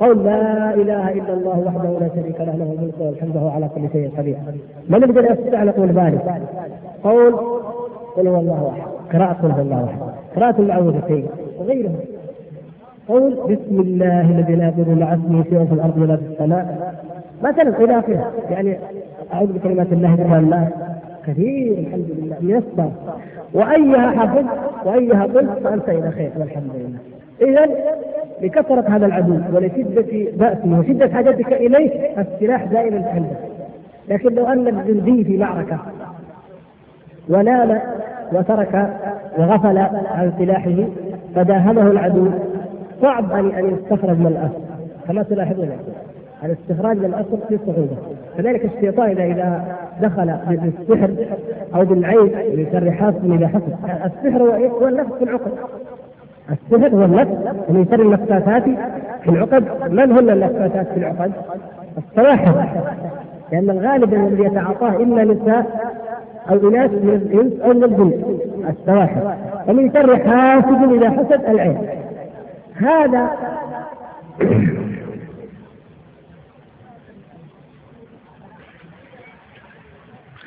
قول 0.00 0.24
لا 0.24 0.74
اله 0.74 1.12
الا 1.12 1.32
الله 1.34 1.58
وحده 1.66 1.98
لا 2.00 2.08
شريك 2.22 2.40
له 2.40 2.56
له 2.56 2.76
الملك 2.78 2.94
والحمد 3.00 3.36
وهو 3.36 3.48
على 3.48 3.68
كل 3.74 3.82
شيء 3.92 4.10
قدير 4.18 4.36
ما 4.88 4.98
نقدر 4.98 5.32
نستعلق 5.32 5.76
ان 5.78 5.88
ذلك؟ 5.90 6.42
قول 7.04 7.34
قل 8.16 8.28
هو 8.28 8.36
الله 8.40 8.70
احد 8.70 8.88
قراءة 9.20 9.32
قل 9.42 9.50
هو 9.50 9.62
الله 9.62 9.84
احد 9.84 9.98
قراءة 10.36 10.54
المعوذتين 10.60 11.26
وغيرها 11.58 11.94
قول 13.08 13.32
بسم 13.34 13.80
الله 13.80 14.20
الذي 14.38 14.54
لا 14.54 14.66
يضر 14.78 14.94
مع 14.94 15.14
اسمه 15.14 15.42
شيء 15.44 15.64
في 15.66 15.72
الارض 15.74 15.98
ولا 15.98 16.16
في 16.16 16.22
السماء 16.32 16.94
مثلا 17.42 17.84
الى 17.84 17.98
اخره 17.98 18.32
يعني 18.50 18.78
اعوذ 19.34 19.52
بكلمات 19.52 19.92
الله 19.92 20.38
الله 20.38 20.68
كثير 21.26 21.78
الحمد 21.78 22.06
لله 22.08 22.36
ميسر 22.40 22.90
وايها 23.54 24.10
حفظ 24.10 24.44
وايها 24.84 25.22
قلت 25.24 25.50
فانت 25.64 25.88
الى 25.88 26.10
خير 26.10 26.30
والحمد 26.38 26.70
لله 26.74 26.98
اذا 27.42 27.70
لكثرة 28.42 28.84
هذا 28.88 29.06
العدو 29.06 29.38
ولشدة 29.52 30.06
بأسه 30.36 30.78
وشدة 30.80 31.08
حاجتك 31.08 31.52
إليه 31.52 32.00
السلاح 32.20 32.64
دائما 32.64 33.08
عندك 33.08 33.38
لكن 34.08 34.34
لو 34.34 34.46
أن 34.46 34.68
الجندي 34.68 35.24
في 35.24 35.36
معركة 35.36 35.78
ونال 37.28 37.80
وترك 38.32 38.92
وغفل 39.38 39.78
عن 40.08 40.32
سلاحه 40.38 40.74
فداهمه 41.34 41.82
العدو 41.90 42.26
صعب 43.02 43.32
ان 43.32 43.50
ان 43.50 43.74
يستخرج 43.76 44.18
من 44.18 44.26
الاصل 44.26 44.64
كما 45.08 45.22
تلاحظون 45.22 45.64
يعني. 45.68 45.80
الاستخراج 46.44 46.96
من 46.96 47.04
الاصل 47.04 47.38
في 47.48 47.58
صعوبه 47.66 47.96
كذلك 48.38 48.64
الشيطان 48.64 49.10
اذا 49.10 49.24
اذا 49.24 49.64
دخل 50.02 50.34
بالسحر 50.48 51.10
او 51.74 51.84
بالعين 51.84 52.30
بشر 52.52 52.90
حاسد 52.90 53.30
اذا 53.32 53.48
حصل 53.48 53.92
السحر 54.04 54.56
إيه؟ 54.56 54.68
هو 54.68 54.88
النفس 54.88 55.12
في 55.18 55.24
العقد 55.24 55.52
السحر 56.52 56.88
هو 56.94 57.04
النفس 57.04 57.30
ومن 57.68 57.86
شر 57.90 58.02
النفاثات 58.02 58.62
في 59.24 59.28
العقد 59.30 59.64
من 59.90 60.12
هن 60.12 60.30
النفاثات 60.30 60.86
في 60.88 60.96
العقد؟ 60.98 61.32
السواحل 61.98 62.50
لان 63.52 63.70
الغالب 63.70 64.14
الذي 64.14 64.44
يتعاطاه 64.44 64.96
اما 64.96 65.24
نساء 65.24 65.90
او 66.50 66.68
اناث 66.68 66.90
من 66.90 67.14
الانس 67.28 67.60
او 67.60 67.68
من 67.72 67.84
الجن 67.84 68.22
السواحل 68.70 69.36
ومن 69.66 69.92
شر 69.94 70.16
حاسد 70.16 70.92
اذا 70.92 71.10
حسد 71.10 71.44
العين 71.48 71.88
هذا 72.76 73.30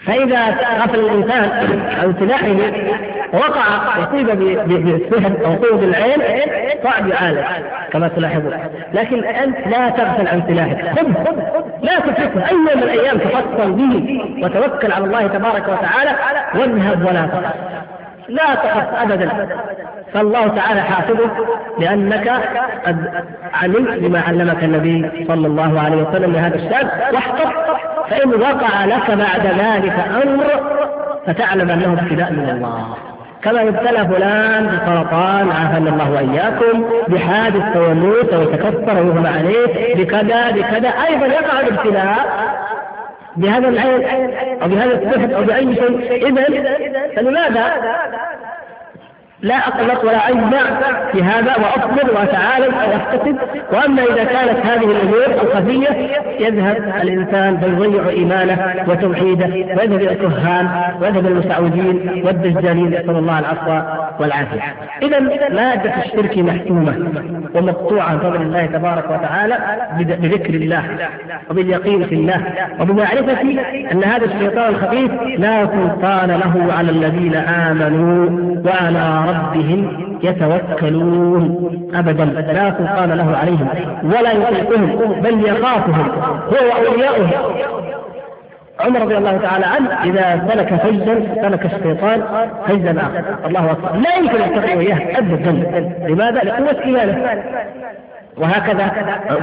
فإذا 0.06 0.46
غفل 0.82 1.00
الإنسان 1.00 1.50
عن 2.02 2.16
سلاحه 2.20 2.72
وقع 3.34 3.64
أصيب 4.04 4.28
بالسهم 4.68 5.34
أو 5.46 5.54
قوة 5.54 5.80
العين 5.84 6.22
صعب 6.84 7.08
يعالج 7.08 7.38
كما 7.92 8.08
تلاحظون 8.08 8.54
لكن 8.94 9.24
أنت 9.24 9.68
لا 9.68 9.90
تغفل 9.90 10.28
عن 10.28 10.44
سلاحك 10.48 10.98
خذ 11.00 11.06
لا 11.82 12.00
تتركه 12.00 12.48
أي 12.50 12.54
يوم 12.56 12.66
من 12.78 12.84
الأيام 12.84 13.18
تفصل 13.18 13.72
به 13.72 14.20
وتوكل 14.44 14.92
على 14.92 15.06
الله 15.06 15.28
تبارك 15.28 15.64
وتعالى 15.64 16.12
واذهب 16.60 17.06
ولا 17.08 17.26
تقع 17.26 17.52
لا 18.30 18.56
تخف 18.56 18.88
أبدا 19.02 19.30
فالله 20.14 20.48
تعالى 20.48 20.82
حافظك 20.82 21.32
لأنك 21.80 22.32
قد 22.86 23.24
علمت 23.54 23.98
بما 23.98 24.22
علمك 24.28 24.64
النبي 24.64 25.26
صلى 25.28 25.48
الله 25.48 25.82
عليه 25.86 26.04
وسلم 26.04 26.34
لهذا 26.34 26.56
الشاب 26.56 26.88
واحفظ 27.14 27.50
فإن 28.10 28.30
وقع 28.42 28.86
لك 28.86 29.12
بعد 29.12 29.46
ذلك 29.46 29.94
أمر 30.24 30.44
فتعلم 31.28 31.70
أنه 31.70 31.98
ابتلاء 32.02 32.32
من 32.32 32.50
الله 32.50 32.84
كما 33.44 33.62
ابتلى 33.62 34.08
فلان 34.16 34.66
بسرطان 34.66 35.50
عافانا 35.52 35.90
الله 35.90 36.12
واياكم 36.12 36.84
بحادث 37.08 37.62
فيموت 37.74 38.34
ويتكسر 38.34 39.02
ويغمى 39.04 39.28
عليه 39.30 39.96
بكذا 39.96 40.52
بكذا 40.52 40.90
ايضا 41.10 41.26
يقع 41.26 41.60
الابتلاء 41.60 42.16
بهذا 43.38 43.68
العين 43.68 44.04
أو 44.62 44.68
بهذا 44.70 44.94
السحر 44.94 45.36
أو 45.36 45.44
بأي 45.44 45.76
شيء 45.76 46.28
إذا 46.28 47.16
فلماذا 47.16 47.74
لا 49.42 49.56
أقلق 49.68 50.06
ولا 50.06 50.30
أجزع 50.30 51.12
في 51.12 51.24
هذا 51.24 51.54
وأصبر 51.58 52.14
وأتعالج 52.16 52.66
أو 52.74 53.00
وأما 53.72 54.04
إذا 54.04 54.24
كانت 54.24 54.66
هذه 54.66 54.86
الأمور 54.92 55.26
الخفية 55.44 56.10
يذهب 56.40 56.78
الإنسان 57.02 57.58
فيضيع 57.58 58.10
إيمانه 58.10 58.84
وتوحيده 58.88 59.46
ويذهب 59.48 59.82
إلى 59.82 60.12
الكهان 60.12 60.70
ويذهب 61.02 61.18
إلى 61.26 61.28
المسعودين 61.28 62.22
والدجالين 62.26 62.88
نسأل 62.90 63.10
الله 63.10 63.40
العفو 63.40 63.82
والعافية. 64.20 64.62
إذا 65.02 65.20
مادة 65.50 65.92
الشرك 66.06 66.38
محتومة 66.38 66.96
ومقطوعة 67.56 68.16
بفضل 68.16 68.42
الله 68.42 68.66
تبارك 68.66 69.06
وتعالى 69.12 69.56
بذكر 70.00 70.54
الله 70.54 70.84
وباليقين 71.52 72.04
في 72.04 72.16
الله 72.16 72.42
وبمعرفة 72.80 73.42
أن 73.92 74.04
هذا 74.04 74.26
الشيطان 74.26 74.70
الخبيث 74.70 75.12
لا 75.38 75.66
سلطان 75.66 76.32
له 76.32 76.74
على 76.74 76.92
الذين 76.92 77.36
آمنوا 77.36 78.30
وعلى 78.66 79.25
ربهم 79.26 80.00
يتوكلون 80.24 81.68
أبدا 81.96 82.26
لا 82.26 82.74
سلطان 82.78 83.12
له 83.12 83.38
عليهم 83.38 83.68
ولا 84.04 84.32
يطيقهم 84.32 85.22
بل 85.22 85.46
يخافهم 85.48 86.08
هو 86.50 86.58
وأولياؤه 86.86 87.30
عمر 88.80 89.02
رضي 89.02 89.18
الله 89.18 89.38
تعالى 89.38 89.66
عنه 89.66 89.90
اذا 90.04 90.48
سلك 90.50 90.74
فجا 90.76 91.24
سلك 91.42 91.66
الشيطان 91.66 92.22
فجا 92.68 92.92
اخر 93.02 93.48
الله 93.48 93.72
اكبر 93.72 93.98
لا 94.00 94.16
يمكن 94.16 94.42
ان 94.42 94.54
تقوى 94.62 94.78
وياه 94.78 95.18
ابدا 95.20 95.52
لماذا؟ 96.10 96.40
لقوه 96.44 96.84
ايمانه 96.86 97.44
وهكذا 98.38 98.92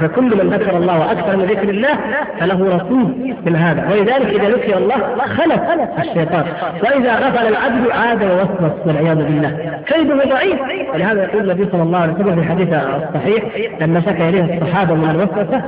فكل 0.02 0.44
من 0.46 0.54
ذكر 0.54 0.76
الله 0.76 1.00
واكثر 1.00 1.36
من 1.36 1.44
ذكر 1.44 1.68
الله 1.68 1.96
فله 2.40 2.68
رصيد 2.76 3.36
من 3.46 3.56
هذا 3.56 3.88
ولذلك 3.92 4.26
اذا 4.40 4.48
ذكر 4.48 4.76
الله 4.78 4.94
خلف 5.26 5.60
الشيطان 5.98 6.44
واذا 6.84 7.14
غفل 7.16 7.46
العبد 7.46 7.90
عاد 7.90 8.22
ووسوس 8.22 8.72
والعياذ 8.86 9.16
بالله 9.16 9.80
كيده 9.86 10.14
ضعيف 10.24 10.60
ولهذا 10.94 11.22
يقول 11.22 11.42
النبي 11.50 11.68
صلى 11.72 11.82
الله 11.82 11.98
عليه 11.98 12.12
وسلم 12.12 12.34
في 12.34 12.40
الحديث 12.40 12.68
الصحيح 12.74 13.44
لما 13.80 14.00
شكا 14.00 14.28
اليه 14.28 14.58
الصحابه 14.62 14.94
من 14.94 15.10
الوسوسه 15.10 15.62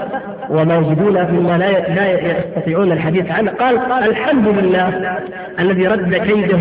وموجودون 0.50 1.12
مما 1.30 1.56
لا 1.58 1.70
لا 1.94 2.10
يستطيعون 2.10 2.92
الحديث 2.92 3.30
عنه 3.30 3.50
قال 3.60 3.78
الحمد 4.08 4.48
لله 4.48 5.18
الذي 5.58 5.86
رد 5.86 6.14
كيده 6.14 6.60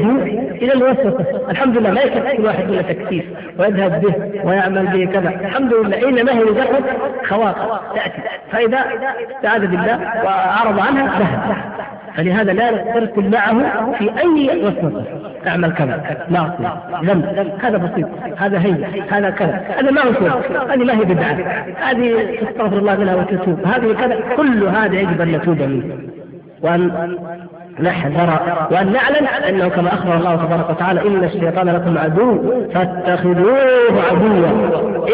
الى 0.61 0.73
الوسوسه 0.73 1.49
الحمد 1.51 1.77
لله 1.77 1.91
ما 1.91 2.01
يكفي 2.01 2.41
واحد 2.41 2.69
الا 2.69 2.81
تكفيف 2.81 3.23
ويذهب 3.59 4.01
به 4.01 4.13
ويعمل 4.43 4.87
به 4.87 5.05
كذا 5.11 5.29
الحمد 5.29 5.73
لله 5.73 6.09
انما 6.09 6.31
هي 6.31 6.43
مجرد 6.43 6.83
خواطر 7.27 7.79
تاتي 7.95 8.21
فاذا 8.51 8.79
استعاذ 9.37 9.67
بالله 9.67 9.99
واعرض 10.25 10.79
عنها 10.79 11.19
ذهب 11.19 11.55
فلهذا 12.15 12.53
لا 12.53 12.71
نركن 12.95 13.31
معه 13.31 13.57
في 13.99 14.09
اي 14.23 14.61
وسوسه 14.61 15.03
اعمل 15.47 15.73
كذا 15.73 16.03
معصيه 16.29 16.73
ذنب 17.03 17.55
هذا 17.63 17.77
بسيط 17.77 18.07
هذا 18.37 18.57
هي 18.59 18.75
هذا 19.11 19.29
كذا 19.29 19.61
هذا 19.79 19.91
ما 19.91 20.01
هو 20.01 20.67
هذه 20.71 20.83
ما 20.83 20.93
هي 20.93 21.05
بدعه 21.05 21.37
هذه 21.89 22.25
استغفر 22.49 22.77
الله 22.77 22.95
منها 22.95 23.15
وتتوب 23.15 23.59
وهذه 23.77 23.93
كذا 23.93 24.19
كل 24.37 24.63
هذا 24.67 24.95
يجب 24.95 25.21
أن 25.21 25.27
نتوب 25.31 25.59
منه 25.61 25.97
وأن 26.61 27.15
نحذر 27.79 28.29
وأن 28.71 28.91
نعلم 28.93 29.27
أنه 29.49 29.67
كما 29.67 29.93
أخبر 29.93 30.13
الله 30.17 30.35
تبارك 30.35 30.69
وتعالى 30.69 31.01
إن 31.07 31.23
الشيطان 31.23 31.69
لكم 31.69 31.97
عدو 31.97 32.53
فاتخذوه 32.73 33.93
عدوا 34.11 34.47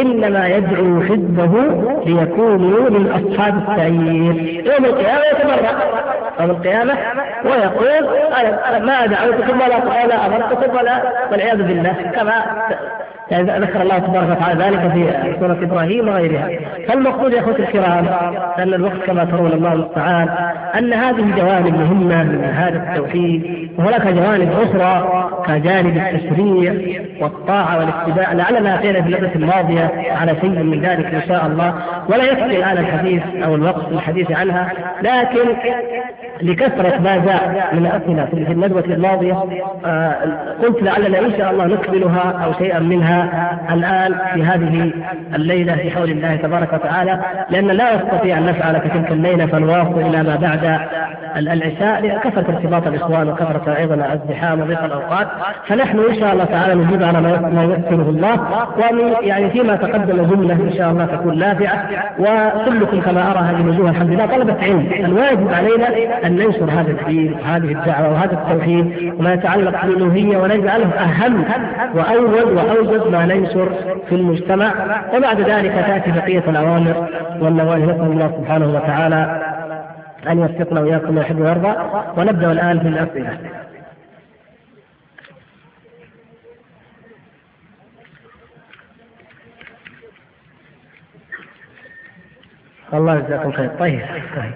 إنما 0.02 0.48
يدعو 0.48 1.02
حزبه 1.02 1.54
ليكونوا 2.06 2.90
من 2.90 3.08
أصحاب 3.32 3.62
السعير 3.64 4.34
يوم 4.72 4.86
القيامة 4.86 5.24
يتبرع 5.34 5.72
يوم 6.42 6.50
القيامة 6.52 6.94
ويقول 7.46 8.08
أنا 8.70 8.86
ما 8.86 9.06
دعوتكم 9.06 9.62
ولا 9.62 9.78
ولا 10.06 10.26
أمرتكم 10.26 10.78
ولا 10.78 11.14
والعياذ 11.32 11.58
بالله 11.64 11.94
كما 12.16 12.34
يعني 13.32 13.66
ذكر 13.66 13.82
الله 13.82 13.98
تبارك 14.00 14.30
وتعالى 14.30 14.64
ذلك 14.66 14.80
في 14.94 15.14
سورة 15.40 15.58
إبراهيم 15.62 16.08
وغيرها 16.10 16.50
فالمقصود 16.88 17.34
يا 17.34 17.40
أخوتي 17.40 17.62
الكرام 17.64 18.06
أن 18.60 18.64
الوقت 18.74 18.96
كما 19.06 19.24
ترون 19.26 19.52
الله 19.52 19.74
المستعان 19.74 20.30
أن 20.78 20.94
هذه 20.94 21.24
جوانب 21.38 21.78
مهمة 21.80 22.24
من 22.24 22.44
هذا 22.44 22.94
التوحيد 22.94 23.70
وهناك 23.78 24.08
جوانب 24.08 24.50
أخرى 24.62 25.30
كجانب 25.48 25.98
التشريع 25.98 26.74
والطاعة 27.22 27.80
والاتباع 27.80 28.34
لعلنا 28.34 28.76
أتينا 28.76 29.02
في 29.02 29.08
الليلة 29.10 29.32
الماضية 29.36 29.92
على 30.22 30.36
شيء 30.42 30.50
من 30.64 30.82
ذلك 30.82 31.06
إن 31.06 31.22
شاء 31.28 31.46
الله 31.46 31.74
ولا 32.10 32.24
يكفي 32.24 32.46
الآن 32.58 32.78
الحديث 32.78 33.22
أو 33.46 33.56
الوقت 33.56 33.90
للحديث 33.92 34.32
عنها 34.32 34.70
لكن 35.02 35.50
لكثرة 36.42 37.02
ما 37.04 37.18
جاء 37.18 37.70
من 37.74 37.86
الأسئلة 37.86 38.46
في 38.46 38.52
الندوة 38.54 38.84
الماضية 38.88 39.44
آه، 39.86 40.16
قلت 40.64 40.84
لعلنا 40.84 41.20
إن 41.20 41.32
شاء 41.38 41.52
الله 41.52 41.66
نكملها 41.66 42.42
أو 42.46 42.54
شيئا 42.54 42.80
منها 42.80 43.19
الآن 43.74 44.16
في 44.34 44.44
هذه 44.44 44.92
الليلة 45.36 45.74
بحول 45.74 46.10
الله 46.10 46.36
تبارك 46.36 46.74
وتعالى 46.74 47.20
لأن 47.50 47.68
لا 47.68 47.96
نستطيع 47.96 48.38
أن 48.38 48.46
نفعل 48.46 48.78
كتلك 48.78 49.12
الليلة 49.12 49.46
فنواصل 49.46 50.00
إلى 50.02 50.24
ما 50.24 50.36
بعد 50.36 50.80
العشاء 51.38 52.02
لكثرة 52.06 52.46
ارتباط 52.56 52.88
الإخوان 52.88 53.30
وكثرة 53.30 53.76
أيضا 53.80 53.96
الزحام 54.24 54.60
وضيق 54.62 54.84
الأوقات 54.84 55.28
فنحن 55.68 56.00
إن 56.10 56.20
شاء 56.20 56.34
الله 56.34 56.44
تعالى 56.44 56.76
نجيب 56.76 57.04
على 57.04 57.22
ما 57.22 57.64
يسره 57.64 58.10
الله 58.10 58.42
ومن 58.78 59.14
يعني 59.22 59.50
فيما 59.50 59.76
تقدم 59.76 60.24
جملة 60.26 60.54
إن 60.54 60.74
شاء 60.78 60.92
الله 60.92 61.06
تكون 61.06 61.40
نافعة 61.40 61.90
وكلكم 62.20 63.02
كما 63.02 63.32
أرى 63.32 63.40
هذه 63.40 63.62
الوجوه 63.62 63.90
الحمد 63.90 64.10
لله 64.10 64.26
طلبة 64.26 64.56
علم 64.62 64.90
الواجب 65.06 65.54
علينا 65.54 65.88
أن 66.26 66.36
ننشر 66.36 66.72
هذا 66.72 66.92
الدين 67.02 67.36
وهذه 67.44 67.72
الدعوة 67.74 68.10
وهذا 68.10 68.34
التوحيد 68.44 69.14
وما 69.20 69.34
يتعلق 69.34 69.86
بالألوهية 69.86 70.38
ونجعله 70.38 70.86
أهم 70.90 71.44
وأول 71.96 72.58
وأوجب 72.58 73.09
ما 73.10 73.26
ننشر 73.26 73.98
في 74.10 74.16
المجتمع 74.16 74.74
وبعد 75.18 75.42
ذلك 75.42 75.72
تأتي 75.72 76.12
بقية 76.12 76.50
الأوامر 76.50 77.10
والنواهي 77.40 77.82
نسأل 77.86 78.02
الله 78.02 78.38
سبحانه 78.42 78.66
وتعالى 78.68 79.42
أن 80.30 80.40
يوفقنا 80.40 80.82
وإياكم 80.82 81.16
ما 81.16 81.22
يحب 81.22 81.40
ويرضى 81.40 81.76
ونبدأ 82.18 82.52
الآن 82.52 82.80
في 82.80 82.88
الأسئلة 82.88 83.38
الله 92.94 93.16
يجزاكم 93.16 93.52
خير 93.52 93.70
طيب 93.80 94.02
طيب 94.36 94.52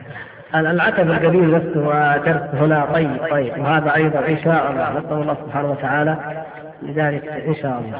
العتب 0.55 1.11
القديم 1.11 1.55
لست 1.55 1.77
درس 2.25 2.41
هنا 2.61 2.85
طيب 2.93 3.17
طيب 3.31 3.57
وهذا 3.59 3.95
ايضا 3.95 4.19
ان 4.19 4.37
شاء 4.37 4.71
الله 4.71 4.99
نسال 4.99 5.13
الله 5.21 5.33
سبحانه 5.45 5.71
وتعالى 5.71 6.17
لذلك 6.83 7.27
ان 7.27 7.55
شاء 7.55 7.79
الله 7.85 7.99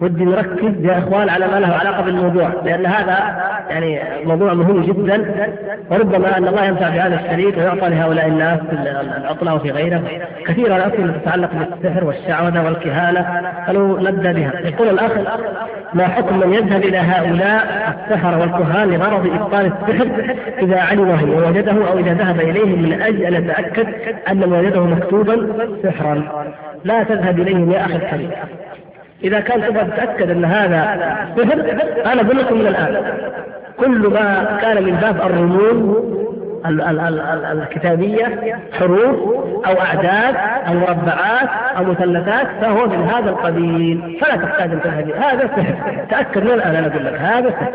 ودي 0.00 0.24
نركز 0.24 0.84
يا 0.84 0.98
اخوان 0.98 1.28
على 1.30 1.46
ما 1.46 1.60
له 1.60 1.74
علاقه 1.76 2.02
بالموضوع 2.02 2.50
لان 2.64 2.86
هذا 2.86 3.14
يعني 3.70 4.00
موضوع 4.26 4.54
مهم 4.54 4.80
جدا 4.82 5.24
وربما 5.90 6.38
ان 6.38 6.48
الله 6.48 6.64
ينفع 6.64 6.88
بهذا 6.88 7.20
الشريط 7.24 7.58
ويعطى 7.58 7.88
لهؤلاء 7.88 8.26
الناس 8.26 8.58
العطله 9.22 9.54
وفي 9.54 9.70
غيره 9.70 10.02
كثيرا 10.46 10.76
الاسئله 10.76 11.12
تتعلق 11.12 11.50
بالسحر 11.52 12.04
والشعوذه 12.04 12.64
والكهانه 12.64 13.50
فلو 13.66 13.98
نبدا 13.98 14.32
بها 14.32 14.52
يقول 14.64 14.88
الاخ 14.88 15.12
ما 15.94 16.08
حكم 16.08 16.38
من 16.40 16.54
يذهب 16.54 16.82
الى 16.84 16.98
هؤلاء 16.98 17.62
السحر 18.04 18.38
والكهان 18.38 18.90
لغرض 18.90 19.26
ابطال 19.26 19.66
السحر 19.72 20.34
اذا 20.62 20.80
علمه 20.80 21.24
ووجده 21.24 21.88
او 21.90 21.98
اذا 21.98 22.12
ذهب 22.14 22.40
اليهم 22.40 22.82
من 22.82 23.02
اجل 23.02 23.24
ان 23.24 23.44
يتاكد 23.44 23.86
ان 24.30 24.38
ما 24.38 24.58
وجده 24.58 24.84
مكتوبا 24.84 25.46
سحرا 25.82 26.22
لا 26.84 27.02
تذهب 27.02 27.38
اليهم 27.40 27.70
يا 27.72 27.80
اخي 27.86 27.96
الكريم 27.96 28.30
إذا 29.24 29.40
كان 29.40 29.62
تبغى 29.66 29.84
تتأكد 29.84 30.30
أن 30.30 30.44
هذا 30.44 30.98
سحر 31.36 32.12
أنا 32.12 32.22
أقول 32.22 32.38
لكم 32.38 32.58
من 32.58 32.66
الآن 32.66 33.02
كل 33.78 33.98
ما 34.14 34.58
كان 34.62 34.82
من 34.82 34.94
باب 35.02 35.16
الرموز 35.20 36.10
الكتابية 37.52 38.38
حروف 38.78 39.34
أو 39.66 39.80
أعداد 39.80 40.34
أو 40.68 40.74
مربعات 40.74 41.48
أو 41.78 41.84
مثلثات 41.84 42.46
فهو 42.60 42.86
من 42.88 43.02
هذا 43.14 43.30
القبيل 43.30 44.18
فلا 44.20 44.36
تحتاج 44.36 44.70
أن 44.72 44.80
تذهب 44.80 45.10
هذا 45.10 45.48
سحر 45.56 45.74
تأكد 46.10 46.44
من 46.44 46.50
الآن 46.50 46.74
أنا 46.74 46.86
أقول 46.94 47.04
لك 47.04 47.14
هذا 47.14 47.50
سحر 47.50 47.70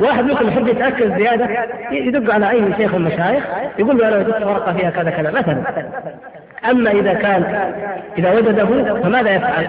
واحد 0.00 0.24
منكم 0.24 0.48
يحب 0.48 0.68
يتأكد 0.68 1.16
زيادة 1.18 1.48
يدق 1.90 2.34
على 2.34 2.50
أي 2.50 2.62
شيخ 2.76 2.94
من 2.94 3.06
المشايخ 3.06 3.44
يقول 3.78 3.98
له 3.98 4.08
أنا 4.08 4.16
وجدت 4.16 4.42
ورقة 4.42 4.72
فيها 4.72 4.90
كذا 4.90 5.10
كذا 5.10 5.30
مثلا 5.30 5.56
أما 6.70 6.90
إذا 6.90 7.14
كان 7.14 7.42
إذا 8.18 8.32
وجده 8.32 8.66
فماذا 9.02 9.30
يفعل؟ 9.30 9.66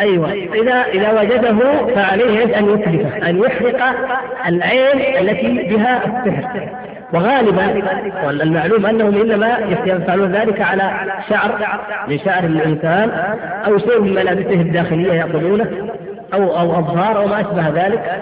أيوة 0.00 0.32
إذا 0.32 0.82
إذا 0.82 1.20
وجده 1.20 1.86
فعليه 1.94 2.58
أن 2.58 2.68
يتلفه 2.70 3.28
أن 3.30 3.38
يحرق 3.42 3.84
العين 4.46 5.16
التي 5.20 5.48
بها 5.76 6.02
السحر 6.26 6.68
وغالبا 7.12 7.82
والمعلوم 8.24 8.86
انهم 8.86 9.20
انما 9.20 9.58
يفعلون 9.86 10.32
ذلك 10.32 10.60
على 10.60 11.00
شعر 11.28 11.78
من 12.08 12.18
شعر 12.18 12.42
الانسان 12.44 13.10
او 13.66 13.78
شيء 13.78 14.00
من 14.00 14.14
ملابسه 14.14 14.60
الداخليه 14.60 15.12
ياخذونه 15.12 15.94
او 16.34 16.42
او 16.58 16.78
اظهار 16.78 17.16
او 17.18 17.26
ما 17.26 17.40
اشبه 17.40 17.68
ذلك 17.68 18.18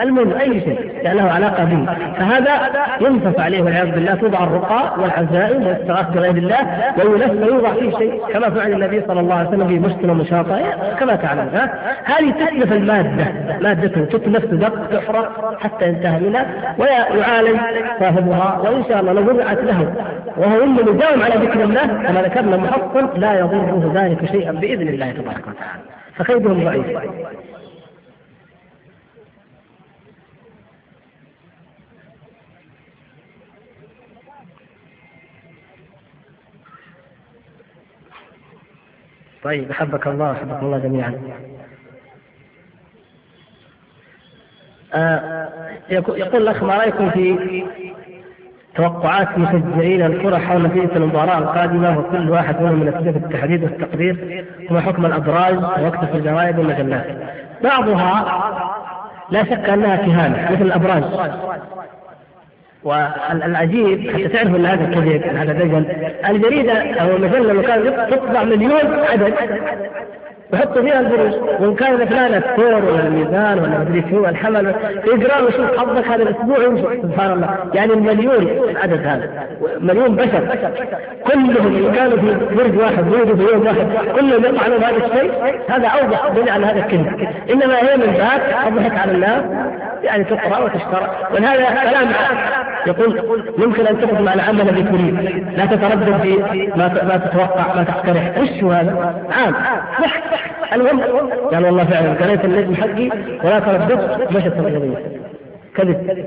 المهم 0.00 0.32
اي 0.38 0.60
شيء 0.60 0.90
يعني 1.02 1.18
له 1.18 1.30
علاقه 1.32 1.64
به 1.64 1.86
فهذا 2.18 2.52
ينصف 3.00 3.40
عليه 3.40 3.62
والعياذ 3.62 3.90
بالله 3.90 4.14
توضع 4.14 4.44
الرقى 4.44 4.92
والعزائم 5.00 5.62
والاستغاثه 5.66 6.10
بغير 6.12 6.36
الله 6.36 6.56
ويلف 6.98 7.30
ويوضع 7.30 7.72
فيه 7.72 7.90
شيء 7.98 8.20
كما 8.32 8.50
فعل 8.50 8.72
النبي 8.72 9.02
صلى 9.08 9.20
الله 9.20 9.34
عليه 9.34 9.48
وسلم 9.48 9.68
في 9.68 9.78
مشكله 9.78 10.14
مشاطه 10.14 10.58
كما 11.00 11.16
تعلم 11.16 11.48
ها 11.54 11.78
هذه 12.04 12.30
تتلف 12.30 12.72
الماده 12.72 13.26
مادته 13.60 14.04
تتلف 14.04 14.44
تدق 14.44 14.86
تحرق 14.96 15.58
حتى 15.62 15.88
ينتهى 15.88 16.20
منها 16.20 16.46
ويعالج 16.78 17.58
صاحبها 18.00 18.58
وان 18.64 18.84
شاء 18.88 19.00
الله 19.00 19.12
لو 19.12 19.22
وضعت 19.30 19.58
له 19.58 19.92
وهو 20.36 20.62
انه 20.64 20.82
مداوم 20.92 21.22
على 21.22 21.34
ذكر 21.34 21.64
الله 21.64 21.86
كما 21.86 22.22
ذكرنا 22.22 22.56
محصن 22.56 23.20
لا 23.20 23.38
يضره 23.38 23.92
ذلك 23.94 24.24
شيئا 24.30 24.52
باذن 24.52 24.88
الله 24.88 25.10
تبارك 25.10 25.40
وتعالى 25.42 25.82
فكيدهم 26.16 26.64
ضعيف 26.64 26.86
طيب 39.46 39.70
أحبك 39.70 40.06
الله 40.06 40.28
وأحبكم 40.28 40.66
الله 40.66 40.78
جميعا 40.78 41.12
آه، 44.94 45.48
يقول 45.90 46.42
الأخ 46.42 46.62
ما 46.62 46.76
رأيكم 46.76 47.10
في 47.10 47.38
توقعات 48.74 49.38
مشجعين 49.38 50.02
الكرة 50.02 50.38
حول 50.38 50.62
نتيجة 50.62 50.96
المباراة 50.96 51.38
القادمة 51.38 51.98
وكل 51.98 52.30
واحد 52.30 52.60
منهم 52.60 52.74
من 52.80 52.90
في 53.12 53.26
التحديد 53.28 53.62
والتقدير 53.64 54.44
وما 54.70 54.80
حكم 54.80 55.06
الأبراج 55.06 55.54
ووقت 55.56 56.04
في 56.04 56.14
الجرائد 56.16 56.58
والمجلات 56.58 57.06
بعضها 57.62 58.42
لا 59.30 59.44
شك 59.44 59.52
أنها 59.68 59.96
كهانة 59.96 60.50
مثل 60.52 60.62
الأبراج 60.62 61.04
والعجيب 62.86 64.10
حتى 64.10 64.28
تعرفوا 64.28 64.56
ان 64.56 64.66
هذا 64.66 64.84
كذب 64.86 65.36
هذا 65.36 65.52
دجل 65.52 65.86
الجريده 66.30 66.72
او 66.72 67.16
المجله 67.16 67.52
لو 67.52 67.62
كانت 67.62 68.14
تطبع 68.14 68.42
مليون 68.44 68.94
عدد 69.10 69.34
يحطوا 70.52 70.82
فيها 70.82 71.00
القروش 71.00 71.32
وان 71.60 71.74
كان 71.74 72.06
فلان 72.08 72.34
الثور 72.34 72.74
ولا 72.74 73.00
الميزان 73.06 73.58
ولا 73.58 73.78
مدري 73.78 74.04
شو 74.10 74.24
الحمل 74.26 74.74
يقرا 75.04 75.42
ويشوف 75.42 75.78
حظك 75.78 76.06
هذا 76.08 76.22
الاسبوع 76.22 76.58
ويمشي 76.58 76.84
سبحان 77.02 77.32
الله 77.32 77.54
يعني 77.74 77.92
المليون 77.92 78.42
العدد 78.70 79.06
هذا 79.06 79.30
مليون 79.80 80.16
بشر 80.16 80.40
كلهم 81.24 81.76
ان 81.86 81.92
كانوا 81.92 82.16
في 82.18 82.54
برج 82.56 82.78
واحد 82.78 83.08
ولدوا 83.12 83.36
في 83.36 83.52
يوم 83.54 83.66
واحد 83.66 84.08
كلهم 84.20 84.44
يطعنوا 84.44 84.78
بهذا 84.78 84.88
هذا 84.90 85.06
الشيء 85.06 85.32
هذا 85.70 85.88
اوضح 85.88 86.28
دليل 86.28 86.48
على 86.50 86.66
هذا 86.66 86.78
الكلمه 86.78 87.28
انما 87.50 87.76
هي 87.78 87.96
من 87.96 88.14
ذاك 88.16 88.66
الضحك 88.68 88.98
على 88.98 89.12
الناس 89.12 89.42
يعني 90.04 90.24
تقرا 90.24 90.58
وتشترى 90.58 91.10
ولهذا 91.34 91.64
كلام 91.90 92.08
يقول 92.86 93.18
يمكن 93.58 93.86
ان 93.86 94.00
تقدم 94.00 94.28
على 94.28 94.42
عمل 94.42 94.60
الذي 94.60 94.82
تريد 94.82 95.20
لا 95.56 95.66
تتردد 95.66 96.20
في 96.22 96.36
ما 96.76 97.18
تتوقع 97.30 97.76
ما 97.76 97.84
تقترح 97.84 98.32
ايش 98.36 98.64
هذا؟ 98.64 99.14
عام 99.30 99.54
صح 100.02 100.16
المهم 100.74 101.00
قال 101.52 101.64
والله 101.64 101.84
فعلا 101.84 102.12
قريت 102.12 102.44
النجم 102.44 102.74
حقي 102.74 103.08
ولا 103.44 103.60
ترددت 103.60 104.32
مشت 104.36 104.46
القضيه 104.46 104.96
كذب 105.76 106.24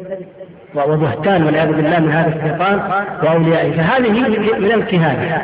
وبهتان 0.75 1.43
والعياذ 1.43 1.71
بالله 1.73 1.99
من 1.99 2.11
هذا 2.11 2.27
الشيطان 2.27 2.79
واوليائه 3.23 3.71
فهذه 3.71 4.11
من 4.59 4.71
الكهانه 4.71 5.35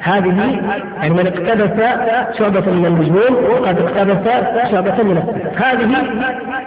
هذه 0.00 0.58
يعني 0.96 1.14
من 1.14 1.26
اقتبس 1.26 1.80
شعبة 2.38 2.60
من 2.60 2.86
المجنون 2.86 3.44
وقد 3.44 3.78
اقتبس 3.78 4.32
شعبة 4.70 5.02
من 5.02 5.16
السحر 5.18 5.66
هذه 5.66 6.04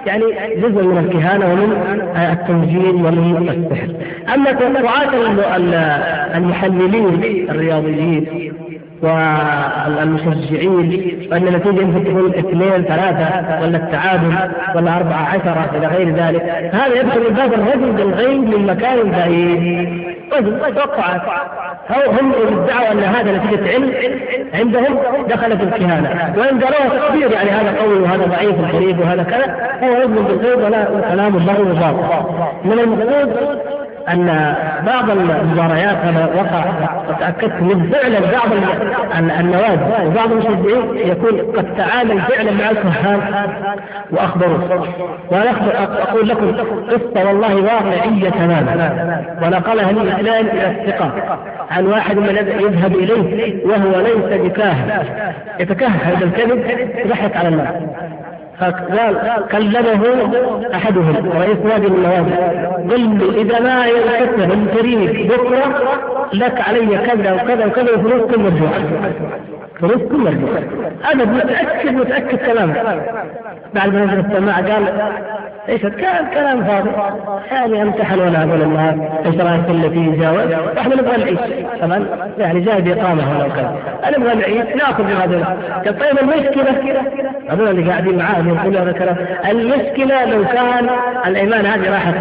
يعني 0.05 0.23
جزء 0.57 0.83
من 0.83 0.97
الكهانه 0.97 1.45
ومن 1.53 1.71
التمجيد 2.39 2.95
ومن 2.95 3.47
السحر 3.65 3.89
اما 4.33 4.51
توقعات 4.51 5.09
المحللين 6.35 7.23
الرياضيين 7.49 8.53
والمشجعين 9.01 10.69
وان 11.31 11.47
النتيجه 11.47 11.81
يمكن 11.81 12.03
تكون 12.03 12.29
اثنين 12.35 12.83
ثلاثه 12.83 13.61
ولا 13.61 13.77
التعادل 13.77 14.33
ولا 14.75 14.97
أربعة 14.97 15.27
عشرة 15.29 15.71
إلى 15.77 15.87
غير 15.87 16.09
ذلك 16.09 16.41
هذا 16.73 16.99
يدخل 16.99 17.19
من 17.19 17.33
باب 17.37 17.53
الرجل 17.53 17.91
بالغيب 17.91 18.41
من 18.41 18.67
مكان 18.67 19.11
بعيد 19.11 19.87
رجل 20.37 20.59
طيب، 20.61 20.73
توقعت 20.75 21.21
أو 21.89 22.11
هم 22.11 22.31
ادعوا 22.31 22.91
أن 22.91 22.99
هذا 22.99 23.37
نتيجة 23.37 23.73
علم 23.73 23.93
عندهم 24.53 24.97
دخلت 25.29 25.61
الكهانة 25.63 26.33
وإن 26.37 26.59
قالوها 26.63 26.89
تقدير 26.99 27.31
يعني 27.31 27.49
هذا 27.49 27.77
قوي 27.81 27.99
وهذا 27.99 28.25
ضعيف 28.25 28.59
وغريب 28.59 28.99
وهذا 28.99 29.23
كذا 29.23 29.55
هو 29.83 30.01
يؤمن 30.01 30.15
بالغيب 30.23 30.57
ولا 30.59 30.83
كلام 31.11 31.35
الله 31.37 31.61
وباطل 31.61 32.27
من 32.65 32.79
المقصود 32.79 33.37
ان 34.09 34.55
بعض 34.85 35.09
المباريات 35.09 35.97
انا 36.03 36.25
وقع 36.35 36.65
وتاكدت 37.09 37.61
من 37.61 37.91
فعلا 37.93 38.19
بعض 38.19 38.51
النوادي 39.39 40.05
وبعض 40.07 40.31
المشجعين 40.31 40.95
يكون 41.11 41.37
قد 41.57 41.75
تعامل 41.77 42.21
فعلا 42.21 42.51
مع 42.51 42.69
الكهان 42.69 43.19
واخبروه 44.11 44.87
وانا 45.31 45.51
اقول 46.09 46.27
لكم 46.29 46.51
قصه 46.87 47.27
والله 47.27 47.55
واقعيه 47.55 48.29
تماما 48.29 49.23
ونقلها 49.43 49.91
لي 49.91 50.11
اعلان 50.11 50.45
الى 50.45 50.69
الثقه 50.83 51.11
عن 51.71 51.85
واحد 51.85 52.17
من 52.17 52.35
يذهب 52.59 52.95
اليه 52.95 53.65
وهو 53.65 54.01
ليس 54.01 54.41
بكاهن 54.41 55.03
يتكهن 55.59 55.99
هذا 56.05 56.25
الكذب 56.25 56.65
يضحك 57.05 57.35
على 57.37 57.47
الناس 57.47 57.75
كلمه 59.51 60.29
احدهم 60.75 61.29
رئيس 61.39 61.57
نادي 61.57 61.87
من 61.87 61.95
النوادي 62.05 62.31
قل 62.93 63.01
لي 63.17 63.41
اذا 63.41 63.59
ما 63.59 63.85
ينفتح 63.87 64.55
الفريق 64.55 65.31
بكره 65.31 65.79
لك 66.33 66.61
علي 66.61 66.97
كذا 66.97 67.31
وكذا 67.33 67.65
وكذا 67.65 67.93
وفلوس 67.95 68.35
كل 68.35 68.39
مرجوعه 68.39 68.81
كروب 69.80 70.01
كلها 70.11 70.34
أنا 71.13 71.25
متأكد 71.25 71.89
متأكد 71.95 72.38
كلامه 72.38 72.73
بعد 73.75 73.93
ما 73.95 74.05
نزل 74.05 74.19
السماعة 74.19 74.73
قال 74.73 74.84
ايش 75.69 75.82
كان 75.82 76.25
كلام 76.34 76.63
فاضي 76.63 76.89
يعني 77.75 77.91
ولا 78.21 78.43
هذول 78.43 78.61
الناس 78.61 78.95
ايش 79.25 79.36
رايك 79.41 79.69
التي 79.69 80.11
جاوز 80.19 80.51
احنا 80.78 80.95
نبغى 80.95 81.17
نعيش 81.17 81.39
طبعا 81.82 82.05
يعني 82.39 82.59
جاي 82.59 82.82
باقامه 82.82 83.39
وكذا 83.45 83.75
انا 84.05 84.17
نبغى 84.17 84.36
نعيش 84.36 84.75
ناخذ 84.75 85.03
من 85.03 85.11
هذول 85.13 85.43
قال 85.43 85.99
طيب 85.99 86.17
المشكله 86.19 87.01
هذول 87.49 87.67
اللي 87.67 87.91
قاعدين 87.91 88.17
معاه 88.17 88.38
يقولوا 88.47 88.82
هذا 88.82 88.89
الكلام 88.91 89.15
المشكله 89.49 90.25
لو 90.25 90.45
كان 90.47 90.89
الايمان 91.28 91.65
هذه 91.65 91.89
راحت 91.93 92.13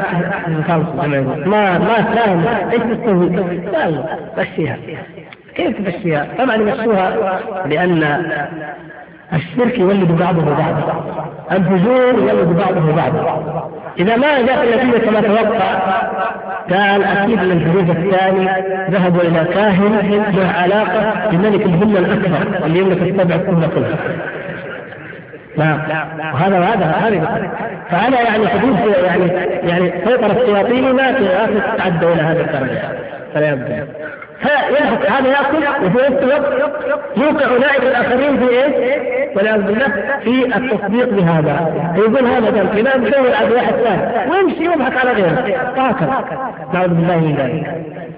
خلص 0.68 1.06
ما 1.46 1.78
ما 1.78 1.94
فاهم 2.14 2.44
ايش 2.72 2.80
تسوي؟ 2.96 3.26
يلا 3.26 4.18
مشيها 4.38 4.76
كيف 5.56 5.76
تمشيها؟ 5.78 6.26
طبعا 6.38 6.54
يمشوها 6.56 7.10
لأن 7.66 8.02
الشرك 9.32 9.78
يولد 9.78 10.12
بعضه 10.12 10.44
بعضا 10.44 11.26
الفجور 11.52 12.14
يولد 12.18 12.56
بعضه 12.56 12.96
بعضا 12.96 13.70
إذا 13.98 14.16
ما 14.16 14.40
جاءت 14.42 14.64
النتيجة 14.82 14.98
كما 15.04 15.20
توقع 15.20 15.96
كان 16.70 17.02
أكيد 17.02 17.38
أن 17.38 17.50
الفريق 17.50 17.90
الثاني 17.90 18.48
ذهبوا 18.90 19.20
إلى 19.20 19.44
كاهن 19.54 20.24
له 20.36 20.48
علاقة 20.56 21.30
بملك 21.30 21.66
الذمة 21.66 21.98
الأكبر 21.98 22.66
اللي 22.66 22.78
يملك 22.78 23.02
السبع 23.02 23.36
كلها 23.36 23.68
كلها 23.68 23.96
نعم 25.58 25.78
وهذا 26.34 26.58
وهذا 26.60 26.84
هذا 26.84 27.50
فانا 27.90 28.20
يعني 28.20 28.48
حدود 28.48 28.76
يعني 29.06 29.26
يعني 29.68 29.92
سيطره 30.06 30.42
الشياطين 30.42 30.92
ما 30.92 31.12
تتعدى 31.12 32.06
الى 32.06 32.22
هذا 32.22 32.40
الدرجه 32.40 32.82
فلا 33.34 33.48
يبدو 33.52 33.86
فيهبط 34.42 35.10
هذا 35.10 35.28
ياكل 35.28 35.56
وفي 35.86 35.98
نفس 36.08 36.48
الوقت 36.52 36.96
يوقع 37.16 37.46
لاعب 37.46 37.82
الاخرين 37.82 38.36
في 38.38 38.48
ايه؟ 38.48 39.36
والعياذ 39.36 39.62
بالله 39.62 39.86
في 40.24 40.56
التصديق 40.56 41.08
بهذا 41.08 41.72
يقول 41.96 42.26
هذا 42.26 42.50
كان 42.52 43.10
كذا 43.10 43.36
على 43.36 43.50
واحد 43.54 43.72
ثاني 43.74 44.30
ويمشي 44.30 44.64
يضحك 44.64 44.96
على 44.96 45.12
غيره 45.12 45.56
هكذا 45.76 46.24
نعوذ 46.74 46.88
بالله 46.88 47.16
من 47.18 47.36
ذلك 47.36 48.12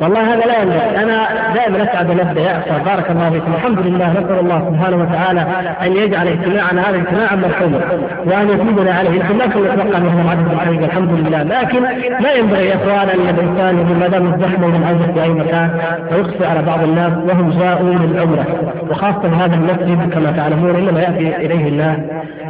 والله 0.00 0.34
هذا 0.34 0.44
لا 0.46 0.58
يملك 0.62 0.82
انا 1.02 1.28
دائما 1.54 1.82
اسعد 1.82 2.10
الابداع 2.10 2.60
بارك 2.86 3.10
الله 3.10 3.30
فيكم 3.30 3.52
الحمد 3.54 3.78
لله 3.78 4.10
نسال 4.10 4.38
الله 4.40 4.72
سبحانه 4.72 4.96
وتعالى 4.96 5.46
ان 5.82 5.92
يجعل 5.96 6.28
اجتماعنا 6.28 6.90
هذا 6.90 6.96
اجتماعا 6.96 7.36
مرحوما 7.36 7.80
وان 8.24 8.48
يثيبنا 8.48 8.92
عليه 8.94 9.10
لكن 9.10 9.38
لا 9.38 9.46
كنا 9.46 9.74
نتوقع 9.74 9.98
منهم 9.98 10.28
عدد 10.30 10.52
الحقيقه 10.52 10.84
الحمد 10.84 11.08
لله 11.12 11.42
لكن 11.42 11.82
لا 12.22 12.32
ينبغي 12.32 12.66
يا 12.68 12.74
اخوان 12.74 13.08
ان 13.08 13.34
الانسان 13.38 13.98
ما 14.00 14.08
دام 14.08 14.34
الزحمه 14.34 14.66
من 14.66 14.84
عزف 14.88 15.12
في 15.14 15.22
اي 15.22 15.28
مكان 15.30 15.70
ويخفي 16.12 16.46
على 16.46 16.62
بعض 16.62 16.82
الناس 16.82 17.12
وهم 17.12 17.58
جاؤوا 17.58 17.94
للعمره 17.94 18.44
وخاصه 18.90 19.44
هذا 19.44 19.54
المسجد 19.54 20.14
كما 20.14 20.32
تعلمون 20.36 20.74
انما 20.76 21.00
ياتي 21.00 21.36
اليه 21.36 21.68
الله 21.68 21.96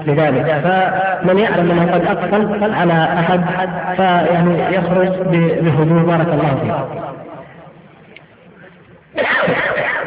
لذلك 0.06 0.44
فمن 0.46 1.38
يعلم 1.38 1.70
انه 1.70 1.92
قد 1.94 2.02
اقفل 2.16 2.74
على 2.74 2.92
احد 3.20 3.40
فيعني 3.96 4.56
يخرج 4.72 5.08
بهدوء 5.62 6.02
بارك 6.02 6.28
الله 6.28 6.54
فيه 6.62 6.96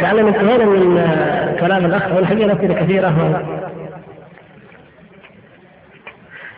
لعلنا 0.01 0.29
انتهينا 0.29 0.65
من 0.65 0.99
كلام 1.59 1.85
الاخ 1.85 2.11
والحقيقه 2.15 2.45
الاسئله 2.51 2.73
كثيره 2.81 3.15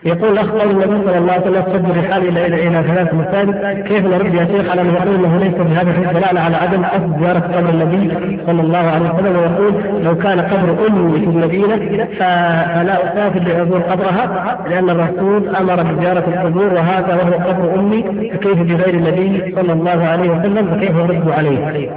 يقول 0.04 0.38
اخ 0.38 0.48
قول 0.50 0.62
النبي 0.72 1.04
صلى 1.10 1.18
الله 1.18 1.32
عليه 1.34 1.42
وسلم 1.42 1.64
سد 1.74 1.86
الرحال 1.90 2.28
الى 2.28 2.46
الى 2.46 2.56
الى 2.68 2.84
ثلاث 2.88 3.14
مسائل 3.14 3.82
كيف 3.88 4.06
نرد 4.06 4.34
يا 4.36 4.46
شيخ 4.58 4.72
على 4.72 4.82
ان 4.82 4.90
يقول 4.90 5.14
انه 5.16 5.38
ليس 5.38 5.54
بهذا 5.54 5.90
الحديث 5.92 6.10
دلاله 6.10 6.40
على 6.42 6.56
عدم 6.58 6.86
قصد 6.86 7.20
زياره 7.20 7.40
قبر 7.40 7.70
النبي 7.70 8.12
صلى 8.48 8.62
الله 8.62 8.78
عليه 8.94 9.10
وسلم 9.10 9.36
ويقول 9.38 10.04
لو 10.04 10.18
كان 10.18 10.40
قبر 10.42 10.88
امي 10.88 11.20
في 11.20 11.26
المدينه 11.26 12.06
فلا 12.20 12.94
اسافر 13.14 13.40
لازور 13.40 13.80
قبرها 13.82 14.58
لان 14.70 14.90
الرسول 14.90 15.56
امر 15.56 15.84
بزياره 15.84 16.24
القبور 16.34 16.74
وهذا 16.74 17.16
وهو 17.16 17.50
قبر 17.50 17.80
امي 17.80 18.06
فكيف 18.34 18.58
بغير 18.58 18.94
النبي 18.94 19.56
صلى 19.56 19.74
الله 19.74 20.06
عليه 20.08 20.30
وسلم 20.30 20.78
فكيف 20.78 20.92
نرد 20.96 21.30
عليه؟ 21.38 21.90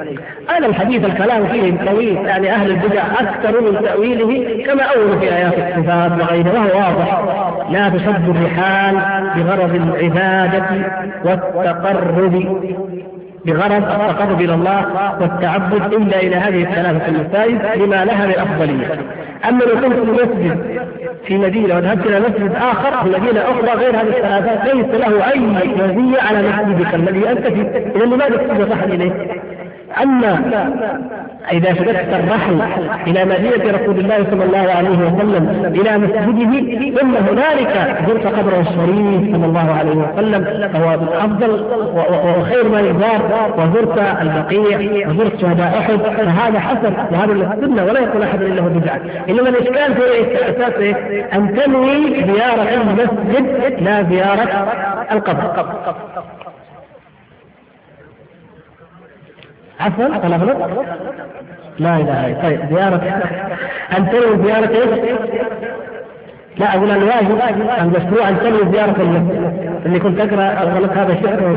هذا 0.56 0.66
الحديث 0.66 1.04
الكلام 1.04 1.44
فيه 1.46 1.84
طويل 1.90 2.16
يعني 2.26 2.52
اهل 2.52 2.70
البدع 2.70 3.02
اكثر 3.20 3.60
من 3.60 3.78
تاويله 3.84 4.46
كما 4.66 4.82
اول 4.82 5.18
في 5.20 5.34
ايات 5.36 5.52
الصفات 5.58 6.12
وغيره 6.20 6.52
وهو 6.60 6.78
واضح 6.78 7.24
لا 7.70 7.88
تسد 7.94 8.28
الرحال 8.28 8.94
بغرض 9.36 9.74
العبادة 9.74 10.64
والتقرب 11.24 12.42
بغرض 13.44 13.72
التقرب 13.72 14.40
الى 14.40 14.54
الله 14.54 14.82
والتعبد 15.20 15.92
الا 15.94 16.20
الى 16.20 16.36
هذه 16.36 16.62
الثلاثه 16.62 17.06
المسائل 17.08 17.82
لما 17.84 18.04
لها 18.04 18.26
من 18.26 18.34
افضليه. 18.38 18.86
اما 19.48 19.64
لو 19.64 19.74
كنت 19.80 19.92
في 19.94 20.12
مسجد 20.12 20.82
في 21.26 21.38
مدينه 21.38 21.74
وذهبت 21.76 22.06
الى 22.06 22.20
مسجد 22.20 22.52
اخر 22.56 23.02
في 23.04 23.08
مدينه 23.20 23.40
اخرى 23.40 23.84
غير 23.86 23.90
هذه 23.90 24.08
الثلاثات 24.16 24.74
ليس 24.74 24.86
له 24.94 25.32
اي 25.32 25.40
مزيه 25.40 26.20
على 26.22 26.48
مسجدك 26.48 26.94
الذي 26.94 27.28
انت 27.30 27.46
فيه، 27.48 27.90
اذا 27.96 28.04
لماذا 28.04 28.36
تسجد 28.36 28.78
اليه؟ 28.86 29.44
أما 30.02 30.44
إذا 31.52 31.74
شددت 31.74 32.14
الرحل 32.14 32.60
إلى 33.06 33.24
مدينة 33.24 33.78
رسول 33.78 33.98
الله 34.00 34.26
صلى 34.30 34.44
الله 34.44 34.72
عليه 34.72 34.90
وسلم 34.90 35.72
إلى 35.74 35.98
مسجده 35.98 36.52
ثم 37.00 37.14
هنالك 37.16 37.96
زرت 38.08 38.26
قبره 38.26 38.60
الشريف 38.60 39.36
صلى 39.36 39.46
الله 39.46 39.74
عليه 39.78 39.90
وسلم 39.96 40.68
فهو 40.68 40.90
أفضل 41.24 41.66
وخير 42.40 42.68
ما 42.68 42.80
يزار 42.80 43.50
وزرت 43.58 43.98
البقيع 44.22 45.08
وزرت 45.10 45.40
شهداء 45.40 45.78
أحد 45.78 45.96
فهذا 45.98 46.60
حسن 46.60 46.92
وهذا 47.12 47.32
السنة 47.54 47.84
ولا 47.84 48.00
يقول 48.00 48.22
أحد 48.22 48.42
الا 48.42 48.62
هو 48.62 48.68
بدعة 48.68 49.00
إنما 49.28 49.48
الإشكال 49.48 49.94
في 49.94 50.34
اساسه 50.36 50.96
أن 51.34 51.54
تنوي 51.54 52.00
زيارة 52.06 52.62
المسجد 52.74 53.46
لا 53.82 54.02
زيارة 54.10 54.68
القبر 55.12 55.74
عفوا 59.80 60.06
الأغلب 60.06 60.50
لا 61.78 61.96
إله 61.96 62.26
إلا 62.26 62.42
طيب 62.42 62.60
زيارة 62.70 63.00
أن 63.98 64.08
تنوي 64.10 64.38
زيارة 64.44 64.68
إيش؟ 64.68 65.14
لا 66.58 66.74
أقول 66.76 66.90
الواجب 66.90 67.38
المشروع 67.80 68.28
أن 68.28 68.38
تنوي 68.40 68.72
زيارة 68.72 68.94
المسجد 69.00 69.52
اللي 69.86 69.98
كنت 69.98 70.20
أقرأ 70.20 70.62
الغلط 70.62 70.90
هذا 70.92 71.12
الشعر 71.12 71.52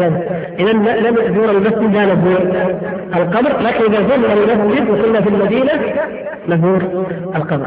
إذا 0.59 0.72
لم 0.74 1.18
يزور 1.24 1.49
المسجد 1.51 1.95
لا 1.95 2.05
نزور 2.13 2.39
القبر 3.15 3.59
لكن 3.61 3.93
إذا 3.93 4.07
زرنا 4.07 4.34
المسجد 4.34 4.89
وكنا 4.89 5.22
في 5.22 5.30
المدينة 5.30 5.72
نزور 6.49 6.82
القبر 7.36 7.65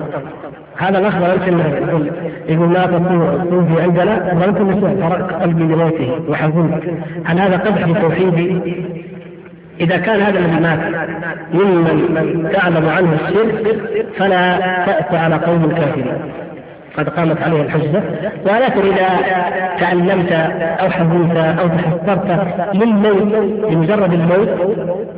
هذا 0.77 0.99
الاخ 0.99 1.15
يمكن 1.17 1.59
يقول 1.89 2.11
يقول 2.49 2.73
لا 2.73 2.87
تصور 2.87 3.43
الصوفي 3.43 3.83
عندنا 3.83 4.35
ظلمت 4.35 4.57
المسجد 4.61 5.01
فرق 5.09 5.43
قلبي 5.43 5.63
لموته 5.63 6.21
وحزنت 6.29 6.83
هل 7.25 7.39
هذا 7.39 7.57
قبح 7.57 8.01
توحيدي 8.01 8.61
إذا 9.81 9.97
كان 9.97 10.21
هذا 10.21 10.39
الذي 10.39 10.55
مات 10.55 11.53
ممن 11.53 12.51
تعلم 12.53 12.89
عنه 12.89 13.15
السر 13.15 13.53
فلا 14.19 14.59
تأتي 14.87 15.17
على 15.17 15.35
قوم 15.35 15.69
كافرين 15.73 16.13
قد 16.99 17.09
قامت 17.09 17.43
عليه 17.43 17.63
الحجة 17.63 18.03
ولكن 18.47 18.81
إذا 18.93 19.07
تعلمت 19.81 20.33
أو 20.81 20.91
حزنت 20.91 21.37
أو 21.61 21.69
من 22.75 22.87
موت 22.87 23.73
لمجرد 23.73 24.13
الموت 24.13 24.49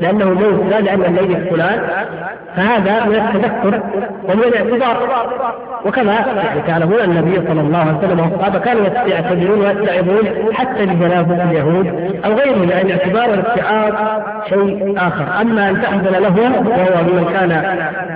لأنه 0.00 0.24
موت 0.30 0.64
لا 0.70 0.80
لأن 0.80 1.02
الليل 1.02 1.46
فلان 1.50 1.80
فهذا 2.56 3.04
من 3.04 3.14
التذكر 3.14 3.80
ومن 4.28 4.42
الاعتذار 4.42 4.98
وكما 5.86 6.14
تعلمون 6.66 7.00
النبي 7.04 7.34
صلى 7.48 7.60
الله 7.60 7.78
عليه 7.78 7.98
وسلم 7.98 8.20
والصحابة 8.20 8.58
كانوا 8.58 8.82
يعتذرون 9.06 9.58
ويتعظون 9.60 10.52
حتى 10.54 10.84
لجنابه 10.84 11.50
اليهود 11.50 11.86
او 12.26 12.32
غيرهم 12.32 12.64
لأن 12.64 12.86
الاعتبار 12.86 13.30
والاستعاض 13.30 13.92
شيء 14.48 14.94
اخر، 14.98 15.24
اما 15.40 15.68
ان 15.70 15.82
تحزن 15.82 16.22
له 16.22 16.28
وهو 16.28 17.02
ممن 17.02 17.24
كان 17.34 17.50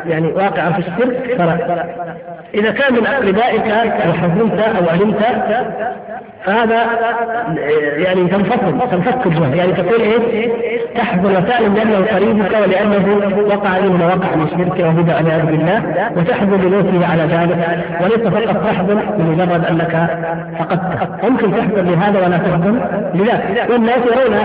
يعني 0.09 0.27
واقعا 0.33 0.71
في 0.71 0.79
الشرك 0.79 1.35
فلا. 1.39 1.85
اذا 2.55 2.71
كان 2.71 2.93
من 2.95 3.07
اقرباء 3.07 3.46
انت 3.55 4.07
وحفظت 4.09 4.61
او 4.77 4.89
علمت 4.89 5.17
فهذا 6.45 6.83
يعني 7.97 8.29
تنفصل 8.29 8.91
تنفك 8.91 9.27
الجهل 9.27 9.57
يعني 9.59 9.73
تقول 9.73 10.01
ايه؟ 10.01 10.51
تحضر 10.97 11.31
وتعلم 11.31 11.75
لانه 11.75 11.97
قريبك 12.07 12.61
ولانه 12.63 13.19
وقع 13.47 13.81
مما 13.81 14.07
وقع 14.07 14.35
من 14.37 14.47
شرك 14.51 15.11
على 15.11 15.33
عبد 15.33 15.47
بالله 15.51 15.83
وتحضر 16.17 16.57
لموته 16.57 17.07
على 17.13 17.23
ذلك 17.23 17.67
وليس 18.01 18.29
فقط 18.49 18.65
تحضر 18.67 18.99
لمجرد 19.19 19.65
انك 19.65 20.11
فقدت 20.59 21.09
ممكن 21.31 21.57
تحضر 21.57 21.83
لهذا 21.83 22.27
ولا 22.27 22.37
تحضر 22.39 22.73
لذاك 23.15 23.71
والناس 23.71 23.99
يرون 24.07 24.37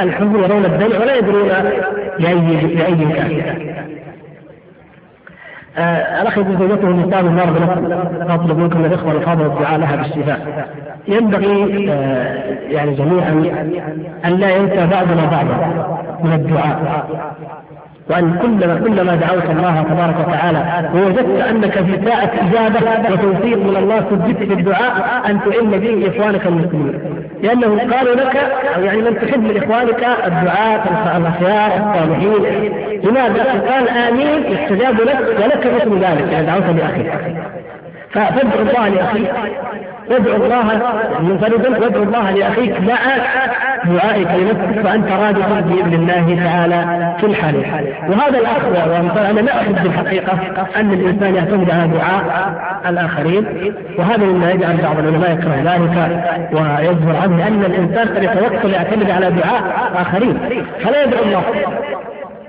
الحزن 0.00 0.42
يرون 0.44 0.64
الدمع 0.64 1.00
ولا 1.00 1.14
يدرون 1.16 1.48
لاي 2.18 2.34
لاي 2.62 2.96
كان 3.16 3.73
آه، 5.78 6.22
الاخ 6.22 6.38
يقول 6.38 6.58
زوجته 6.58 6.88
مصاب 6.90 7.26
النار 7.26 7.48
اطلب 8.34 8.58
منكم 8.58 8.84
الاخوه 8.84 9.12
الفاضل 9.12 9.46
الدعاء 9.46 9.78
لها 9.78 9.96
بالشفاء. 9.96 10.68
ينبغي 11.08 11.88
آه، 11.92 12.58
يعني 12.70 12.94
جميعا 12.94 13.30
ان 14.24 14.30
لا 14.36 14.56
ينسى 14.56 14.86
بعضنا 14.86 15.24
بعضا 15.24 16.24
من 16.24 16.32
الدعاء 16.32 17.08
وأن 18.10 18.38
كلما 18.42 18.74
كلما 18.84 19.14
دعوت 19.14 19.44
الله 19.50 19.82
تبارك 19.90 20.28
وتعالى 20.28 20.90
ووجدت 20.94 21.40
أنك 21.50 21.72
في 21.72 22.06
ساعة 22.08 22.30
إجابة 22.42 23.10
وتوفيق 23.12 23.58
من 23.58 23.76
الله 23.76 24.04
سجدت 24.10 24.38
في 24.48 24.52
الدعاء 24.54 25.20
أن 25.26 25.40
تعن 25.40 25.70
به 25.80 26.10
إخوانك 26.10 26.46
المسلمين 26.46 26.94
لأنهم 27.42 27.94
قالوا 27.94 28.14
لك 28.14 28.36
أو 28.76 28.82
يعني 28.82 29.02
من 29.02 29.14
تحب 29.20 29.42
من 29.42 29.56
إخوانك 29.62 30.04
الدعاة 30.26 30.80
الأخيار 31.16 31.70
الصالحين 31.80 32.32
لماذا؟ 33.04 33.44
قال 33.72 33.88
آمين 33.88 34.44
يستجاب 34.52 34.94
لك 35.00 35.20
ولك 35.44 35.66
مثل 35.74 35.96
ذلك 36.04 36.28
إذا 36.34 36.42
دعوت 36.42 36.64
لأخيك 36.76 37.12
فادعو 38.10 38.62
الله 38.62 38.88
لأخيك 38.88 39.30
ادعو 40.10 40.36
الله 40.44 40.62
منفردا 41.20 41.70
وادعو 41.70 42.02
الله 42.02 42.30
لاخيك 42.30 42.70
دعا 42.70 43.16
دعائك 43.84 44.28
لنفسك 44.38 44.82
فانت 44.86 45.12
راجع 45.12 45.60
باذن 45.60 45.94
الله 45.94 46.42
تعالى 46.44 47.08
في 47.20 47.26
الحال 47.26 47.54
وهذا 48.08 48.38
الاخ 48.38 48.64
انا 49.30 49.40
لا 49.40 49.56
احب 49.60 49.76
في 49.76 49.86
الحقيقه 49.88 50.38
ان 50.76 50.92
الانسان 50.92 51.34
يعتمد 51.34 51.70
على 51.70 51.88
دعاء 51.88 52.24
الاخرين 52.88 53.74
وهذا 53.98 54.24
مما 54.24 54.50
يجعل 54.50 54.76
بعض 54.82 54.98
العلماء 54.98 55.32
يكره 55.32 55.58
ذلك 55.72 56.20
ويظهر 56.52 57.16
عنه 57.22 57.46
ان 57.48 57.62
الانسان 57.66 58.08
قد 58.08 58.22
يتوكل 58.22 58.70
يعتمد 58.70 59.10
على 59.10 59.30
دعاء 59.30 59.90
اخرين 59.96 60.38
فلا 60.84 61.04
يدعو 61.04 61.22
الله 61.24 61.42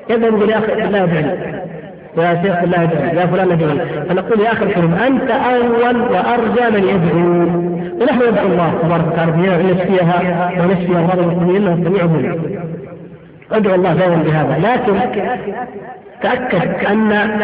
يذهب 0.10 0.34
الى 0.70 0.84
الله 0.84 1.06
بعلم 1.06 1.64
يا 2.18 2.41
شيخ 2.43 2.63
الله 2.63 2.82
يا 3.22 3.26
فلان 3.26 3.51
ادعي 3.51 4.05
فنقول 4.09 4.39
يا 4.39 4.51
اخي 4.51 4.66
الكريم 4.66 4.93
انت 4.93 5.32
اول 5.32 5.72
وارجى 6.11 6.70
من 6.74 6.84
يدعو 6.89 7.30
ونحن 8.01 8.22
ندعو 8.32 8.47
الله 8.47 8.74
تبارك 8.84 9.03
وتعالى 9.07 9.74
نشفيها 9.74 10.20
ونشفي 10.66 10.91
امراض 10.97 11.20
المسلمين 11.20 11.68
انه 11.68 11.84
سميع 11.89 12.36
ادعو 13.51 13.76
الله 13.76 13.93
دائما 13.93 14.16
بهذا 14.24 14.59
لكن 14.74 14.93
تأكد 16.26 16.86
أن 16.91 17.39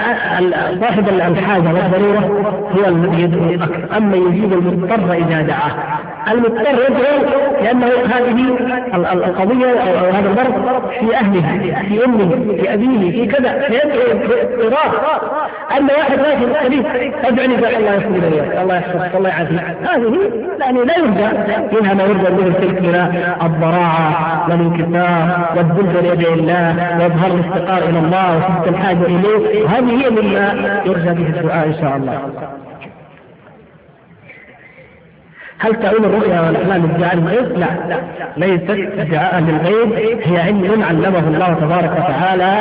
صاحب 0.82 1.06
الحاجة 1.10 1.70
والضرورة 1.70 2.52
هو 2.78 2.86
الذي 2.88 3.24
يدعو 3.24 3.68
أما 3.98 4.16
يجيب 4.18 4.54
المضطر 4.54 5.14
إذا 5.14 5.42
دعاه. 5.42 5.72
المضطر 6.32 6.76
يدعو 6.90 7.42
لأنه 7.64 7.88
هذه 7.88 8.58
القضية 9.14 9.70
أو 9.70 10.12
هذا 10.14 10.30
الضرب 10.30 10.56
في 11.00 11.16
أهلها، 11.16 11.82
في 11.84 12.06
أمه، 12.06 12.30
في 12.62 12.74
أبيه، 12.74 13.12
في 13.12 13.26
كذا، 13.28 13.60
فيدعو 13.68 14.20
باضطرار. 14.60 15.22
أما 15.78 15.94
واحد 15.98 16.20
واقف 16.20 16.66
قريب 16.66 16.86
أدعني 17.26 17.56
الله 17.56 17.70
يسلمك 17.96 18.56
الله 18.62 18.74
يحفظك 18.76 19.16
الله 19.16 19.30
يعافيك 19.30 19.60
هذه 19.94 20.18
يعني 20.60 20.84
لا 20.86 20.98
يرجى 20.98 21.58
منها 21.82 21.94
ما 21.94 22.04
يرجى 22.04 22.24
به 22.36 22.48
الشرك 22.48 22.82
من 22.82 22.96
الضراعة 23.44 24.46
والانكسار 24.50 25.48
والذل 25.58 26.16
بيد 26.18 26.28
الله 26.28 26.76
وإظهار 27.00 27.32
الافتقار 27.32 27.90
إلى 27.90 28.00
الله 28.00 28.38
وشدة 28.40 28.71
الحاجة 28.72 29.06
إليه 29.06 29.68
هذه 29.68 30.04
هي 30.04 30.10
مما 30.10 30.82
يرجى 30.86 31.10
به 31.10 31.40
الدعاء 31.40 31.68
إن 31.68 31.74
شاء 31.74 31.98
الله 31.98 32.30
هل 35.64 35.76
تعين 35.80 36.04
الرؤيا 36.06 36.42
والاحلام 36.42 36.84
ادعاء 36.84 37.16
للغيب؟ 37.16 37.58
لا 37.60 37.68
لا 37.90 37.98
ليست 38.38 38.70
ادعاء 39.00 39.40
للغيب 39.44 40.20
هي 40.24 40.42
علم 40.42 40.84
علمه 40.90 41.28
الله 41.28 41.54
تبارك 41.62 41.92
وتعالى 41.98 42.54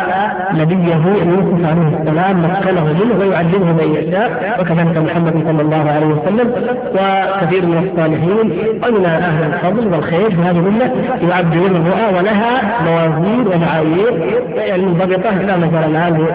نبيه 0.63 0.95
يوسف 0.95 1.65
عليه 1.67 1.89
السلام 2.05 2.43
مدخله 2.43 2.85
منه 2.85 3.15
ويعلمه 3.21 3.73
من 3.73 3.95
يشاء 3.97 4.57
وكذلك 4.61 4.99
محمد 4.99 5.45
صلى 5.49 5.63
الله 5.63 5.91
عليه 5.97 6.07
وسلم 6.07 6.49
وكثير 6.93 7.67
من 7.67 7.89
الصالحين 7.91 8.53
ومن 8.89 9.05
اهل 9.07 9.45
الفضل 9.55 9.87
والخير 9.95 10.31
في 10.31 10.43
هذه 10.43 10.59
الامه 10.59 10.91
يعبرون 11.31 11.77
الرؤى 11.77 12.19
ولها 12.19 12.63
موازين 12.85 13.45
ومعايير 13.55 14.43
يعني 14.55 14.83
منضبطه 14.83 15.43
لا 15.43 15.57
مجال 15.57 15.85
الان 15.91 16.27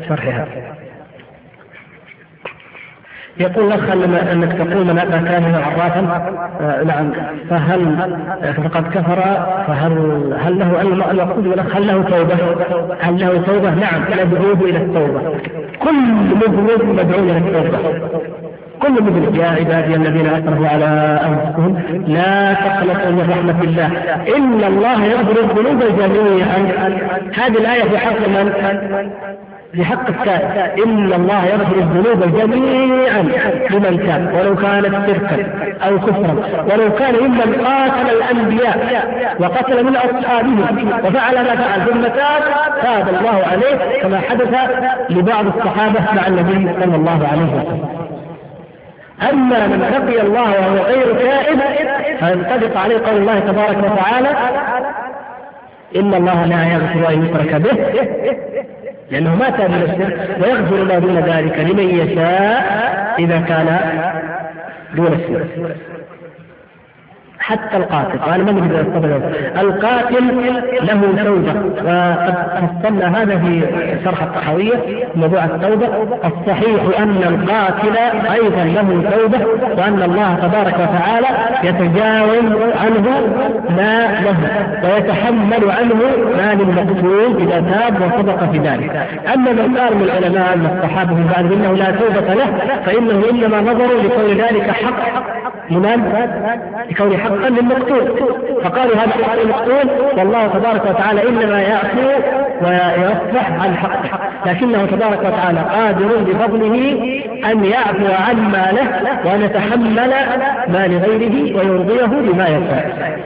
لشرحها. 0.00 0.46
يقول 3.40 3.70
لك 3.70 3.80
انك 4.32 4.52
تقول 4.52 4.84
من 4.86 4.98
اتى 4.98 5.10
كاهنا 5.24 5.58
عرافا 5.58 6.30
آه، 6.60 6.82
نعم 6.84 7.10
فهل 7.50 7.96
فقد 8.64 8.84
كفر 8.94 9.20
فهل 9.66 9.92
هل 10.44 10.58
له 10.58 10.82
المقصود 11.10 11.46
يقول 11.46 11.60
هل 11.74 11.86
له 11.86 12.02
توبه؟ 12.02 12.34
هل 13.00 13.20
له 13.20 13.42
توبه؟ 13.46 13.70
نعم 13.70 14.00
ندعوه 14.24 14.64
الى 14.70 14.76
التوبه 14.78 15.20
كل 15.78 16.12
مذنب 16.36 16.84
مدعو 16.84 17.20
الى 17.20 17.38
التوبه 17.38 18.08
كل 18.82 18.92
مذنب 18.92 19.34
يا 19.34 19.46
عبادي 19.46 19.94
الذين 19.94 20.26
اسرفوا 20.26 20.68
على 20.68 20.84
انفسهم 21.28 21.78
لا 22.06 22.52
تقلقوا 22.52 23.10
من 23.10 23.30
رحمه 23.30 23.62
الله 23.62 23.86
ان 24.36 24.72
الله 24.72 25.04
يغفر 25.04 25.36
الذنوب 25.42 25.82
جميعا 25.98 26.58
هذه 27.34 27.58
الايه 27.58 27.82
في 27.84 27.98
حق 27.98 28.28
من؟ 28.28 28.52
لحق 29.74 30.08
التائب 30.08 30.78
إن 30.86 31.12
الله 31.12 31.44
يغفر 31.46 31.76
الذنوب 31.76 32.36
جميعا 32.36 33.22
لمن 33.70 34.02
تاب 34.06 34.32
ولو 34.36 34.56
كانت 34.56 34.86
شركا 35.06 35.52
أو 35.88 35.98
كفرا 35.98 36.62
ولو 36.72 36.92
كان 36.94 37.14
ممن 37.14 37.66
قاتل 37.66 38.10
الأنبياء 38.10 39.04
وقتل 39.38 39.84
من 39.84 39.96
أصحابهم 39.96 40.88
وفعل 41.04 41.34
ما 41.34 41.56
فعل 41.56 41.86
ثم 41.90 42.02
تاب 42.02 42.42
تاب 42.82 43.08
الله 43.08 43.42
عليه 43.52 44.00
كما 44.02 44.20
حدث 44.30 44.54
لبعض 45.10 45.44
الصحابة 45.46 46.00
مع 46.16 46.26
النبي 46.26 46.82
صلى 46.84 46.96
الله 46.96 47.26
عليه 47.32 47.42
وسلم 47.42 47.88
أما 49.32 49.66
من 49.66 49.90
لقي 49.94 50.20
الله 50.20 50.50
وهو 50.50 50.84
غير 50.86 51.14
تائب 51.14 51.58
فينطبق 52.18 52.76
عليه 52.80 52.98
قول 53.06 53.16
الله 53.16 53.38
تبارك 53.38 53.76
وتعالى 53.92 54.28
إن 55.96 56.14
الله 56.14 56.44
لا 56.46 56.62
يغفر 56.72 57.12
أن 57.14 57.24
يشرك 57.24 57.54
به 57.54 57.80
لأنه 59.10 59.34
ما 59.36 59.50
تاب 59.50 59.72
إلى 59.72 59.84
الشرك 59.84 60.36
ويغفر 60.42 60.84
ما 60.84 60.98
دون 60.98 61.18
ذلك 61.18 61.58
لمن 61.58 61.90
يشاء 61.90 63.14
إذا 63.18 63.40
كان 63.40 63.76
دون 64.94 65.12
الشرك 65.12 65.76
حتى 67.48 67.76
القاتل 67.76 68.18
قال 68.18 68.44
ما 68.44 68.50
ادري 68.50 68.66
اذا 68.76 69.60
القاتل 69.60 70.24
له 70.82 71.24
توبه 71.24 71.58
وقد 71.58 72.32
فصلنا 72.58 73.22
هذا 73.22 73.38
في 73.38 73.62
شرح 74.04 74.22
الطحاويه 74.22 74.78
موضوع 75.14 75.44
التوبه 75.44 75.86
الصحيح 76.24 76.80
ان 77.00 77.10
القاتل 77.22 77.96
ايضا 78.34 78.60
له 78.64 79.10
توبه 79.16 79.46
وان 79.78 80.02
الله 80.02 80.34
تبارك 80.42 80.74
وتعالى 80.74 81.26
يتجاوز 81.68 82.68
عنه 82.76 83.10
ما 83.76 84.22
له 84.22 84.36
ويتحمل 84.84 85.70
عنه 85.70 85.94
ما 86.38 86.54
للمقتول 86.54 87.36
اذا 87.42 87.60
تاب 87.72 88.02
وصدق 88.02 88.52
في 88.52 88.58
ذلك 88.58 89.06
اما 89.34 89.52
من 89.52 89.76
قال 89.78 89.94
من 89.96 90.02
العلماء 90.02 90.52
ان 90.54 90.76
الصحابه 90.76 91.14
من 91.14 91.30
بعد 91.36 91.52
انه 91.52 91.72
لا 91.72 91.90
توبه 91.90 92.34
له 92.34 92.46
فانه 92.86 93.22
انما 93.30 93.72
نظروا 93.72 94.02
لقول 94.02 94.36
ذلك 94.36 94.70
حق 94.70 95.22
منال 95.70 96.00
لكونه 96.90 97.16
حقا 97.16 97.48
للمقتول 97.50 98.08
فقالوا 98.64 98.94
هذا 98.96 99.12
حق 99.24 99.40
المقتول 99.42 99.90
والله 100.18 100.46
تبارك 100.48 100.84
وتعالى 100.86 101.28
انما 101.28 101.62
يعفو 101.62 102.08
ويصفح 102.62 103.50
عن 103.62 103.76
حقه 103.76 104.18
لكنه 104.46 104.86
تبارك 104.86 105.18
وتعالى 105.20 105.60
قادر 105.70 106.06
بفضله 106.18 106.74
ان 107.52 107.64
يعفو 107.64 108.12
عن 108.28 108.52
له 108.52 109.16
وان 109.24 109.40
يتحمل 109.42 110.10
ما 110.72 110.86
لغيره 110.86 111.56
ويرضيه 111.58 112.04
بما 112.32 112.44
يشاء 112.46 113.18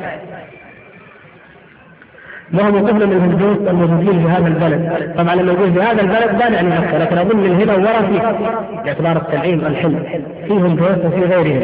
وهم 2.55 2.76
يقفنا 2.76 3.07
من 3.07 3.12
الهندوس 3.12 3.68
الموجودين 3.68 4.22
في 4.22 4.28
هذا 4.32 4.46
البلد، 4.46 5.12
طبعا 5.18 5.34
الموجود 5.34 5.72
في 5.72 5.82
هذا 5.82 6.00
البلد 6.03 6.38
لا 6.40 6.48
يعني 6.48 6.68
مكه، 6.68 6.98
لكن 6.98 7.18
اظن 7.18 7.36
من 7.38 7.55
هنا 7.55 7.74
وورا 7.76 8.03
فيه 8.07 8.36
باعتبار 8.84 9.16
التنعيم 9.16 9.62
الحلم، 9.66 10.03
في 10.46 10.53
هندوس 10.53 10.98
وفي 11.07 11.20
غيرهم. 11.34 11.61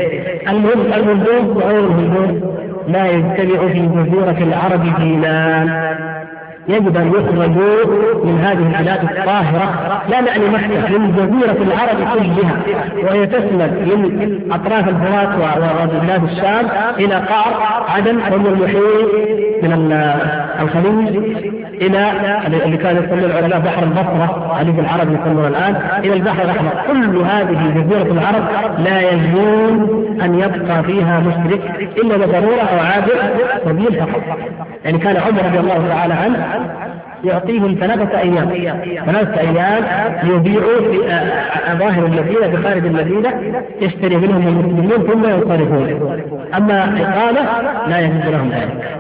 المهم 0.49 0.80
الهندوس 0.93 1.57
وغير 1.64 1.80
الهندوس 1.80 2.51
لا 2.89 3.07
يجتمع 3.11 3.68
في 3.68 3.80
جزيره 3.80 4.39
العرب 4.47 4.82
دينان 5.01 5.68
يجب 6.69 6.97
ان 6.97 7.07
يخرجوا 7.07 8.25
من 8.25 8.39
هذه 8.45 8.71
العادات 8.71 9.01
الطاهره 9.05 9.69
لا 10.11 10.21
نعني 10.21 10.45
مكه 10.45 10.99
من 10.99 11.12
جزيره 11.12 11.57
العرب 11.62 12.19
كلها 12.19 12.61
وهي 13.09 13.27
تسند 13.27 13.62
من 13.73 14.39
اطراف 14.53 14.89
الفرات 14.89 15.29
وبلاد 15.39 16.25
الشام 16.25 16.66
الى 16.99 17.14
قار 17.14 17.62
عدن 17.97 18.16
ومن 18.16 18.47
المحيط 18.47 19.39
من 19.62 19.93
الخليج 20.62 21.37
الى 21.83 22.11
اللي 22.66 22.77
كان 22.77 22.97
يسمى 22.97 23.25
العلماء 23.27 23.59
بحر 23.59 23.83
البصره 23.83 24.53
عليه 24.59 24.81
العرب 24.81 25.12
يسمونه 25.21 25.49
الان 25.49 25.81
الى 26.05 26.12
البحر 26.12 26.43
الاحمر 26.45 26.71
كل 26.89 27.16
هذه 27.19 27.73
جزيره 27.77 28.12
العرب 28.12 28.45
لا 28.79 29.01
يجوز 29.12 29.91
ان 30.23 30.35
يبقى 30.35 30.83
فيها 30.83 31.21
مشرك 31.21 31.89
الا 31.97 32.16
بضروره 32.16 32.62
او 32.73 32.81
عابر 32.87 33.19
سبيل 33.64 34.01
فقط 34.01 34.23
يعني 34.85 34.99
كان 34.99 35.16
عمر 35.16 35.43
رضي 35.53 35.61
الله 35.61 35.85
تعالى 35.89 36.14
عنه 36.14 36.58
يعطيهم 37.25 37.77
ثلاثة 37.81 38.19
أيام 38.19 38.49
ثلاثة 39.07 39.41
أيام 39.41 39.85
يبيعوا 40.25 40.81
في 40.81 41.07
أظاهر 41.73 42.03
آه، 42.03 42.07
المدينة 42.07 42.47
بخارج 42.47 42.87
المدينة 42.87 43.41
يشتري 43.81 44.17
منهم 44.17 44.47
المسلمون 44.47 45.07
ثم 45.09 45.25
ينصرفون 45.31 45.89
أما 46.57 46.83
إقامة 46.83 47.71
لا 47.89 48.01
يجوز 48.01 48.25
لهم 48.31 48.49
ذلك 48.51 48.99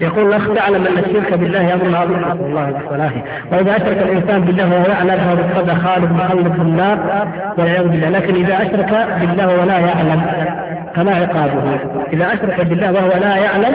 يقول 0.00 0.28
الاخ 0.28 0.48
تعلم 0.54 0.86
ان 0.86 0.98
الشرك 0.98 1.34
بالله 1.34 1.74
امر 1.74 1.96
عظيم 1.96 2.18
نسال 2.18 2.40
الله 2.40 2.70
بصلاحه 2.86 3.24
واذا 3.52 3.76
اشرك 3.76 3.98
الانسان 4.02 4.40
بالله 4.40 4.64
وهو 4.74 4.90
يعلم 4.92 5.10
فهو 5.18 5.36
بالقدر 5.36 5.74
خالد 5.74 6.12
مخلد 6.12 6.52
في 6.52 6.60
النار 6.62 7.28
والعياذ 7.58 7.88
بالله 7.88 8.10
لكن 8.10 8.34
اذا 8.34 8.56
اشرك 8.62 9.06
بالله 9.20 9.60
ولا 9.60 9.78
يعلم 9.78 10.20
فما 10.96 11.14
عقابه؟ 11.14 11.52
إذا 12.12 12.26
أشرك 12.26 12.64
بالله 12.66 12.92
وهو 12.92 13.10
لا 13.20 13.36
يعلم 13.36 13.74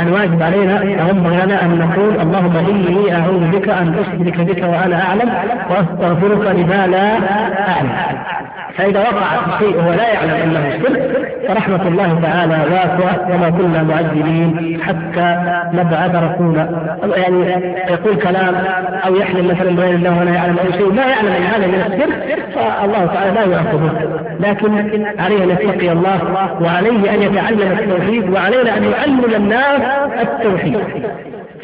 الواجب 0.00 0.42
علينا 0.42 0.82
ينبغي 0.82 1.46
لنا 1.46 1.62
أن 1.62 1.70
نقول 1.78 2.20
اللهم 2.20 2.56
إني 2.56 3.14
أعوذ 3.14 3.44
بك 3.50 3.68
أن 3.68 3.94
أشرك 4.00 4.38
بك 4.40 4.62
وأنا 4.62 5.02
أعلم 5.08 5.30
وأستغفرك 5.70 6.46
لما 6.56 6.86
لا 6.86 7.08
أعلم 7.70 7.90
فإذا 8.76 9.00
وقع 9.00 9.58
شيء 9.58 9.76
وهو 9.76 9.92
لا 9.92 10.12
يعلم 10.12 10.30
أنه 10.44 10.70
شرك 10.82 11.10
فرحمة 11.48 11.82
الله 11.88 12.20
تعالى 12.22 12.54
واسعة 12.70 13.28
وما 13.30 13.50
كنا 13.50 13.82
معذبين 13.82 14.80
حتى 14.86 15.36
نبعث 15.72 16.14
رسولا 16.14 16.68
يعني 17.16 17.40
يقول 17.90 18.16
كلام 18.16 18.54
أو 19.06 19.16
يحلم 19.16 19.46
مثلا 19.48 19.70
بغير 19.76 19.94
الله 19.94 20.18
ولا 20.20 20.30
يعلم 20.34 20.56
أي 20.66 20.72
شيء 20.72 20.92
لا 20.92 21.08
يعلم 21.08 21.28
أن 21.28 21.42
هذا 21.42 21.66
من 21.66 21.74
الشرك 21.92 22.38
فالله 22.54 23.06
تعالى 23.06 23.30
لا 23.34 23.44
يعاقبه 23.46 23.90
لكن 24.40 24.74
عليه 25.20 25.44
أن 25.44 25.50
يتقي 25.50 25.92
الله 25.92 26.18
وعليه 26.60 27.14
أن 27.14 27.22
يتعلم 27.22 27.72
التوحيد 27.78 28.30
وعلينا 28.30 28.76
أن 28.76 28.90
نعلم 28.90 29.24
الناس 29.36 29.80
التوحيد 30.22 30.78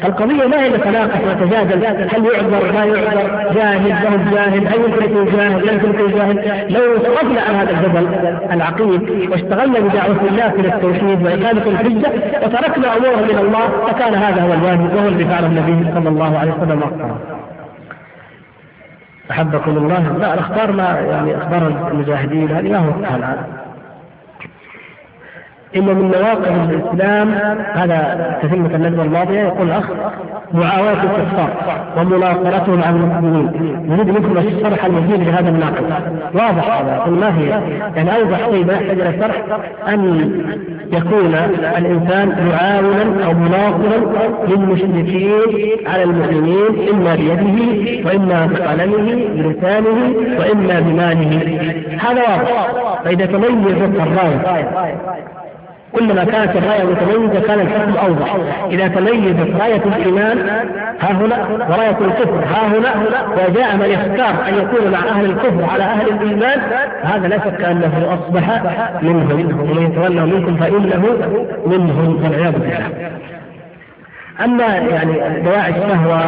القضية 0.05 0.47
ما 0.47 0.61
هي 0.63 0.69
نتناقش 0.69 1.19
ونتجادل 1.27 1.85
هل 1.85 2.25
يعذر 2.33 2.73
ما 2.73 2.83
يعذر 2.85 3.27
جاهل 3.55 3.89
ما 4.17 4.31
جاهل 4.31 4.67
هل 4.67 4.79
يدركه 4.85 5.37
جاهل 5.37 5.65
لا 5.65 5.71
يدركه 5.71 6.17
جاهل 6.17 6.73
لو 6.73 6.97
صرفنا 7.03 7.41
عن 7.41 7.55
هذا 7.55 7.71
الجدل 7.71 8.07
العقيم 8.53 9.27
واشتغلنا 9.31 9.79
بدعوة 9.79 10.17
الله 10.31 10.53
إلى 10.59 10.67
التوحيد 10.75 11.21
وإقامة 11.25 11.63
الحجة 11.67 12.09
وتركنا 12.45 12.97
أمورا 12.97 13.19
إلى 13.29 13.41
الله 13.41 13.67
فكان 13.87 14.15
هذا 14.15 14.41
هو 14.41 14.53
الواجب 14.53 14.95
وهو 14.95 15.07
الذي 15.07 15.25
فعله 15.25 15.47
النبي 15.47 15.85
صلى 15.95 16.09
الله 16.09 16.37
عليه 16.39 16.51
وسلم 16.51 16.79
وأخبره. 16.81 17.17
أحبكم 19.31 19.71
الله 19.77 20.17
لا 20.19 20.33
الأخبار 20.33 20.71
ما 20.71 20.99
يعني 21.09 21.37
أخبار 21.37 21.91
المجاهدين 21.91 22.51
هذه 22.51 22.67
ما 22.71 22.77
هو 22.77 22.91
الآن 23.15 23.37
ان 25.75 25.85
من 25.85 26.01
مواقف 26.17 26.69
الاسلام 26.69 27.29
هذا 27.73 28.15
تتمه 28.43 28.75
الندوه 28.75 29.05
الماضيه 29.05 29.39
يقول 29.39 29.67
الاخ 29.67 29.89
معاواه 30.53 30.91
الكفار 30.93 31.49
ومناصرتهم 31.97 32.81
على 32.83 32.95
المسلمين 32.95 33.89
نريد 33.89 34.07
منكم 34.07 34.37
الشرح 34.37 34.85
المزيد 34.85 35.27
لهذا 35.27 35.49
الناقل 35.49 35.85
واضح 36.33 36.81
هذا 36.81 37.05
ما 37.21 37.37
هي 37.37 37.47
يعني 37.95 38.15
اوضح 38.17 38.37
شيء 38.49 38.65
ما 38.65 38.73
يحتاج 38.73 38.99
الى 39.01 39.19
شرح 39.21 39.41
ان 39.87 40.31
يكون 40.93 41.35
الانسان 41.77 42.49
معاونا 42.51 43.25
او 43.25 43.33
مناصرا 43.33 44.13
للمشركين 44.47 45.87
على 45.93 46.03
المسلمين 46.03 46.67
اما 46.93 47.15
بيده 47.15 47.63
واما 48.09 48.45
بقلمه 48.53 49.23
بلسانه 49.35 50.17
واما 50.39 50.79
بماله 50.79 51.73
هذا 51.99 52.21
واضح 52.23 52.99
فاذا 53.03 53.25
تميزت 53.25 53.91
الرايه 53.95 54.69
كلما 55.95 56.23
كانت 56.23 56.55
الراية 56.55 56.83
متميزة 56.83 57.47
كان 57.47 57.59
الحكم 57.59 57.95
أوضح 58.07 58.35
إذا 58.71 58.87
تميزت 58.87 59.61
راية 59.61 59.81
الإيمان 59.85 60.37
ها 60.99 61.11
هنا 61.11 61.47
وراية 61.69 61.97
الكفر 62.07 62.39
ها 62.45 62.67
هنا 62.67 63.03
وجاء 63.33 63.75
من 63.77 63.91
اختار 63.93 64.33
أن 64.49 64.53
يكون 64.53 64.91
مع 64.91 64.99
أهل 65.09 65.25
الكفر 65.25 65.65
على 65.73 65.83
أهل 65.83 66.07
الإيمان 66.09 66.59
هذا 67.03 67.27
لا 67.27 67.37
شك 67.39 67.61
أنه 67.61 68.13
أصبح 68.19 68.61
منهم 69.01 69.59
ومن 69.61 69.91
يتولى 69.91 70.21
منكم 70.25 70.55
فإنه 70.57 71.17
منهم 71.65 72.23
والعياذ 72.23 72.51
بالله 72.51 72.89
أما 74.43 74.65
يعني 74.77 75.41
دواعي 75.41 75.69
الشهوة 75.69 76.23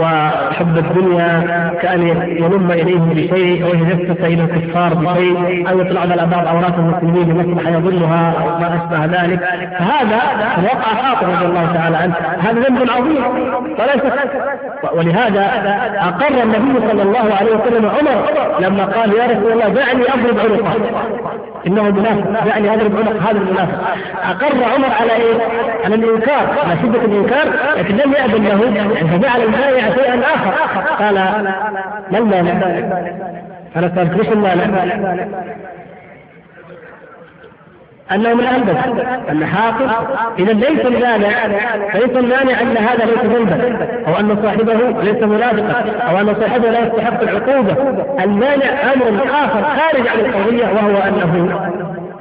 وحب 0.00 0.78
الدنيا 0.78 1.40
كأن 1.82 2.06
يلم 2.26 2.70
إليه 2.70 2.98
بشيء 2.98 3.64
أو 3.64 3.68
يجسس 3.74 4.24
إلى 4.24 4.42
الكفار 4.44 4.94
بشيء 4.94 5.36
أو 5.70 5.80
يطلع 5.80 6.00
على 6.00 6.26
بعض 6.32 6.46
عورات 6.48 6.74
المسلمين 6.78 7.24
بمصلحة 7.24 7.70
يظنها 7.70 8.32
أو 8.40 8.46
ما 8.58 8.68
أشبه 8.74 9.04
ذلك 9.04 9.40
فهذا 9.78 10.20
وقع 10.64 10.90
خاطر 11.02 11.26
رضي 11.28 11.46
الله 11.46 11.66
تعالى 11.74 11.96
عنه 11.96 12.14
هذا 12.40 12.60
ذنب 12.60 12.90
عظيم 12.90 13.24
وليس 13.78 14.16
ولهذا 14.92 15.44
أقر 15.98 16.42
النبي 16.42 16.86
صلى 16.90 17.02
الله 17.02 17.34
عليه 17.40 17.52
وسلم 17.52 17.86
عمر 17.98 18.24
لما 18.60 18.84
قال 18.84 19.12
يا 19.14 19.24
رسول 19.24 19.52
الله 19.52 19.68
دعني 19.68 20.04
أضرب 20.14 20.36
عنقه 20.66 20.74
إنه 21.66 21.82
منافق 21.82 22.44
دعني 22.46 22.74
أضرب 22.74 22.92
عنق 22.96 23.22
هذا 23.28 23.38
المنافق 23.38 23.80
أقر 24.30 24.74
عمر 24.74 24.88
على 25.00 25.12
إيه؟ 25.12 25.34
على 25.84 25.94
الإنكار 25.94 26.46
على 26.66 26.78
شدة 26.82 27.00
الإنكار 27.04 27.46
لكن 27.78 27.94
لم 27.96 28.12
يأذن 28.12 28.44
له 28.44 28.76
يعني 28.76 29.08
فجعل 29.18 29.40
الآية 29.40 29.85
شيئا 29.94 30.20
اخر 30.34 31.04
قال 31.04 31.14
ما 32.10 32.18
المانع؟ 32.18 32.52
انا 33.76 33.92
سالت 33.94 34.16
ليش 34.18 34.28
المانع؟ 34.28 34.82
انه 38.12 38.34
من 38.34 38.46
البس 38.46 38.76
ان 39.30 39.46
حاقد 39.46 39.88
اذا 40.38 40.52
ليس 40.52 40.80
المانع 40.86 41.46
ليس 41.94 42.16
المانع 42.16 42.60
ان 42.60 42.76
هذا 42.76 43.04
ليس 43.04 43.24
ذنبا 43.24 43.86
او 44.06 44.20
ان 44.20 44.38
صاحبه 44.42 44.74
ليس 45.02 45.22
منافقا 45.22 46.10
او 46.10 46.18
ان 46.20 46.34
صاحبه 46.40 46.70
لا 46.70 46.80
يستحق 46.80 47.20
العقوبه 47.20 47.74
المانع 48.24 48.66
امر 48.94 49.24
اخر 49.32 49.62
خارج 49.64 50.08
عن 50.08 50.20
القضيه 50.20 50.64
وهو 50.64 51.02
انه 51.02 51.60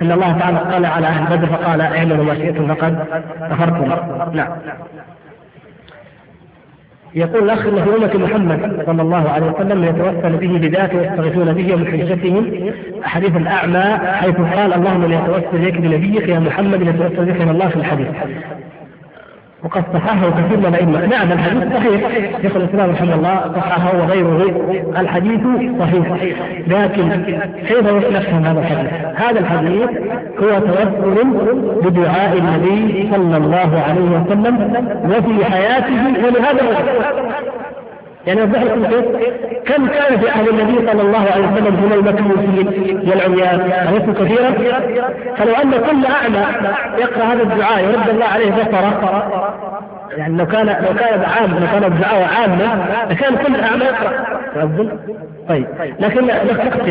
ان 0.01 0.11
الله 0.11 0.37
تعالى 0.39 0.57
قال 0.57 0.85
على 0.85 1.07
اهل 1.07 1.37
بدر 1.37 1.47
فقال 1.47 1.81
اعلنوا 1.81 2.23
ما 2.25 2.35
شئتم 2.35 2.75
فقد 2.75 2.97
غفرت 3.41 3.81
نعم 4.35 4.47
يقول 7.15 7.43
الاخ 7.43 7.65
ان 7.65 7.77
امه 7.77 8.11
محمد 8.25 8.83
صلى 8.85 9.01
الله 9.01 9.29
عليه 9.29 9.51
وسلم 9.51 9.83
يتوسل 9.83 10.35
به 10.37 10.57
بذاته 10.67 10.97
ويستغيثون 10.97 11.53
به 11.53 11.73
ومن 11.75 11.87
حجتهم 11.87 12.51
حديث 13.03 13.35
الاعمى 13.35 13.97
حيث 14.07 14.35
قال 14.35 14.73
اللهم 14.73 14.99
من 15.01 15.11
يتوسل 15.11 15.71
بنبيك 15.81 16.29
يا 16.29 16.39
محمد 16.39 16.81
يتوسل 16.81 17.25
بك 17.25 17.41
الى 17.41 17.51
الله 17.51 17.69
في 17.69 17.75
الحديث 17.75 18.07
وقد 19.63 19.83
صححه 19.93 20.29
كثير 20.29 20.57
من 20.57 20.65
الائمه، 20.65 21.05
نعم 21.05 21.31
الحديث 21.31 21.63
صحيح 21.73 22.41
شيخ 22.41 22.55
الاسلام 22.55 22.89
رحمه 22.91 23.15
الله 23.15 23.51
صححه 23.55 23.97
وغيره 23.99 24.45
الحديث 24.99 25.41
صحيح 25.79 26.17
لكن 26.67 27.09
كيف 27.67 27.93
نفهم 28.15 28.45
هذا 28.45 28.59
الحديث؟ 28.59 28.91
هذا 29.23 29.39
الحديث 29.39 29.89
هو 30.43 30.59
توسل 30.59 31.45
بدعاء 31.83 32.37
النبي 32.37 33.09
صلى 33.13 33.37
الله 33.37 33.79
عليه 33.89 34.01
وسلم 34.21 34.57
وفي 35.09 35.45
حياته 35.45 36.03
ولهذا 36.23 36.79
يعني 38.27 38.41
اوضح 38.41 38.61
لكم 38.61 38.85
كيف 38.85 39.33
كم 39.65 39.87
كان 39.87 40.19
في 40.19 40.29
عهد 40.29 40.47
النبي 40.47 40.87
صلى 40.91 41.01
الله 41.01 41.25
عليه 41.33 41.47
وسلم 41.53 41.73
من 41.73 41.91
المكروهين 41.93 42.97
والعميان 43.09 43.59
اليسوا 43.89 44.13
كثيرا 44.13 44.79
فلو 45.37 45.53
ان 45.63 45.71
كل 45.71 46.05
اعمى 46.05 46.45
يقرا 47.01 47.23
هذا 47.25 47.43
الدعاء 47.43 47.83
يرد 47.83 48.09
الله 48.09 48.25
عليه 48.25 48.51
بصره 48.51 49.51
يعني 50.17 50.37
لو 50.37 50.47
كان 50.47 50.65
لو 50.65 50.95
كان 50.99 51.23
عام 51.23 51.51
لو 51.51 51.67
كان 51.73 51.83
الدعاء 51.83 52.29
عامة 52.37 52.85
لكان 53.09 53.35
كل 53.35 53.59
اعمى 53.59 53.85
يقرا 53.85 54.39
طيب 55.49 55.65
لكن 55.99 56.27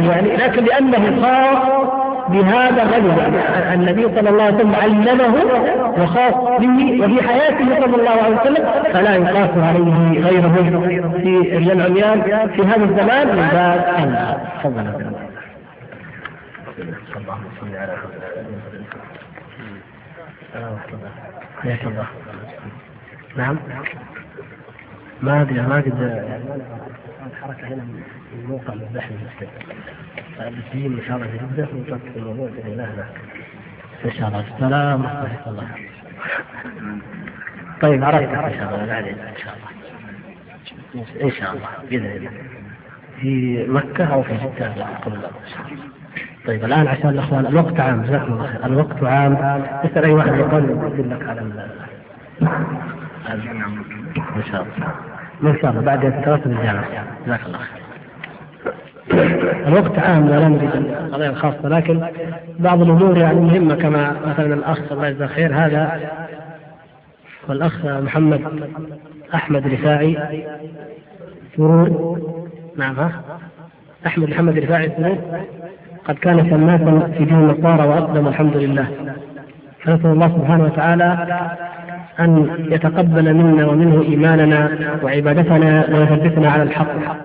يعني 0.07 0.37
لكن 0.37 0.65
لانه 0.65 1.23
صار 1.23 1.85
بهذا 2.29 2.85
غنم 2.85 3.41
النبي 3.75 4.03
صلى 4.03 4.29
الله 4.31 4.43
عليه 4.45 4.55
وسلم 4.57 4.75
علمه 4.75 5.35
وخاص 6.03 6.35
به 6.61 7.05
وفي 7.05 7.29
حياته 7.29 7.81
صلى 7.81 7.97
الله 7.97 8.11
عليه 8.23 8.41
وسلم 8.41 8.65
فلا 8.93 9.15
يقاس 9.15 9.51
عليه 9.59 10.21
غيره 10.21 10.55
في 11.45 11.73
العميان 11.73 12.23
في 12.49 12.63
هذا 12.65 12.85
الزمان 12.85 13.27
من 13.29 13.49
باب 13.53 14.41
تفضل 14.61 15.15
اللهم 17.17 17.45
صل 17.61 17.77
على 17.77 17.93
حياك 21.63 21.83
الله 21.87 22.07
نعم 23.37 23.57
ما 25.23 25.41
ادري 25.43 25.61
ما 25.61 25.75
قد 25.77 26.23
الحركه 27.31 27.67
هنا 27.75 27.83
الموقع 28.43 28.73
المستقبل. 28.73 29.03
طيب، 30.39 30.49
المسجد 30.49 30.65
الدين 30.65 30.99
ان 30.99 31.05
شاء 31.07 31.17
الله 31.17 31.27
في 31.29 31.39
جده 31.55 31.69
ونترك 31.75 32.01
الموضوع 32.17 32.49
باذن 32.57 32.71
الله 32.73 33.07
ان 34.05 34.11
شاء 34.13 34.29
الله 34.29 34.41
السلام 34.55 35.01
ورحمه 35.03 35.41
الله 35.47 35.69
طيب 37.83 38.05
عرفت 38.05 38.29
ان 38.29 38.55
شاء 38.59 38.69
الله 38.69 38.99
ان 38.99 39.37
شاء 39.37 39.57
الله 40.95 41.25
ان 41.25 41.31
شاء 41.31 41.51
الله 41.53 41.69
باذن 41.91 42.07
الله 42.07 42.31
في 43.21 43.59
مكه 43.69 44.05
او 44.05 44.23
في 44.23 44.35
جده 44.35 44.73
قبل 44.85 45.15
الله 45.15 45.29
ان 45.29 45.33
الله 45.73 45.85
طيب 46.47 46.65
الان 46.65 46.87
عشان 46.89 47.09
الاخوان 47.11 47.47
الوقت 47.47 47.81
عام 47.81 48.03
جزاكم 48.03 48.33
الله 48.33 48.47
خير 48.47 48.65
الوقت 48.67 49.05
عام 49.05 49.33
اسال 49.35 50.05
اي 50.05 50.11
واحد 50.13 50.35
يقول 50.35 50.65
يقول 50.71 51.11
لك 51.11 51.29
على 51.29 51.41
ال 51.41 51.69
ان 54.37 54.43
شاء 54.53 54.63
الله 54.63 54.89
ان 55.55 55.59
شاء 55.63 55.71
الله 55.71 55.81
بعد 55.83 56.01
دراسه 56.01 56.47
الجامعه 56.47 56.87
جزاك 57.27 57.41
الله 57.47 57.59
خير 57.59 57.84
الوقت 59.69 59.99
عام 59.99 60.29
لا 60.29 60.49
نريد 60.49 60.71
القضايا 61.01 61.31
الخاصة 61.31 61.69
لكن 61.69 62.01
بعض 62.59 62.83
الأمور 62.83 63.19
يعني 63.19 63.41
مهمة 63.41 63.75
كما 63.75 64.17
مثلا 64.27 64.55
الأخ 64.55 64.81
الله 64.93 65.09
يجزاه 65.09 65.27
خير 65.27 65.55
هذا 65.55 66.01
والأخ 67.49 67.87
محمد 67.87 68.41
أحمد 69.35 69.67
رفاعي 69.67 70.19
سرور 71.57 72.19
نعم 72.77 72.97
ها 72.99 73.13
أحمد 74.07 74.29
محمد 74.31 74.59
رفاعي 74.59 74.91
سرور 74.99 75.19
قد 76.05 76.15
كان 76.15 76.51
سماسا 76.51 77.13
في 77.19 77.25
دين 77.25 77.35
النصارى 77.39 77.89
وأقدم 77.89 78.29
الحمد 78.29 78.57
لله 78.57 78.87
فنسأل 79.83 80.11
الله 80.11 80.29
سبحانه 80.29 80.65
وتعالى 80.65 81.19
أن 82.21 82.49
يتقبل 82.71 83.35
منا 83.35 83.67
ومنه 83.67 84.03
إيماننا 84.03 84.71
وعبادتنا 85.03 85.85
ويثبتنا 85.95 86.51
على 86.51 86.63
الحق 86.63 87.17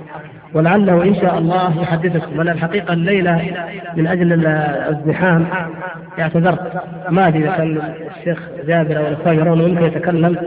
ولعله 0.54 1.04
ان 1.04 1.16
شاء 1.16 1.38
الله 1.38 1.82
يحدثكم 1.82 2.40
انا 2.42 2.52
الحقيقه 2.52 2.94
الليله 2.94 3.42
من 3.98 4.08
اجل 4.08 4.34
الازدحام 4.34 5.46
اعتذرت 6.20 6.72
ما 7.10 7.28
ادري 7.28 7.44
اذا 7.44 7.58
كان 7.58 7.78
الشيخ 8.18 8.44
جابر 8.68 8.98
او 8.98 9.08
الاخوان 9.08 9.36
يرون 9.40 9.60
يمكن 9.62 9.84
يتكلم 9.86 10.38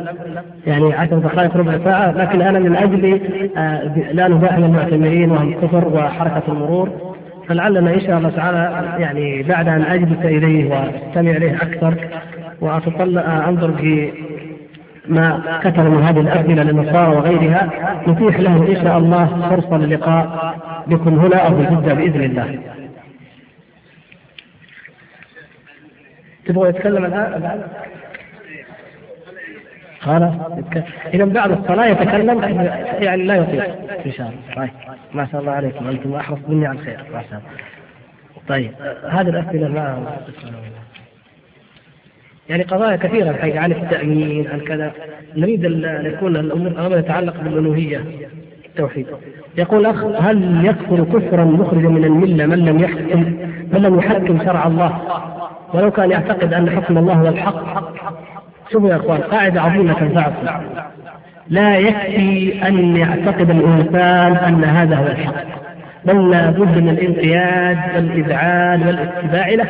يعني 0.67 0.95
عشر 0.95 1.19
دقائق 1.19 1.57
ربع 1.57 1.73
ساعه 1.85 2.13
لكن 2.17 2.43
انا 2.43 2.59
من 2.59 2.77
اجل 2.77 3.21
آه، 3.57 4.13
لا 4.13 4.29
نزاحم 4.29 4.65
المعتمرين 4.65 5.31
وهم 5.31 5.55
كفر 5.63 5.89
وحركه 5.89 6.43
المرور 6.49 6.89
فلعلنا 7.49 7.95
ان 7.95 8.01
شاء 8.01 8.19
الله 8.19 8.31
تعالى 8.31 8.89
يعني 9.03 9.43
بعد 9.43 9.69
ان 9.69 9.83
اجلس 9.83 10.19
اليه 10.25 10.71
واستمع 10.71 11.31
اليه 11.31 11.57
اكثر 11.57 11.95
واتطلع 12.61 13.21
آه، 13.23 13.49
انظر 13.49 13.73
في 13.73 14.11
ما 15.07 15.61
كتب 15.65 15.85
من 15.85 16.03
هذه 16.03 16.21
الأسئلة 16.21 16.63
للنصارى 16.63 17.17
وغيرها 17.17 17.69
نتيح 18.09 18.41
له 18.41 18.57
إن 18.57 18.77
شاء 18.83 18.99
الله 18.99 19.49
فرصة 19.51 19.77
للقاء 19.77 20.57
بكم 20.87 21.15
هنا 21.19 21.37
أو 21.37 21.57
في 21.57 21.63
جدة 21.65 21.95
بإذن 21.95 22.23
الله 22.25 22.59
تبغى 26.47 26.69
يتكلم 26.69 27.05
الآن؟ 27.05 27.61
خلاص 30.01 30.33
اذا 31.15 31.25
بعد 31.25 31.51
الصلاه 31.51 31.87
يتكلم 31.87 32.43
يعني 33.01 33.23
لا 33.23 33.35
يطيق 33.35 33.65
ان 34.07 34.13
شاء 34.13 34.27
الله 34.31 34.55
طيب 34.57 34.71
ما 35.15 35.27
شاء 35.33 35.41
الله 35.41 35.53
عليكم 35.53 35.89
انتم 35.89 36.15
احرص 36.15 36.39
مني 36.49 36.67
على 36.67 36.79
الخير 36.79 36.99
ما 37.13 37.23
شاء 37.31 37.41
الله 37.41 37.43
طيب 38.49 38.73
هذه 39.09 39.29
الاسئله 39.29 39.69
ما 39.69 40.05
يعني 42.49 42.63
قضايا 42.63 42.97
كثيرة 42.97 43.31
الحقيقة 43.31 43.61
عن 43.61 43.73
التأمين 43.73 44.49
عن 44.53 44.61
كذا 44.61 44.93
نريد 45.37 45.65
أن 45.65 46.07
يكون 46.07 46.37
الأمر 46.37 46.99
يتعلق 46.99 47.35
بالألوهية 47.45 48.01
التوحيد 48.67 49.07
يقول 49.59 49.87
أخ 49.87 50.05
هل 50.05 50.67
يكفر 50.67 51.05
كفرا 51.05 51.45
مخرجا 51.45 51.89
من 51.89 52.05
الملة 52.05 52.47
من 52.47 52.59
لم 52.65 52.79
يحكم 52.83 53.21
من 53.73 53.83
لم 53.83 53.99
يحكم 53.99 54.45
شرع 54.45 54.67
الله 54.67 54.93
ولو 55.75 55.91
كان 55.91 56.11
يعتقد 56.11 56.55
أن 56.55 56.71
حكم 56.71 56.99
الله 56.99 57.15
هو 57.15 57.29
الحق 57.29 57.89
شوفوا 58.73 58.89
يا 58.91 58.97
إخوان 58.97 59.19
قاعدة 59.21 59.63
عظيمة 59.63 59.93
تنفعكم 59.93 60.63
لا 61.49 61.79
يكفي 61.79 62.69
أن 62.69 62.97
يعتقد 62.97 63.51
الإنسان 63.51 64.33
أن 64.47 64.65
هذا 64.65 64.97
هو 64.97 65.07
الحق 65.07 65.43
بل 66.05 66.31
لابد 66.31 66.79
من 66.79 66.89
الانقياد 66.89 67.79
والإذعان 67.97 68.83
والاتباع 68.87 69.49
له 69.51 69.67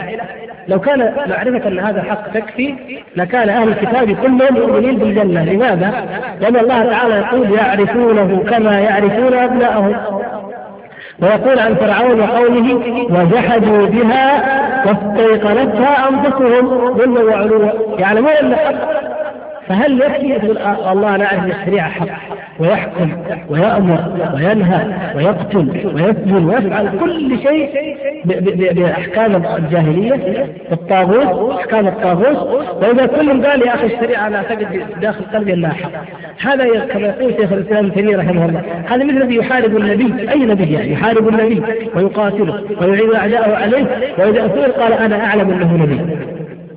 لو 0.68 0.80
كان 0.80 0.98
معرفة 1.28 1.68
أن 1.68 1.78
هذا 1.78 2.02
حق 2.02 2.32
تكفي 2.34 2.74
لكان 3.16 3.48
أهل 3.48 3.68
الكتاب 3.68 4.12
كلهم 4.22 4.54
مؤمنين 4.54 4.96
بالجنة 4.96 5.44
لماذا؟ 5.44 5.92
لأن 6.40 6.56
الله 6.56 6.90
تعالى 6.90 7.14
يقول 7.14 7.52
يعرفونه 7.58 8.44
كما 8.50 8.80
يعرفون 8.80 9.34
أبناءهم. 9.34 9.96
ويقول 11.22 11.58
عن 11.58 11.74
فرعون 11.74 12.20
وقومه 12.20 12.80
وجحدوا 13.22 13.86
بها 13.86 14.42
واستيقنتها 14.86 16.08
انفسهم 16.08 16.94
ظلما 16.94 17.20
وعلوا 17.20 17.70
يعلمون 17.98 18.30
ان 18.32 18.52
الحق 18.52 19.11
فهل 19.72 20.00
يكفي 20.00 20.26
يقول 20.28 20.58
آه، 20.58 20.92
الله 20.92 21.14
انا 21.14 21.24
اعرف 21.26 21.44
الشريعه 21.60 21.90
حق 21.90 22.06
ويحكم 22.58 23.10
ويامر 23.50 24.00
وينهى 24.34 24.86
ويقتل 25.16 25.90
ويسجن 25.94 26.44
ويفعل 26.44 26.88
كل 27.00 27.38
شيء 27.42 27.68
باحكام 28.82 29.42
الجاهليه 29.56 30.20
الطاغوت 30.72 31.54
احكام 31.60 31.88
الطاغوت 31.88 32.68
واذا 32.84 33.06
كل 33.06 33.46
قال 33.46 33.62
يا 33.66 33.74
اخي 33.74 33.86
الشريعه 33.86 34.26
انا 34.26 34.36
اعتقد 34.36 34.80
داخل 35.00 35.24
قلبي 35.32 35.52
انها 35.54 35.70
حق 35.72 35.90
هذا 36.50 36.84
كما 36.92 37.06
يقول 37.08 37.34
شيخ 37.40 37.52
الاسلام 37.52 37.86
ابن 37.86 38.16
رحمه 38.20 38.44
الله 38.44 38.60
هذا 38.90 38.96
مثل 39.04 39.16
الذي 39.16 39.36
يحارب 39.36 39.76
النبي 39.76 40.30
اي 40.30 40.38
نبي 40.38 40.72
يعني 40.72 40.92
يحارب 40.92 41.28
النبي 41.28 41.62
ويقاتله 41.94 42.62
ويعين 42.80 43.14
اعداءه 43.14 43.54
عليه 43.56 43.86
واذا 44.18 44.46
اثير 44.46 44.70
قال 44.70 44.92
انا 44.92 45.24
اعلم 45.24 45.50
انه 45.50 45.76
نبي 45.82 46.00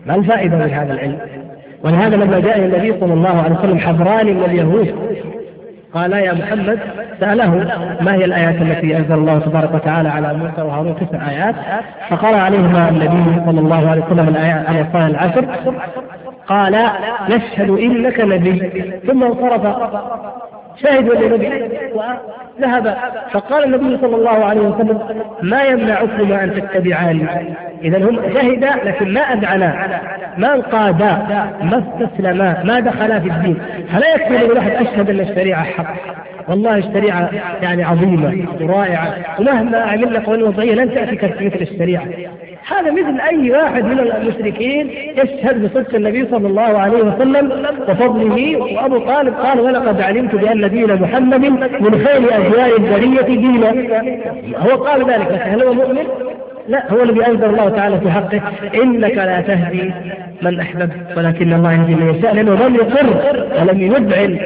ما 0.06 0.16
الفائده 0.16 0.56
من 0.56 0.70
هذا 0.72 0.94
العلم؟ 0.94 1.18
ولهذا 1.86 2.16
لما 2.16 2.40
جاء 2.40 2.60
النبي 2.60 2.94
صلى 3.00 3.14
الله 3.14 3.42
عليه 3.42 3.56
وسلم 3.60 3.78
حفران 3.80 4.26
من 4.26 4.44
اليهود 4.44 4.96
قال 5.94 6.12
يا 6.14 6.34
محمد 6.34 6.80
سأله 7.20 7.50
ما 8.02 8.16
هي 8.16 8.26
الآيات 8.26 8.56
التي 8.62 8.98
أنزل 8.98 9.14
الله 9.14 9.40
تبارك 9.40 9.74
وتعالى 9.74 10.10
على 10.10 10.34
موسى 10.34 10.62
وهارون 10.62 10.96
تسع 10.96 11.30
آيات 11.30 11.56
فقرأ 12.10 12.36
عليهما 12.36 12.90
النبي 12.90 13.42
صلى 13.46 13.60
الله 13.60 13.90
عليه 13.90 14.04
وسلم 14.06 14.28
الآيتان 14.28 15.08
العشر 15.08 15.46
قال 16.48 16.90
نشهد 17.30 17.70
إنك 17.70 18.20
نبي 18.20 18.90
ثم 19.08 19.24
انصرف 19.24 19.66
شاهد 20.84 21.10
ولا 21.10 21.28
نبي 21.28 21.50
وذهب 21.94 22.98
فقال 23.32 23.64
النبي 23.64 23.98
صلى 24.02 24.16
الله 24.16 24.46
عليه 24.46 24.62
وسلم 24.62 25.00
ما 25.42 25.64
يمنعكما 25.64 26.44
أن 26.44 26.54
تتبعاني 26.54 27.26
إذا 27.84 27.98
هم 27.98 28.20
شهدا 28.34 28.72
لكن 28.86 29.14
ما 29.14 29.22
أذعنا 29.22 30.00
ما 30.38 30.54
انقادا 30.54 31.12
ما 31.62 31.84
استسلما 31.86 32.64
ما 32.64 32.80
دخلا 32.80 33.20
في 33.20 33.28
الدين 33.30 33.58
فلا 33.94 34.14
يكفي 34.16 34.48
لواحد 34.48 34.72
أشهد 34.72 35.10
أن 35.10 35.20
الشريعة 35.20 35.64
حق 35.64 35.96
والله 36.48 36.78
الشريعه 36.78 37.30
يعني 37.62 37.84
عظيمه 37.84 38.34
ورائعه 38.62 39.16
ومهما 39.40 39.78
عملنا 39.78 40.20
قوانين 40.20 40.46
وضعيه 40.46 40.76
لن 40.76 40.94
تاتي 40.96 41.16
مثل 41.46 41.60
الشريعه 41.72 42.06
هذا 42.72 42.92
مثل 42.92 43.20
اي 43.22 43.52
واحد 43.52 43.84
من 43.86 44.00
المشركين 44.00 44.90
يشهد 45.18 45.66
بصدق 45.66 45.96
النبي 45.96 46.28
صلى 46.32 46.48
الله 46.48 46.78
عليه 46.80 46.98
وسلم 47.04 47.52
وفضله 47.90 48.58
وابو 48.58 48.98
طالب 48.98 49.34
قال 49.34 49.60
ولقد 49.60 50.02
علمت 50.02 50.36
بان 50.36 50.70
دين 50.70 50.96
محمد 51.02 51.42
من 51.82 51.92
خير 52.08 52.18
ابناء 52.38 52.78
البريه 52.78 53.22
دينا 53.38 53.72
هو 54.58 54.84
قال 54.84 55.02
ذلك 55.12 55.28
لكن 55.32 55.50
هل 55.52 55.64
هو 55.64 55.74
مؤمن؟ 55.74 56.04
لا 56.70 56.92
هو 56.92 57.04
الذي 57.04 57.28
انزل 57.28 57.46
الله 57.46 57.70
تعالى 57.70 58.00
في 58.00 58.12
حقه 58.12 58.42
انك 58.84 59.12
لا 59.18 59.42
تهدي 59.42 59.92
من 60.42 60.60
احببت 60.60 60.94
ولكن 61.18 61.54
الله 61.54 61.72
يهدي 61.74 61.96
من 61.96 62.16
يشاء 62.18 62.36
لانه 62.36 62.68
لم 62.68 62.76
يقر 62.76 63.36
ولم 63.62 63.82
يذعن 63.82 64.38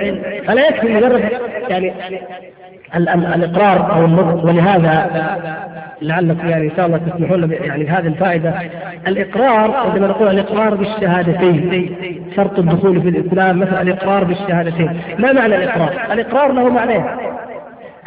فلا 0.48 0.68
يكفي 0.68 0.94
مجرد 0.94 1.22
يعني 1.70 1.92
الاقرار 3.36 3.94
او 3.96 4.06
النطق 4.06 4.46
ولهذا 4.46 5.06
لعلكم 6.02 6.50
يعني 6.50 6.66
ان 6.66 6.72
شاء 6.78 6.86
الله 6.86 6.98
تسمحون 6.98 7.52
يعني 7.52 7.84
بهذه 7.84 8.08
الفائده 8.08 8.54
الاقرار 9.08 9.76
عندما 9.76 10.08
نقول 10.08 10.28
الاقرار 10.28 10.76
بالشهادتين 10.76 11.92
شرط 12.36 12.60
الدخول 12.60 13.02
في 13.02 13.10
الاسلام 13.10 13.60
مثلا 13.60 13.82
الاقرار 13.82 14.24
بالشهادتين 14.24 15.02
ما 15.20 15.32
معنى 15.34 15.56
الاقرار؟ 15.56 16.12
الاقرار 16.14 16.52
له 16.52 16.70
معنى 16.70 17.04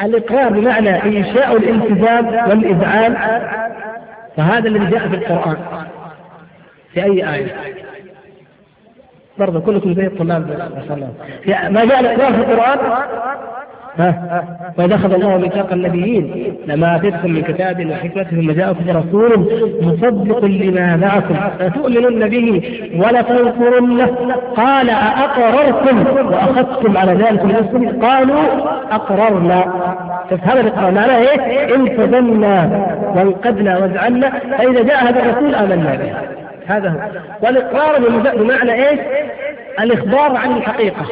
الاقرار 0.02 0.52
بمعنى 0.52 1.02
انشاء 1.02 1.56
الالتزام 1.56 2.26
والاذعان 2.26 3.16
فهذا 4.36 4.68
الذي 4.68 4.86
جاء 4.86 5.08
في 5.08 5.16
القران 5.16 5.56
في 6.94 7.04
اي 7.04 7.34
ايه؟ 7.34 7.46
برضه 9.38 9.60
كلكم 9.60 9.94
زي 9.94 10.06
الطلاب 10.06 10.42
ما 10.48 10.82
شاء 10.88 10.96
الله 10.96 11.12
ما 11.70 11.84
جاء 11.84 12.00
الاقرار 12.00 12.32
في 12.32 12.38
القران 12.38 12.78
ها 13.98 14.44
وإذا 14.78 14.94
أخذ 14.94 15.12
الله 15.12 15.38
ميثاق 15.38 15.72
النبيين 15.72 16.54
لما 16.66 16.96
آتيتكم 16.96 17.30
من 17.30 17.42
كتاب 17.42 17.86
وحكمة 17.90 18.22
ثم 18.24 18.50
جاءكم 18.52 18.84
رسول 18.96 19.30
مصدق 19.82 20.44
لما 20.44 20.96
معكم 20.96 21.34
لتؤمنن 21.60 22.28
به 22.28 22.62
ولتنصرنه 23.02 24.34
قال 24.56 24.90
أأقررتم 24.90 26.06
وأخذتم 26.32 26.96
على 26.96 27.12
ذلك 27.14 27.44
من 27.44 27.98
قالوا 28.02 28.42
أقررنا 28.94 29.58
هذا 30.42 30.60
الإقرار 30.60 30.92
معناه 30.92 31.18
إيه؟ 31.18 31.74
التزمنا 31.76 32.86
وانقدنا 33.16 33.78
وازعلنا 33.78 34.30
فإذا 34.58 34.82
جاء 34.82 35.04
هذا 35.08 35.22
الرسول 35.22 35.54
آمنا 35.54 35.94
به 35.94 36.12
هذا 36.66 36.88
هو 36.88 36.96
والاقرار 37.42 37.94
بمعنى 38.38 38.88
ايش؟ 38.88 38.98
الإخبار 39.80 40.36
عن 40.36 40.56
الحقيقة 40.56 41.06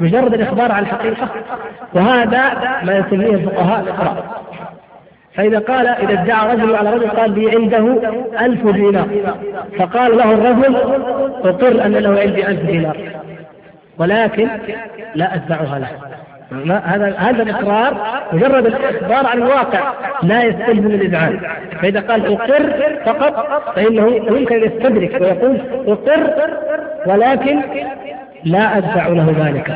مجرد 0.00 0.34
الإخبار 0.34 0.72
عن 0.72 0.82
الحقيقة 0.82 1.28
وهذا 1.94 2.54
ما 2.82 2.96
يسميه 2.96 3.34
الفقهاء 3.34 3.80
الاقراء 3.80 4.42
فإذا 5.34 5.58
قال 5.58 5.86
إذا 5.86 6.12
ادعى 6.22 6.54
رجل 6.56 6.74
على 6.76 6.90
رجل 6.90 7.08
قال 7.10 7.38
لي 7.40 7.56
عنده 7.56 7.98
ألف 8.46 8.66
دينار 8.66 9.06
فقال 9.78 10.16
له 10.16 10.32
الرجل 10.34 10.76
أقر 11.44 11.86
أن 11.86 11.92
له 11.92 12.20
عندي 12.20 12.46
ألف 12.48 12.60
دينار 12.62 12.96
ولكن 13.98 14.48
لا 15.14 15.34
أتبعها 15.34 15.78
له 15.78 15.88
هذا 16.84 17.14
هذا 17.18 17.42
الاقرار 17.42 18.22
مجرد 18.32 18.66
الاخبار 18.66 19.26
عن 19.26 19.38
الواقع 19.38 19.92
لا 20.22 20.42
يستلزم 20.44 20.86
الاذعان 20.86 21.40
فاذا 21.82 22.00
قال 22.00 22.26
اقر 22.26 22.72
فقط 23.06 23.62
فانه 23.76 24.06
يمكن 24.38 24.56
ان 24.56 24.64
يستدرك 24.72 25.20
ويقول 25.20 25.60
اقر 25.86 26.48
ولكن 27.06 27.60
لا 28.44 28.78
أدفع 28.78 29.08
له 29.08 29.34
ذلك 29.46 29.70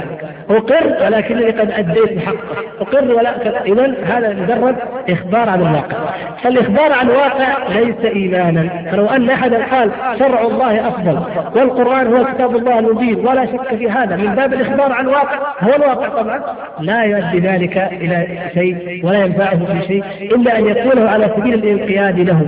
أقر 0.51 1.05
ولكنني 1.05 1.45
قد 1.51 1.71
أديت 1.71 2.19
حقه 2.27 2.57
أقر 2.81 3.15
ولا 3.15 3.63
إذا 3.67 3.95
هذا 4.05 4.29
مجرد 4.35 4.77
إخبار 5.11 5.49
عن 5.49 5.59
الواقع 5.61 5.97
فالإخبار 6.43 6.93
عن 6.93 7.07
الواقع 7.07 7.47
ليس 7.69 7.95
إيمانا 8.17 8.69
فلو 8.91 9.07
أن 9.07 9.31
أحدا 9.31 9.65
قال 9.65 9.91
شرع 10.19 10.41
الله 10.41 10.89
أفضل 10.89 11.21
والقرآن 11.57 12.07
هو 12.15 12.25
كتاب 12.25 12.57
الله 12.57 12.79
المبين 12.79 13.27
ولا 13.29 13.47
شك 13.47 13.77
في 13.79 13.91
هذا 13.91 14.17
من 14.17 14.35
باب 14.35 14.55
الإخبار 14.55 14.93
عن 14.93 15.05
الواقع 15.05 15.39
هو 15.61 15.71
الواقع 15.77 16.09
طبعا 16.09 16.41
لا 16.81 17.03
يؤدي 17.05 17.39
ذلك 17.41 17.79
إلى 17.93 18.27
شيء 18.55 19.01
ولا 19.07 19.25
ينفعه 19.25 19.59
في 19.65 19.87
شيء 19.87 20.05
إلا 20.37 20.59
أن 20.59 20.67
يقوله 20.67 21.11
على 21.11 21.29
سبيل 21.37 21.55
الانقياد 21.55 22.19
له 22.21 22.43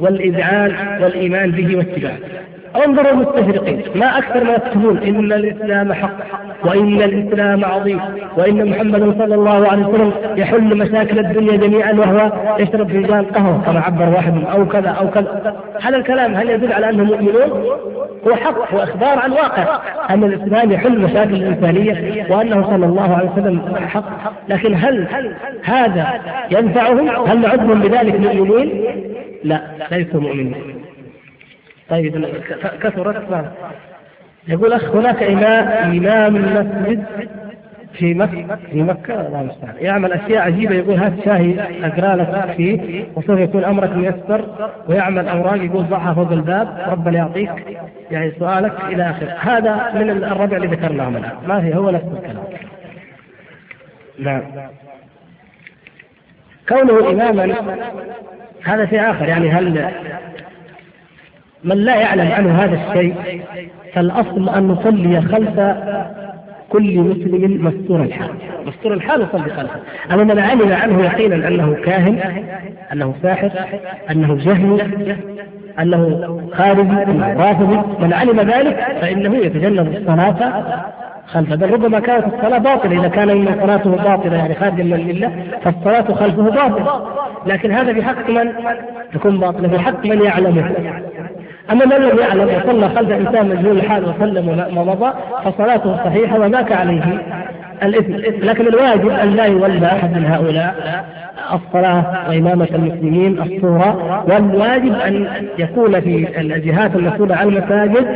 والإذعان 0.00 1.00
والإيمان 1.02 1.50
به 1.50 1.76
واتباعه 1.76 2.12
انظروا 2.76 3.10
المستشرقين 3.10 3.82
ما 3.94 4.18
أكثر 4.18 4.44
ما 4.44 4.52
يكتبون 4.52 4.98
إن 4.98 5.32
الإسلام 5.32 5.92
حق 5.92 6.16
وإن 6.64 7.02
الإسلام 7.02 7.64
عظيم 7.64 8.00
وإن 8.36 8.70
محمدا 8.70 9.14
صلى 9.18 9.34
الله 9.34 9.68
عليه 9.68 9.86
وسلم 9.86 10.10
يحل 10.36 10.62
مشاكل 10.78 11.18
الدنيا 11.18 11.56
جميعا 11.56 11.92
وهو 11.92 12.32
يشرب 12.58 12.88
فنجان 12.88 13.24
قهوة 13.24 13.62
كما 13.66 13.80
عبر 13.80 14.08
واحد 14.14 14.34
أو 14.52 14.68
كذا 14.68 14.88
أو 14.88 15.10
كذا 15.10 15.56
هذا 15.82 15.96
الكلام 15.96 16.34
هل 16.34 16.50
يدل 16.50 16.72
على 16.72 16.90
أنهم 16.90 17.06
مؤمنون؟ 17.06 17.64
هو 18.26 18.34
حق 18.34 18.74
وإخبار 18.74 19.18
عن 19.18 19.32
واقع 19.32 19.64
أن 20.10 20.24
الإسلام 20.24 20.72
يحل 20.72 21.00
مشاكل 21.00 21.34
الإنسانية 21.34 22.26
وأنه 22.30 22.62
صلى 22.70 22.86
الله 22.86 23.14
عليه 23.16 23.30
وسلم 23.32 23.60
حق 23.88 24.04
لكن 24.48 24.74
هل 24.74 25.06
هذا 25.64 26.06
ينفعهم؟ 26.50 27.08
هل 27.28 27.40
نعدهم 27.40 27.80
بذلك 27.80 28.20
مؤمنين؟ 28.20 28.84
لا 29.44 29.60
ليسوا 29.92 30.20
مؤمنين 30.20 30.77
طيب 31.90 32.24
كثرت 32.80 33.22
يقول 34.48 34.72
أخ 34.72 34.84
هناك 34.90 35.22
إمام 35.22 35.66
إمام 35.96 36.36
المسجد 36.36 37.04
في 37.92 38.14
مكة 38.14 38.56
في 38.70 38.82
مكة 38.82 39.26
الله 39.26 39.40
المستعان 39.40 39.74
يعمل 39.80 40.12
أشياء 40.12 40.42
عجيبة 40.42 40.74
يقول 40.74 40.94
هات 40.98 41.12
شاهي 41.24 41.54
أقرأ 41.86 42.16
لك 42.16 42.54
فيه 42.56 43.04
وسوف 43.16 43.38
يكون 43.40 43.64
أمرك 43.64 43.92
ميسر 43.96 44.70
ويعمل 44.88 45.28
أوراق 45.28 45.56
يقول 45.62 45.84
ضعها 45.84 46.14
فوق 46.14 46.32
الباب 46.32 46.84
ربنا 46.88 47.18
يعطيك 47.18 47.50
يعني 48.10 48.32
سؤالك 48.38 48.72
إلى 48.88 49.10
آخره 49.10 49.32
هذا 49.40 49.90
من 49.94 50.10
الربع 50.10 50.56
اللي 50.56 50.66
ذكرناهم 50.68 51.16
الآن 51.16 51.32
ما 51.48 51.64
هي 51.64 51.76
هو 51.76 51.90
نفس 51.90 52.04
الكلام 52.12 52.44
نعم 54.18 54.42
كونه 56.68 57.10
إماما 57.10 57.54
هذا 58.64 58.86
شيء 58.86 59.10
آخر 59.10 59.28
يعني 59.28 59.50
هل 59.50 59.92
من 61.64 61.76
لا 61.76 61.94
يعلم 61.96 62.28
عنه 62.32 62.62
هذا 62.64 62.78
الشيء 62.88 63.14
فالأصل 63.94 64.48
أن 64.56 64.68
نصلي 64.68 65.20
خلف 65.20 65.60
كل 66.70 66.98
مسلم 67.00 67.64
مستور 67.66 68.02
الحال 68.02 68.28
مستور 68.66 68.94
الحال 68.94 69.20
يصلي 69.22 69.50
خلفه 69.54 69.74
أما 70.12 70.24
من 70.24 70.38
علم 70.38 70.72
عنه 70.72 71.04
يقينا 71.04 71.48
أنه 71.48 71.76
كاهن 71.84 72.18
أنه 72.92 73.14
ساحر 73.22 73.50
أنه 74.10 74.34
جهل 74.34 74.80
أنه 75.80 76.30
خارجي 76.54 76.80
أنه 77.08 77.34
رافضي 77.38 77.76
من 78.04 78.12
علم 78.12 78.40
ذلك 78.40 78.80
فإنه 79.00 79.36
يتجنب 79.36 79.92
الصلاة 79.96 80.34
خلفه 81.26 81.56
بل 81.56 81.70
ربما 81.70 82.00
كانت 82.00 82.24
الصلاة 82.34 82.58
باطلة 82.58 83.00
إذا 83.00 83.08
كان 83.08 83.30
إن 83.30 83.46
صلاته 83.62 83.90
باطلة 83.90 84.36
يعني 84.36 84.54
خادما 84.54 84.96
من 84.96 85.30
فالصلاة 85.64 86.14
خلفه 86.14 86.42
باطلة 86.42 87.00
لكن 87.46 87.70
هذا 87.72 87.92
بحق 87.92 88.30
من 88.30 88.52
تكون 89.14 89.38
باطلة 89.40 89.68
بحق 89.68 90.06
من 90.06 90.22
يعلمه 90.22 90.70
أما 91.70 91.84
من 91.84 91.96
لم 92.06 92.18
يعلم 92.18 92.42
وصلى 92.56 92.88
خلف 92.88 93.10
إنسان 93.12 93.48
مجهول 93.48 93.76
الحال 93.76 94.04
وسلم 94.04 94.48
وما 94.48 94.68
مضى 94.70 95.12
فصلاته 95.44 95.96
صحيحة 96.04 96.40
ومات 96.40 96.72
عليه 96.72 97.02
الإثم 97.82 98.12
لكن 98.48 98.66
الواجب 98.66 99.08
أن 99.08 99.28
لا 99.30 99.44
يولى 99.44 99.86
أحد 99.86 100.16
من 100.16 100.24
هؤلاء 100.24 101.04
الصلاة 101.52 102.28
وإمامة 102.28 102.68
المسلمين 102.74 103.38
الصورة 103.42 104.24
والواجب 104.28 104.94
أن 104.94 105.28
يكون 105.58 106.00
في 106.00 106.40
الجهات 106.40 106.96
المسؤولة 106.96 107.36
عن 107.36 107.48
المساجد 107.48 108.06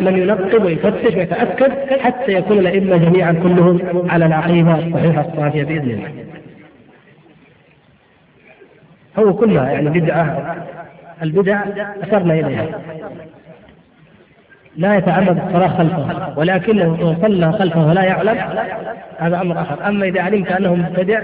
من 0.00 0.16
ينقب 0.16 0.64
ويفتش 0.64 1.14
ويتأكد 1.16 1.72
حتى 2.00 2.32
يكون 2.32 2.58
الأئمة 2.58 2.96
جميعا 2.96 3.32
كلهم 3.32 4.06
على 4.10 4.26
العقيدة 4.26 4.74
الصحيحة 4.86 5.20
الصافية 5.32 5.62
بإذن 5.64 5.90
الله 5.90 6.04
هو 9.18 9.32
كلها 9.34 9.70
يعني 9.70 10.00
بدعة 10.00 10.56
البدع 11.22 11.60
أشرنا 12.02 12.34
إليها 12.34 12.66
لا 14.76 14.96
يتعمد 14.96 15.42
الصلاة 15.46 15.68
خلفه 15.68 16.38
ولكنه 16.38 17.16
صلى 17.22 17.52
خلفه 17.52 17.86
ولا 17.88 18.02
يعلم 18.04 18.36
هذا 19.18 19.40
أمر 19.40 19.60
آخر 19.60 19.88
أما 19.88 20.04
إذا 20.06 20.20
علمت 20.22 20.52
أنه 20.52 20.74
مبتدع 20.74 21.20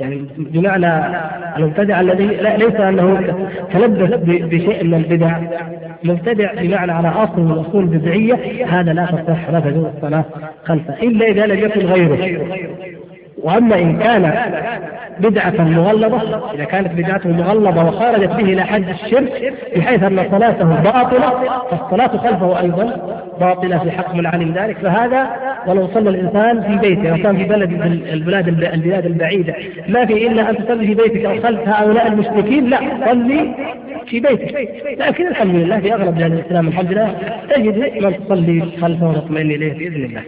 يعني 0.00 0.24
بمعنى 0.36 1.10
المبتدع 1.56 2.00
الذي 2.00 2.26
ليس 2.42 2.74
أنه 2.74 3.20
تلبس 3.72 4.18
بشيء 4.24 4.84
من 4.84 4.94
البدع 4.94 5.38
مبتدع 6.04 6.52
بمعنى 6.62 6.92
على 6.92 7.08
أصل 7.08 7.40
من 7.40 7.52
أصول 7.68 7.82
البدعية 7.84 8.66
هذا 8.66 8.92
لا 8.92 9.06
تصح 9.06 9.50
لا 9.50 9.60
تجوز 9.60 9.84
الصلاة 9.96 10.24
خلفه 10.64 10.94
إلا 11.02 11.26
إذا 11.26 11.46
لم 11.46 11.58
يكن 11.58 11.80
غيره 11.86 12.46
وأما 13.46 13.78
إن 13.78 13.96
كان 13.98 14.34
بدعة 15.18 15.52
مغلظة 15.70 16.52
إذا 16.54 16.64
كانت 16.64 16.92
بدعته 16.92 17.28
مغلظة 17.32 17.88
وخرجت 17.88 18.28
به 18.32 18.44
إلى 18.52 18.62
حد 18.62 18.88
الشرك 18.88 19.52
بحيث 19.76 20.02
أن 20.02 20.24
صلاته 20.30 20.64
باطلة 20.64 21.30
فالصلاة 21.70 22.16
خلفه 22.16 22.60
أيضا 22.60 23.12
باطلة 23.40 23.78
في 23.78 23.90
حق 23.90 24.14
من 24.14 24.26
علم 24.26 24.52
ذلك 24.56 24.76
فهذا 24.78 25.26
ولو 25.66 25.86
صلى 25.94 26.10
الإنسان 26.10 26.62
في 26.62 26.88
بيته 26.88 27.10
أو 27.12 27.16
كان 27.22 27.36
في 27.36 27.44
بلد 27.44 27.70
من 27.70 27.92
البلاد 28.12 28.48
البلاد 28.48 29.06
البعيدة 29.06 29.54
ما 29.88 30.06
في 30.06 30.26
إلا 30.28 30.50
أن 30.50 30.56
تصلي 30.64 30.86
في 30.86 30.94
بيتك 30.94 31.24
أو 31.24 31.42
خلف 31.42 31.60
هؤلاء 31.68 32.08
المشركين 32.08 32.70
لا 32.70 32.78
صلي 33.08 33.54
في 34.06 34.20
بيتك 34.20 34.68
لكن 35.00 35.26
الحمد 35.26 35.54
لله 35.54 35.78
في 35.80 35.92
أغلب 35.94 36.14
بلاد 36.14 36.32
الإسلام 36.32 36.68
الحمد 36.68 36.92
لله 36.92 37.14
تجد 37.56 37.78
من 38.04 38.24
تصلي 38.26 38.64
خلفه 38.82 39.08
وتطمئن 39.10 39.50
إليه 39.50 39.74
بإذن 39.78 40.04
الله 40.04 40.22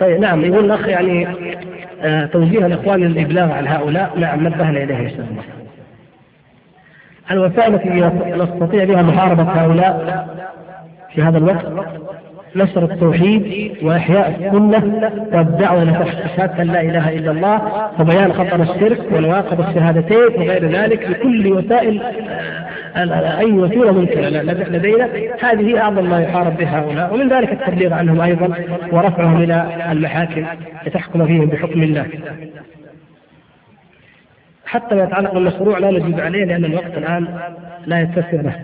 طيب 0.00 0.20
نعم 0.20 0.44
يقول 0.44 0.64
الاخ 0.64 0.88
يعني 0.88 1.26
آه 2.02 2.26
توجيه 2.26 2.66
الاخوان 2.66 3.00
للابلاغ 3.00 3.52
عن 3.52 3.66
هؤلاء 3.66 4.10
نعم 4.18 4.46
نبهنا 4.46 4.82
اليه 4.82 4.94
يا 4.94 5.08
شاء 5.08 5.26
الوسائل 7.30 7.74
التي 7.74 7.90
نستطيع 8.36 8.84
بها 8.84 9.02
محاربه 9.02 9.42
هؤلاء 9.42 10.28
في 11.14 11.22
هذا 11.22 11.38
الوقت 11.38 11.66
نشر 12.56 12.82
التوحيد 12.84 13.72
وإحياء 13.82 14.28
السنة 14.28 15.12
والدعوة 15.32 15.82
الى 15.82 15.92
شهاده 16.36 16.62
لا 16.64 16.80
إله 16.80 17.08
إلا 17.08 17.30
الله 17.30 17.90
وبيان 18.00 18.32
خطر 18.32 18.62
الشرك 18.62 19.00
ونواقض 19.12 19.60
الشهادتين 19.68 20.32
وغير 20.40 20.68
ذلك 20.72 21.08
بكل 21.10 21.52
وسائل 21.52 22.02
آه، 22.02 22.98
آه، 23.04 23.04
آه، 23.04 23.38
أي 23.38 23.52
وسيلة 23.52 23.92
ممكنة 23.92 24.28
لدينا 24.28 25.08
هذه 25.40 25.80
أعظم 25.80 26.10
ما 26.10 26.20
يحارب 26.20 26.56
بها 26.56 26.80
هؤلاء 26.80 27.14
ومن 27.14 27.28
ذلك 27.28 27.52
التبليغ 27.52 27.92
عنهم 27.94 28.20
أيضا 28.20 28.54
ورفعهم 28.92 29.42
إلى 29.42 29.66
المحاكم 29.92 30.44
لتحكم 30.86 31.26
فيهم 31.26 31.46
بحكم 31.46 31.82
الله 31.82 32.06
حتى 34.66 34.94
ما 34.94 35.02
يتعلق 35.04 35.34
بالمشروع 35.34 35.78
لا 35.78 35.90
نجيب 35.90 36.20
عليه 36.20 36.44
لأن 36.44 36.64
الوقت 36.64 36.98
الآن 36.98 37.26
لا 37.86 38.00
يتسع 38.00 38.30
له 38.32 38.54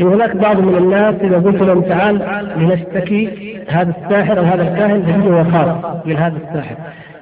إن 0.00 0.06
هناك 0.06 0.36
بعض 0.36 0.60
من 0.60 0.74
الناس 0.76 1.14
إذا 1.22 1.36
قلت 1.38 1.62
لهم 1.62 1.80
تعال 1.82 2.20
لنشتكي 2.56 3.28
هذا 3.68 3.92
الساحر 4.02 4.38
أو 4.38 4.44
هذا 4.44 4.62
الكاهن 4.62 5.02
تجده 5.06 5.40
يخاف 5.40 5.68
من 6.06 6.16
هذا 6.16 6.34
الساحر 6.48 6.74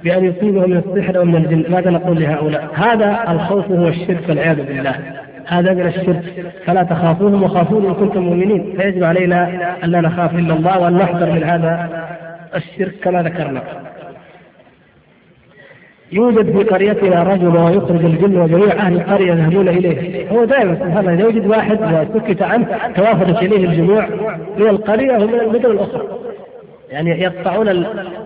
بأن 0.04 0.24
يصيبه 0.24 0.66
من 0.66 0.76
السحر 0.86 1.18
أو 1.18 1.24
من 1.24 1.36
الجن 1.36 1.64
ماذا 1.68 1.90
نقول 1.90 2.20
لهؤلاء 2.20 2.68
هذا 2.74 3.24
الخوف 3.30 3.70
هو 3.70 3.88
الشرك 3.88 4.22
والعياذ 4.28 4.56
بالله 4.66 4.94
هذا 5.46 5.74
من 5.74 5.86
الشرك 5.86 6.52
فلا 6.66 6.82
تخافوهم 6.82 7.42
وخافون 7.42 7.86
إن 7.86 7.94
كنتم 7.94 8.20
مؤمنين 8.22 8.74
فيجب 8.80 9.04
علينا 9.04 9.48
أن 9.84 9.90
لا 9.90 10.00
نخاف 10.00 10.34
إلا 10.34 10.54
الله 10.54 10.78
وأن 10.78 10.96
نحذر 10.96 11.32
من 11.32 11.42
هذا 11.44 11.88
الشرك 12.56 12.94
كما 13.02 13.22
ذكرنا 13.22 13.62
يوجد 16.12 16.52
في 16.58 16.64
قريتنا 16.64 17.22
رجل 17.22 17.46
ويخرج 17.48 18.04
الجن 18.04 18.40
وجميع 18.40 18.74
اهل 18.74 18.92
القريه 18.96 19.32
يذهبون 19.32 19.68
اليه، 19.68 20.28
هو 20.30 20.44
دائما 20.44 20.74
هذا 21.00 21.12
يوجد 21.20 21.46
واحد 21.46 21.78
سكت 22.14 22.42
عنه 22.42 22.66
توافدت 22.96 23.42
اليه 23.42 23.66
الجموع 23.66 24.06
من 24.58 24.66
القريه 24.66 25.12
ومن 25.12 25.34
المدن 25.40 25.70
الاخرى. 25.70 26.02
يعني 26.90 27.10
يقطعون 27.10 27.68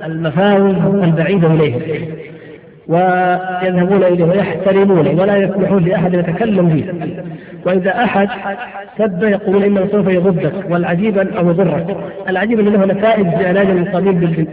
المفاوز 0.06 0.74
البعيده 1.04 1.48
اليهم. 1.52 1.80
ويذهبون 2.88 4.02
اليه 4.04 4.24
ويحترمونه 4.24 5.20
ولا 5.22 5.36
يسمحون 5.36 5.84
لاحد 5.84 6.14
يتكلم 6.14 6.68
به. 6.68 6.84
واذا 7.66 8.04
احد 8.04 8.28
سب 8.98 9.22
يقول 9.22 9.62
انه 9.64 9.88
سوف 9.92 10.08
يضدك 10.08 10.52
والعجيب 10.70 11.18
او 11.18 11.50
يضرك. 11.50 11.86
العجيب 12.28 12.60
انه 12.60 12.84
نتائج 12.84 13.26
علاج 13.46 13.66
من 13.66 13.84
طبيب 13.92 14.20
بالجن. 14.20 14.46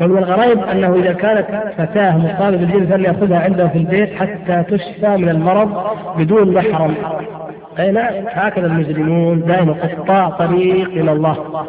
ومن 0.00 0.18
الغرائب 0.18 0.62
انه 0.64 0.94
اذا 0.94 1.12
كانت 1.12 1.46
فتاه 1.78 2.18
مصابه 2.18 2.56
بالجن 2.56 2.86
فلياخذها 2.90 3.38
عنده 3.40 3.68
في 3.68 3.78
البيت 3.78 4.12
حتى 4.14 4.62
تشفى 4.68 5.16
من 5.16 5.28
المرض 5.28 5.86
بدون 6.18 6.54
محرم. 6.54 6.94
اي 7.78 7.90
نعم 7.92 8.12
هكذا 8.28 8.66
المجرمون 8.66 9.44
دائما 9.46 9.72
قطاع 9.98 10.28
طريق 10.28 10.88
الى 10.88 11.12
الله. 11.12 11.66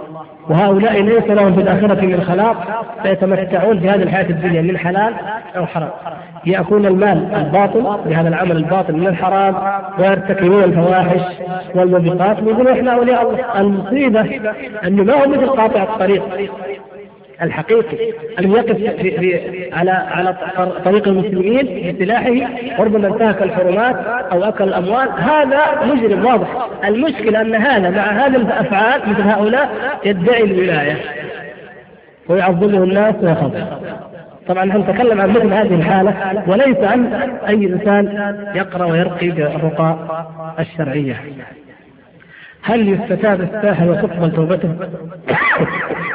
وهؤلاء 0.50 1.02
ليس 1.02 1.24
لهم 1.28 1.54
في 1.56 1.62
الاخره 1.62 2.02
من 2.06 2.22
خلاق 2.22 2.86
فيتمتعون 3.04 3.80
في 3.80 3.90
هذه 3.90 4.04
الحياه 4.04 4.30
الدنيا 4.30 4.62
من 4.62 4.78
حلال 4.78 5.14
او 5.58 5.66
حرام. 5.66 5.90
ياكلون 6.46 6.86
المال 6.86 7.28
الباطل 7.36 7.98
بهذا 8.06 8.28
العمل 8.30 8.58
الباطل 8.58 8.94
من 8.94 9.08
الحرام 9.08 9.56
ويرتكبون 10.00 10.64
الفواحش 10.64 11.22
والموبقات 11.76 12.40
ويقولون 12.44 12.68
احنا 12.68 12.94
اولياء 12.94 13.22
الله. 13.30 13.38
المصيبه 13.62 14.22
انه 14.88 15.04
ما 15.04 15.14
هو 15.14 15.28
مثل 15.28 15.48
قاطع 15.48 15.84
الطريق. 15.84 16.24
الحقيقي 17.44 18.14
الموقف 18.40 18.80
يقف 18.80 19.02
في 19.02 19.12
في 19.12 19.70
على 19.74 19.92
على 19.92 20.36
طريق 20.86 21.08
المسلمين 21.08 21.96
بسلاحه 21.96 22.32
وربما 22.80 23.08
انتهك 23.08 23.42
الحرمات 23.42 23.96
او 24.32 24.44
اكل 24.44 24.64
الاموال 24.64 25.10
هذا 25.18 25.60
مجرم 25.86 26.26
واضح 26.26 26.48
المشكله 26.88 27.42
ان 27.42 27.56
هذا 27.56 27.90
مع 27.90 28.02
هذه 28.04 28.36
الافعال 28.36 29.02
مثل 29.10 29.22
هؤلاء 29.22 29.70
يدعي 30.06 30.44
الولايه 30.44 30.98
ويعظمه 32.30 32.84
الناس 32.84 33.16
ويخاف 33.22 33.52
طبعا 34.48 34.66
نحن 34.66 34.78
نتكلم 34.78 35.22
عن 35.22 35.30
مثل 35.30 35.54
هذه 35.54 35.76
الحالة 35.76 36.44
وليس 36.48 36.78
عن 36.78 37.14
أي 37.48 37.54
إنسان 37.54 38.36
يقرأ 38.56 38.86
ويرقي 38.86 39.30
بالرقى 39.30 39.96
الشرعية 40.60 41.16
هل 42.64 42.90
يستتاب 42.90 43.42
الساحر 43.42 43.90
وتقبل 43.90 44.32
توبته؟ 44.32 44.70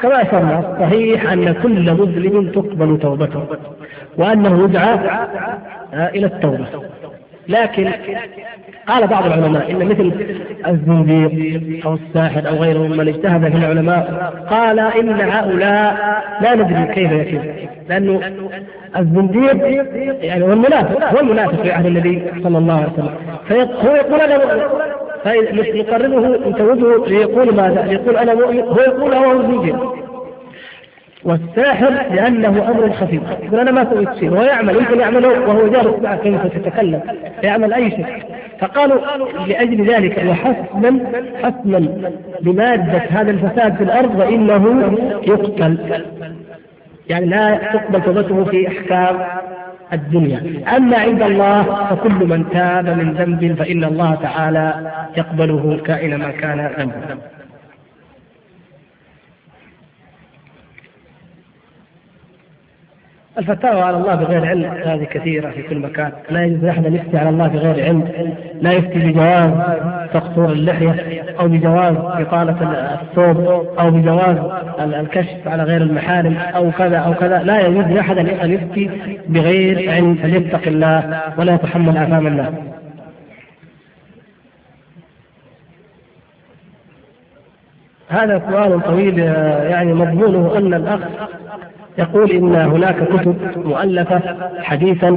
كما 0.03 0.23
أشرنا 0.23 0.77
صحيح 0.81 1.33
أن 1.33 1.53
كل 1.53 1.83
مذنب 1.95 2.53
تقبل 2.53 2.99
توبته 2.99 3.43
وأنه 4.19 4.65
يدعى 4.65 4.99
إلى 5.95 6.27
التوبة 6.27 6.67
لكن 7.49 7.89
قال 8.89 9.07
بعض 9.07 9.27
العلماء 9.27 9.71
ان 9.73 9.89
مثل 9.89 10.13
الزنديق 10.69 11.87
او 11.87 11.95
الساحر 11.95 12.49
او 12.49 12.55
غيره 12.57 12.79
من 12.79 13.09
اجتهد 13.09 13.53
في 13.53 13.59
العلماء 13.59 14.33
قال 14.51 14.81
ان 14.81 15.21
هؤلاء 15.21 15.97
لا 16.41 16.55
ندري 16.55 16.95
كيف 16.95 17.13
يكذب 17.13 17.59
لانه 17.89 18.21
الزنديق 18.99 19.85
يعني 20.25 20.45
هو 20.45 20.53
المنافق 20.53 21.05
هو 21.19 21.21
المنافق 21.21 21.63
في 21.63 21.73
عهد 21.73 21.87
النبي 21.87 22.23
صلى 22.45 22.59
الله 22.59 22.75
عليه 22.75 22.93
وسلم 22.93 23.15
فيقول 23.49 24.21
انا 24.21 24.37
فنقرره 25.25 26.39
طيب، 26.39 26.47
نتوجه 26.49 27.07
ليقول 27.07 27.57
ماذا؟ 27.57 27.85
ليقول 27.89 28.17
انا 28.17 28.35
مؤمن 28.35 28.61
هو 28.61 28.81
يقول 28.81 29.13
هو 29.15 29.35
مؤمن 29.39 29.79
والساحر 31.25 31.91
لأنه 32.15 32.49
أمر 32.71 32.93
خفيف 32.93 33.23
يقول 33.43 33.61
أنا 33.61 33.71
ما 33.71 33.89
سويت 33.95 34.09
شيء 34.21 34.29
هو 34.31 34.43
يعمل 34.43 34.77
يمكن 34.77 35.01
يعمله 35.01 35.29
وهو 35.29 35.69
جالس 35.69 35.99
معك 36.03 36.21
كيف 36.21 36.47
تتكلم 36.47 37.01
يعمل 37.43 37.73
أي 37.73 37.91
شيء 37.91 38.07
فقالوا 38.61 38.99
لأجل 39.49 39.85
ذلك 39.91 40.25
وحسما 40.31 41.01
حسما 41.43 42.11
بماده 42.41 42.99
هذا 43.11 43.31
الفساد 43.31 43.77
في 43.77 43.85
الأرض 43.85 44.19
فإنه 44.19 44.95
يقتل 45.23 45.79
يعني 47.09 47.27
لا 47.27 47.59
تقبل 47.73 48.03
توبته 48.03 48.45
في 48.45 48.69
أحكام 48.69 49.17
الدنيا 49.93 50.43
أما 50.77 50.99
عند 50.99 51.23
الله 51.23 51.63
فكل 51.91 52.13
من 52.29 52.51
تاب 52.51 52.89
من 52.89 53.13
ذنب 53.13 53.55
فإن 53.55 53.85
الله 53.85 54.15
تعالى 54.15 54.91
يقبله 55.17 55.79
كائن 55.87 56.15
ما 56.17 56.31
كان 56.31 56.59
ذنبه 56.79 57.19
الفتاوى 63.39 63.83
على 63.83 63.97
الله 63.97 64.15
بغير 64.15 64.47
علم 64.47 64.65
هذه 64.65 65.05
كثيرة 65.05 65.51
في 65.51 65.63
كل 65.63 65.79
مكان 65.79 66.13
لا 66.31 66.45
يجوز 66.45 66.65
أحد 66.65 66.95
يفتي 66.95 67.19
على 67.19 67.29
الله 67.29 67.49
بغير 67.49 67.85
علم 67.85 68.09
لا 68.63 68.73
يفتي 68.73 68.99
بجواز 68.99 69.51
تقصير 70.13 70.45
اللحية 70.45 71.23
أو 71.41 71.49
بجواز 71.49 71.95
إطالة 71.97 72.73
الثوب 73.03 73.39
أو 73.81 73.91
بجواز 73.91 74.37
الكشف 74.81 75.49
على 75.49 75.63
غير 75.63 75.83
المحارم 75.83 76.37
أو 76.37 76.71
كذا 76.71 76.97
أو 76.97 77.15
كذا 77.15 77.39
لا 77.43 77.61
يجوز 77.67 77.85
لأحد 77.85 78.19
أن 78.19 78.53
يفتي 78.53 78.91
بغير 79.29 79.91
علم 79.91 80.15
فليتق 80.15 80.61
الله 80.67 81.21
ولا 81.39 81.55
يتحمل 81.55 81.97
آثام 81.97 82.27
الناس 82.27 82.53
هذا 88.11 88.43
سؤال 88.51 88.81
طويل 88.83 89.21
آه، 89.21 89.63
يعني 89.69 89.95
مضمونه 89.95 90.59
أن 90.59 90.75
الأخ 90.75 91.01
يقول 91.99 92.31
ان 92.31 92.55
هناك 92.55 92.97
كتب 92.99 93.37
مؤلفه 93.65 94.21
حديثا 94.63 95.17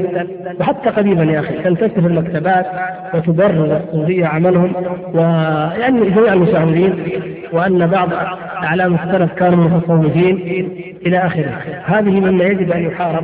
وحتى 0.59 0.89
قديما 0.89 1.31
يا 1.33 1.39
اخي 1.39 1.53
تنتشر 1.53 1.91
المكتبات 1.97 2.65
وتبرر 3.13 3.81
الصوفيه 3.89 4.25
عملهم 4.25 4.71
ويعني 5.13 6.09
جميع 6.09 6.33
المشاهدين 6.33 6.93
وان 7.53 7.87
بعض 7.87 8.09
اعلام 8.63 8.95
السلف 8.95 9.33
كانوا 9.33 9.63
متصوفين 9.69 10.35
الى 11.05 11.17
اخره 11.19 11.57
هذه 11.85 12.19
مما 12.19 12.43
يجب 12.43 12.71
ان 12.71 12.83
يحارب 12.83 13.23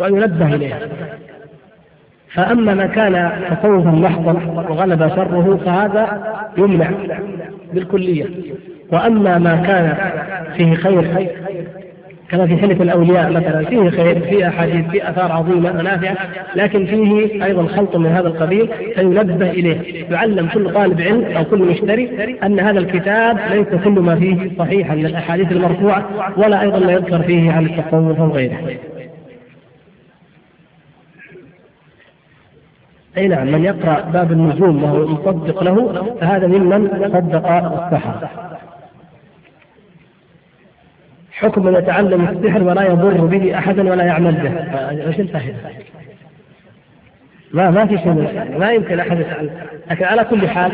وان 0.00 0.16
ينبه 0.20 0.54
اليها 0.54 0.78
فاما 2.34 2.74
ما 2.74 2.86
كان 2.86 3.30
تصوفا 3.50 3.90
محضا 3.90 4.64
وغلب 4.70 5.08
شره 5.08 5.58
فهذا 5.64 6.34
يمنع 6.58 6.90
بالكليه 7.72 8.26
واما 8.92 9.38
ما 9.38 9.56
كان 9.56 9.94
فيه 10.56 10.74
خير 10.74 11.26
كما 12.28 12.46
في 12.46 12.56
حلف 12.56 12.82
الأولياء 12.82 13.30
مثلا 13.32 13.64
فيه 13.64 13.90
خير 13.90 14.20
فيه 14.20 14.48
أحاديث 14.48 14.86
فيه 14.86 15.10
آثار 15.10 15.32
عظيمة 15.32 15.72
ونافعة 15.78 16.16
لكن 16.56 16.86
فيه 16.86 17.44
أيضا 17.44 17.66
خلط 17.66 17.96
من 17.96 18.06
هذا 18.06 18.28
القبيل 18.28 18.68
فينبه 18.94 19.50
إليه 19.50 20.04
يعلم 20.10 20.46
كل 20.46 20.72
طالب 20.74 21.00
علم 21.00 21.24
أو 21.36 21.44
كل 21.44 21.58
مشتري 21.58 22.36
أن 22.44 22.60
هذا 22.60 22.78
الكتاب 22.78 23.38
ليس 23.50 23.82
كل 23.84 23.90
ما 23.90 24.14
فيه 24.16 24.50
صحيحا 24.58 24.94
من 24.94 25.06
الأحاديث 25.06 25.52
المرفوعة 25.52 26.06
ولا 26.36 26.62
أيضا 26.62 26.78
ما 26.78 26.92
يذكر 26.92 27.22
فيه 27.22 27.52
عن 27.52 27.66
التصوف 27.66 28.20
أو 28.20 28.28
غيره 28.30 28.56
اي 33.16 33.28
نعم 33.28 33.52
من 33.52 33.64
يقرا 33.64 34.00
باب 34.12 34.32
النجوم 34.32 34.82
وهو 34.84 35.06
مصدق 35.06 35.62
له 35.64 35.92
فهذا 36.20 36.46
ممن 36.46 36.88
صدق 37.04 37.46
السحر 37.48 38.28
حكم 41.36 41.64
من 41.66 41.74
يتعلم 41.74 42.28
السحر 42.28 42.62
ولا 42.62 42.82
يضر 42.82 43.20
به 43.24 43.58
احدا 43.58 43.90
ولا 43.90 44.04
يعمل 44.04 44.34
به 44.34 44.50
ايش 45.06 45.20
الفائده؟ 45.20 45.54
ما 47.54 47.70
ما 47.70 47.86
في 47.86 47.98
شيء 47.98 48.12
ما 48.58 48.70
يمكن 48.72 49.00
احد 49.00 49.20
يتعلم 49.20 49.50
لكن 49.90 50.04
على 50.04 50.24
كل 50.24 50.48
حال 50.48 50.72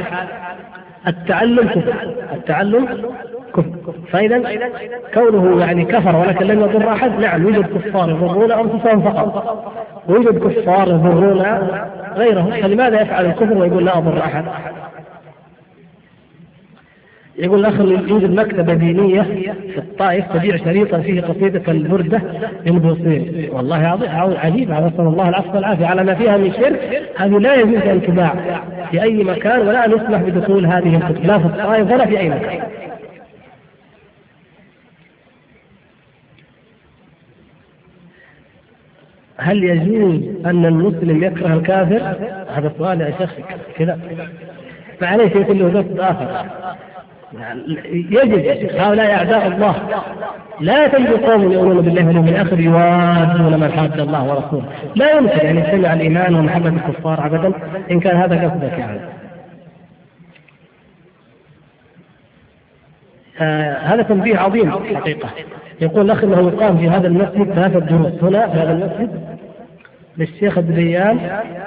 التعلم 1.07 1.69
كفر 1.71 2.15
التعلم 2.35 2.89
كفر 3.57 3.73
فاذا 4.13 4.43
كونه 5.15 5.61
يعني 5.65 5.85
كفر 5.85 6.17
ولكن 6.17 6.47
لم 6.47 6.61
يضر 6.61 6.89
احد 6.93 7.13
نعم 7.21 7.43
يوجد 7.43 7.67
كفار 7.67 8.11
يضرون 8.11 8.53
انفسهم 8.53 9.03
فقط 9.03 9.61
ويوجد 10.09 10.39
كفار 10.49 10.89
يضرون 10.89 11.43
غيرهم 12.17 12.51
فلماذا 12.51 13.03
يفعل 13.03 13.27
الكفر 13.27 13.59
ويقول 13.59 13.85
لا 13.85 13.99
اضر 13.99 14.19
احد 14.19 14.45
يقول 17.43 17.61
الاخ 17.61 17.81
يوجد 18.09 18.31
مكتبه 18.35 18.75
دينيه 18.75 19.23
في 19.73 19.79
الطائف 19.79 20.25
تبيع 20.33 20.57
شريطا 20.57 20.99
فيه 20.99 21.21
قصيده 21.21 21.63
البرده 21.73 22.23
للبوصيري، 22.67 23.49
والله 23.53 23.77
عجيب 24.43 24.73
على 24.73 24.87
نسال 24.87 25.01
الله 25.01 25.29
العفو 25.29 25.55
والعافيه 25.55 25.87
على 25.87 26.05
ما 26.05 26.15
فيها 26.15 26.37
من 26.37 26.53
شرك 26.53 27.03
هذه 27.17 27.39
لا 27.39 27.55
يجوز 27.55 27.75
ان 27.89 28.03
تباع 28.03 28.35
في 28.91 29.03
اي 29.03 29.25
مكان 29.25 29.61
ولا 29.61 29.85
ان 29.87 29.91
يسمح 29.91 30.21
بدخول 30.23 30.67
هذه 30.67 30.97
الكتب 31.09 31.27
لا 31.27 31.39
في 31.39 31.47
الطائف 31.47 31.93
ولا 31.93 32.07
في 32.07 32.21
اي 32.21 32.29
مكان. 32.29 32.63
هل 39.37 39.65
يجوز 39.65 40.21
ان 40.47 40.67
المسلم 40.67 41.23
يكره 41.25 41.55
الكافر؟ 41.55 42.03
هذا 42.55 42.73
سؤال 42.79 43.01
يا 43.01 43.15
شيخ 43.19 43.35
كذا 43.77 43.99
فعليه 45.01 45.37
يكون 45.37 45.59
له 45.73 45.85
اخر 46.11 46.47
يجب 47.93 48.71
هؤلاء 48.77 49.11
أعداء 49.15 49.47
الله 49.47 49.75
لا 50.61 50.89
تجد 50.89 51.13
قوم 51.25 51.53
يؤمنون 51.53 51.81
بالله 51.81 52.07
واليوم 52.07 52.29
الآخر 52.29 52.61
يوادون 52.61 53.61
من 53.61 53.73
حاد 53.77 54.01
الله 54.01 54.25
ورسوله 54.25 54.65
لا 54.95 55.11
يمكن 55.19 55.47
أن 55.47 55.57
يجتمع 55.59 55.93
الإيمان 55.93 56.35
ومحبة 56.35 56.69
الكفار 56.69 57.27
أبدا 57.27 57.53
إن 57.91 58.01
كان 58.01 58.17
هذا 58.17 58.45
قصدك 58.49 58.79
يعني 58.79 59.01
آه 63.41 63.75
هذا 63.75 64.03
تنبيه 64.03 64.39
عظيم 64.39 64.71
حقيقة 64.71 65.29
يقول 65.81 66.05
الأخ 66.05 66.25
أنه 66.25 66.41
يقام 66.41 66.79
في 66.79 66.89
هذا 66.89 67.07
المسجد 67.07 67.53
ثلاثة 67.55 67.79
دروس 67.79 68.23
هنا 68.25 68.47
في 68.49 68.59
هذا 68.59 68.73
المسجد 68.73 69.21
للشيخ 70.19 70.59
الدريان 70.59 71.19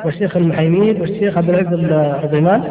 والشيخ 0.06 0.38
المحيميد 0.38 1.02
والشيخ 1.02 1.38
عبد 1.38 1.50
العزيز 1.50 1.74
الرضيمان 1.92 2.64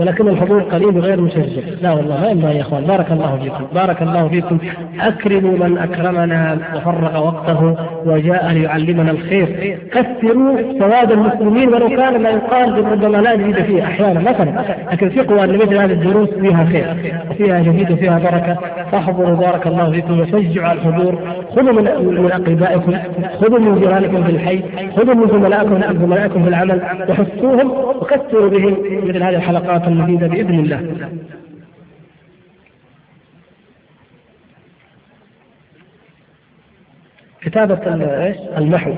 ولكن 0.00 0.28
الحضور 0.28 0.62
قليل 0.62 0.96
وغير 0.98 1.20
مشجع 1.20 1.62
لا 1.82 1.92
والله 1.92 2.20
ما 2.20 2.30
ينبغي 2.30 2.56
يا 2.56 2.60
اخوان 2.60 2.84
بارك 2.84 3.12
الله 3.12 3.38
فيكم 3.42 3.64
بارك 3.74 4.02
الله 4.02 4.28
فيكم 4.28 4.58
اكرموا 5.00 5.66
من 5.68 5.78
اكرمنا 5.78 6.58
وفرغ 6.76 7.26
وقته 7.26 7.76
وجاء 8.06 8.48
ليعلمنا 8.52 9.10
الخير 9.10 9.78
كثروا 9.92 10.56
سواد 10.78 11.12
المسلمين 11.12 11.68
ولو 11.68 11.88
كان 11.88 12.22
ما 12.22 12.28
يقال 12.30 12.84
ربما 12.92 13.16
لا 13.16 13.36
نجد 13.36 13.64
فيه 13.64 13.82
احيانا 13.84 14.20
مثلا 14.20 14.64
لكن 14.92 15.08
ثقوا 15.10 15.44
ان 15.44 15.56
مثل 15.56 15.74
هذه 15.76 15.92
الدروس 15.92 16.28
فيها 16.28 16.64
خير 16.64 16.96
وفيها 17.30 17.60
جديد 17.60 17.92
وفيها 17.92 18.18
بركه 18.18 18.56
فاحضروا 18.92 19.34
بارك 19.36 19.66
الله 19.66 19.90
فيكم 19.92 20.20
وشجعوا 20.20 20.66
على 20.68 20.78
الحضور 20.80 21.18
خذوا 21.56 21.72
من 21.72 21.84
من 22.24 22.30
اقربائكم 22.32 22.92
خذوا 23.40 23.58
من 23.58 23.80
جيرانكم 23.80 24.24
في 24.24 24.30
الحي 24.30 24.60
خذوا 24.96 25.14
من 25.14 25.28
زملائكم 25.28 25.82
زملائكم 26.02 26.42
في 26.44 26.48
العمل 26.48 26.80
وحسوهم 27.08 27.72
وكثروا 28.00 28.50
بهم 28.50 28.76
مثل 29.06 29.22
هذه 29.22 29.36
الحلقات 29.36 29.87
أوقات 29.88 30.30
بإذن 30.30 30.58
الله 30.58 31.08
كتابة 37.40 37.94
المحو 38.58 38.92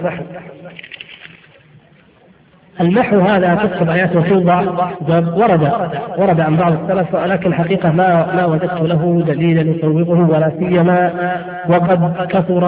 المحو 2.80 3.20
هذا 3.20 3.54
تكتب 3.54 3.88
ايات 3.90 4.16
وتوضع 4.16 4.60
ورد 5.36 5.72
ورد 6.18 6.40
عن 6.40 6.56
بعض 6.56 6.72
السلف 6.82 7.14
ولكن 7.14 7.54
حقيقه 7.54 7.92
ما 7.92 8.26
ما 8.36 8.46
وجدت 8.46 8.80
له 8.80 9.22
دليلا 9.26 9.70
يصوبه 9.76 10.18
ولا 10.20 10.52
سيما 10.58 11.10
وقد 11.68 12.26
كثر 12.28 12.64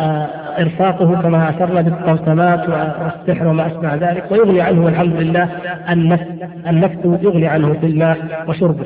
آه، 0.00 0.26
ارفاقه 0.58 1.20
كما 1.22 1.50
اشرنا 1.50 1.80
بالطمطمات 1.80 2.60
والسحر 2.68 3.46
وما 3.48 3.66
اشبه 3.66 3.94
ذلك 3.94 4.24
ويغني 4.30 4.60
عنه 4.60 4.84
والحمد 4.84 5.14
لله 5.16 5.48
النفس 5.90 6.24
النفس 6.68 6.96
يغني 7.04 7.46
عنه 7.46 7.72
في 7.80 7.86
الماء 7.86 8.16
وشربه 8.48 8.84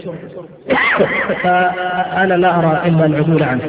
فانا 1.43 2.35
لا 2.35 2.59
ارى 2.59 2.81
الا 2.89 3.07
العدول 3.07 3.43
عنه 3.43 3.61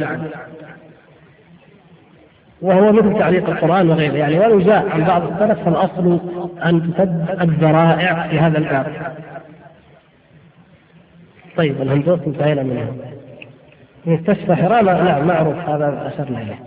وهو 2.63 2.91
مثل 2.91 3.19
تعليق 3.19 3.49
القرآن 3.49 3.89
وغيره 3.89 4.13
يعني 4.13 4.39
ولو 4.39 4.59
جاء 4.59 4.89
عن 4.89 5.03
بعض 5.03 5.23
السلف 5.33 5.59
فالأصل 5.65 6.19
أن 6.65 6.93
تسد 6.93 7.37
الذرائع 7.41 8.27
في 8.27 8.39
هذا 8.39 8.57
الباب 8.57 8.87
طيب 11.57 11.81
الهندوس 11.81 12.19
انتهينا 12.27 12.63
منها 12.63 12.87
مستشفى 14.05 14.55
حرام 14.55 14.85
نعم 14.85 15.27
معروف 15.27 15.55
هذا 15.55 16.11
أشرنا 16.13 16.41
إليه 16.41 16.59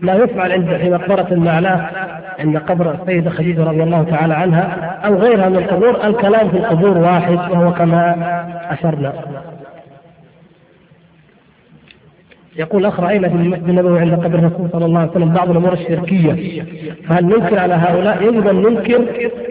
ما 0.00 0.12
يفعل 0.14 0.52
عند 0.52 0.76
في 0.76 0.90
مقبرة 0.90 1.26
المعلاة 1.32 1.90
عند 2.38 2.58
قبر 2.58 2.96
السيدة 3.02 3.30
خديجة 3.30 3.64
رضي 3.64 3.82
الله 3.82 4.02
تعالى 4.02 4.34
عنها 4.34 4.64
أو 5.06 5.14
غيرها 5.14 5.48
من 5.48 5.56
القبور 5.56 6.06
الكلام 6.06 6.50
في 6.50 6.56
القبور 6.56 6.98
واحد 6.98 7.32
وهو 7.36 7.72
كما 7.72 8.24
أشرنا 8.70 9.12
يقول 12.58 12.86
اخ 12.86 13.00
راينا 13.00 13.28
في 13.28 13.34
المسجد 13.34 13.68
النبوي 13.68 14.00
عند 14.00 14.14
قبر 14.14 14.38
الرسول 14.38 14.68
صلى 14.72 14.84
الله 14.84 15.00
عليه 15.00 15.10
وسلم 15.10 15.28
بعض 15.28 15.50
الامور 15.50 15.72
الشركيه 15.72 16.36
فهل 17.08 17.24
ننكر 17.24 17.58
على 17.58 17.74
هؤلاء؟ 17.74 18.22
يجب 18.22 18.46
ان 18.48 18.56
ننكر 18.56 19.04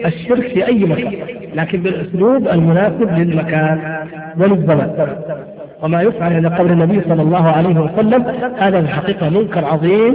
الشرك 0.06 0.42
في 0.48 0.66
اي 0.66 0.84
مكان 0.84 1.12
لكن 1.54 1.80
بالاسلوب 1.82 2.48
المناسب 2.48 3.18
للمكان 3.18 4.06
وللزمان 4.38 5.16
وما 5.82 6.02
يفعل 6.02 6.32
عند 6.32 6.46
قبر 6.46 6.72
النبي 6.72 7.00
صلى 7.08 7.22
الله 7.22 7.48
عليه 7.50 7.80
وسلم 7.80 8.22
هذا 8.58 8.78
في 8.80 8.84
الحقيقة 8.88 9.28
منكر 9.30 9.64
عظيم 9.64 10.14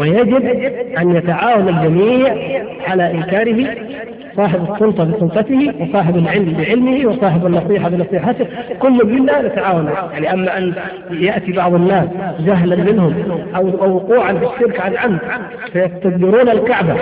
ويجب 0.00 0.36
أن 0.98 1.16
يتعاون 1.16 1.68
الجميع 1.68 2.34
على 2.88 3.10
إنكاره 3.10 3.66
صاحب 4.36 4.72
السلطة 4.72 5.04
بسلطته 5.04 5.72
وصاحب 5.80 6.16
العلم 6.16 6.56
بعلمه 6.58 7.06
وصاحب 7.08 7.46
النصيحة 7.46 7.88
بنصيحته 7.88 8.46
كل 8.80 9.06
منا 9.06 9.42
نتعاون 9.42 9.90
يعني 10.12 10.32
أما 10.34 10.58
أن 10.58 10.74
يأتي 11.10 11.52
بعض 11.52 11.74
الناس 11.74 12.08
جهلا 12.40 12.76
منهم 12.76 13.14
أو, 13.56 13.62
أو 13.68 13.94
وقوعا 13.96 14.32
في 14.32 14.44
الشرك 14.54 14.80
عن 14.80 14.96
عمد 14.96 15.18
فيستدبرون 15.72 16.48
الكعبة 16.48 16.96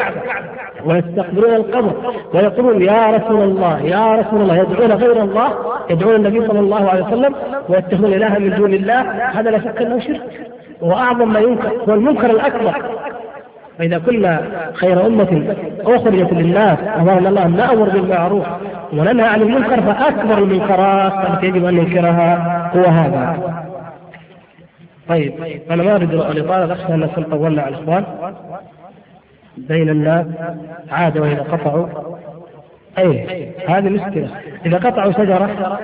ويستقبلون 0.87 1.55
القبر 1.55 1.93
ويقولون 2.35 2.83
يا 2.83 3.07
رسول 3.17 3.43
الله 3.43 3.81
يا 3.83 4.13
رسول 4.15 4.41
الله 4.43 4.57
يدعون 4.57 4.93
غير 4.93 5.23
الله 5.23 5.49
يدعون 5.91 6.15
النبي 6.15 6.47
صلى 6.47 6.61
الله 6.61 6.89
عليه 6.91 7.05
وسلم 7.05 7.35
ويتخذون 7.69 8.13
إلها 8.15 8.39
من 8.39 8.55
دون 8.57 8.75
الله 8.75 9.01
هذا 9.25 9.51
لا 9.51 9.59
شك 9.59 9.83
أنه 9.83 9.99
شرك 9.99 10.21
واعظم 10.81 11.33
ما 11.33 11.41
ينكر 11.41 11.73
والمنكر 11.87 12.31
الاكبر 12.31 12.73
فإذا 13.79 13.99
كنا 13.99 14.41
خير 14.75 15.07
أمة 15.07 15.43
أخرجت 15.81 16.33
للناس 16.33 16.79
أمرنا 16.97 17.29
الله 17.29 17.43
أن 17.47 17.57
نأمر 17.57 17.89
بالمعروف 17.89 18.47
وننهى 18.93 19.27
عن 19.27 19.43
المنكر 19.43 19.83
فأكبر 19.83 20.39
المنكرات 20.39 21.31
التي 21.31 21.47
يجب 21.47 21.65
أن 21.65 21.75
ننكرها 21.75 22.41
هو 22.77 22.85
هذا. 22.91 23.39
طيب 25.09 25.33
أنا 25.71 25.83
ما 25.83 25.95
أريد 25.97 26.15
الإطالة 26.15 26.73
أخشى 26.73 26.95
أن 26.95 27.01
نكون 27.01 27.25
طولنا 27.25 27.63
على 27.63 27.77
الإخوان 27.77 28.05
بين 29.57 29.89
الناس 29.89 30.27
عادة 30.93 31.21
وإذا 31.21 31.43
قطعوا 31.53 31.87
أي 32.99 33.49
هذه 33.69 33.89
مشكلة 33.89 34.29
إذا 34.67 34.77
قطعوا 34.79 35.13
شجرة 35.13 35.79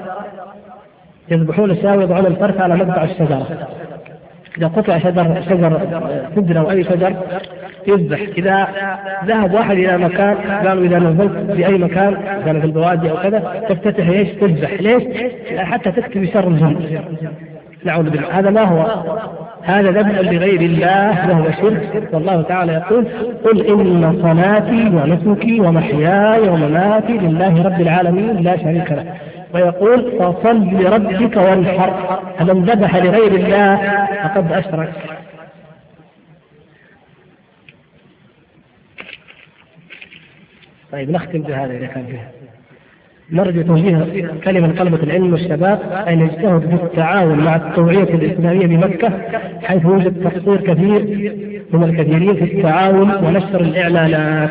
يذبحون 1.29 1.71
الشاوي 1.71 1.97
ويضعون 1.97 2.27
الفرث 2.27 2.61
على 2.61 2.77
مقطع 2.77 3.05
الشجرة 3.05 3.66
إذا 4.59 4.66
قطع 4.66 4.99
شجر 4.99 5.43
شجر 5.51 5.81
سدر 6.37 6.59
أو 6.61 6.71
أي 6.71 6.85
شجر 6.85 7.15
يذبح 7.89 8.20
إذا 8.39 8.69
ذهب 9.27 9.55
واحد 9.55 9.70
إلى 9.77 9.98
مكان 9.98 10.35
قالوا 10.66 10.85
إذا 10.85 10.98
نزلت 10.98 11.51
في 11.56 11.66
أي 11.66 11.78
مكان 11.78 12.15
كان 12.47 12.61
في 12.61 12.66
البوادي 12.66 13.11
أو 13.11 13.16
كذا 13.16 13.52
تفتتح 13.69 14.09
ايش؟ 14.09 14.28
تذبح 14.28 14.73
ليش؟ 14.81 15.02
حتى 15.59 15.93
تكتب 15.93 16.24
شر 16.35 16.48
الجن 16.48 16.77
نعوذ 17.85 18.11
بالله 18.11 18.24
هذا 18.31 18.51
ما 18.51 18.62
هو 18.62 19.02
هذا 19.62 19.90
ذبح 19.90 20.19
لغير 20.20 20.61
الله 20.61 21.31
وهو 21.31 21.44
شرك 21.61 22.09
والله 22.12 22.43
تعالى 22.43 22.73
يقول 22.73 23.06
قل 23.44 23.62
ان 23.66 24.19
صلاتي 24.23 24.89
ونسكي 24.97 25.61
ومحياي 25.61 26.48
ومماتي 26.48 27.12
لله 27.12 27.62
رب 27.65 27.81
العالمين 27.81 28.36
لا 28.36 28.56
شريك 28.56 28.90
له 28.93 29.05
ويقول 29.55 30.12
فصل 30.20 30.62
لربك 30.73 31.36
وانحر 31.36 32.20
فمن 32.39 32.65
ذبح 32.65 32.97
لغير 32.97 33.32
الله 33.35 33.77
فقد 34.24 34.52
اشرك 34.52 34.90
طيب 40.95 41.11
نختم 41.11 41.43
بهذا 41.43 41.73
إذا 41.73 41.87
كان 41.87 42.05
فيها 42.07 42.31
نرجو 43.33 43.62
توجيه 43.62 44.31
كلمة 44.45 44.75
طلبة 44.79 45.03
العلم 45.03 45.33
والشباب 45.33 45.81
أن 46.09 46.21
يجتهد 46.21 46.61
في 46.61 46.75
التعاون 46.75 47.39
مع 47.45 47.57
التوعية 47.57 48.15
الإسلامية 48.15 48.66
بمكة 48.66 49.12
حيث 49.62 49.85
يوجد 49.85 50.23
تقصير 50.25 50.61
كثير 50.61 51.01
من 51.73 51.85
الكثيرين 51.85 52.35
في 52.35 52.55
التعاون 52.59 53.11
ونشر 53.11 53.61
الإعلانات 53.61 54.51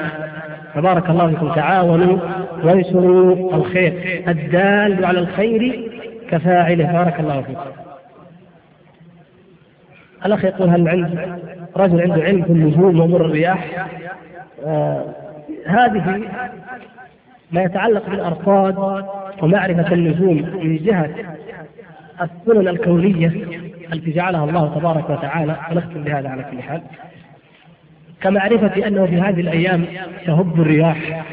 فبارك 0.74 1.10
الله 1.10 1.28
فيكم 1.30 1.54
تعاونوا 1.54 2.18
وانشروا 2.64 3.54
الخير 3.56 3.94
الدال 4.28 5.06
على 5.06 5.20
الخير 5.20 5.92
كفاعله 6.30 6.92
بارك 6.92 7.20
الله 7.20 7.42
فيكم 7.42 7.60
الأخ 10.26 10.46
يقول 10.46 10.70
هل 10.70 10.88
عند 10.90 11.20
رجل 11.78 12.02
عنده 12.02 12.24
علم 12.24 12.42
في 12.42 12.50
النجوم 12.50 13.00
وأمور 13.00 13.26
الرياح 13.26 13.88
آه 14.68 15.06
هذه 15.68 16.20
ما 17.52 17.64
يتعلق 17.64 18.10
بالأرصاد 18.10 19.04
ومعرفة 19.44 19.94
النجوم 19.94 20.38
من 20.64 20.78
جهة 20.78 21.10
السنن 22.22 22.68
الكونية 22.68 23.28
التي 23.94 24.12
جعلها 24.12 24.44
الله 24.46 24.76
تبارك 24.80 25.10
وتعالى 25.10 25.56
ونختم 25.72 26.04
بهذا 26.04 26.30
على 26.30 26.46
كل 26.52 26.62
حال 26.62 26.82
كمعرفة 28.22 28.88
أنه 28.88 29.06
في 29.06 29.16
هذه 29.16 29.42
الأيام 29.42 29.86
تهب 30.26 30.62
الرياح 30.62 31.26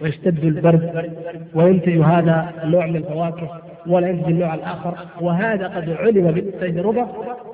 ويشتد 0.00 0.44
البرد 0.44 1.10
وينتج 1.54 1.98
هذا 2.00 2.52
النوع 2.64 2.86
من 2.86 2.96
الفواكه 2.96 3.60
ولا 3.86 4.08
ينتج 4.08 4.30
النوع 4.30 4.54
الآخر 4.54 4.94
وهذا 5.20 5.66
قد 5.68 5.90
علم 5.90 6.30
بالتجربة 6.30 7.06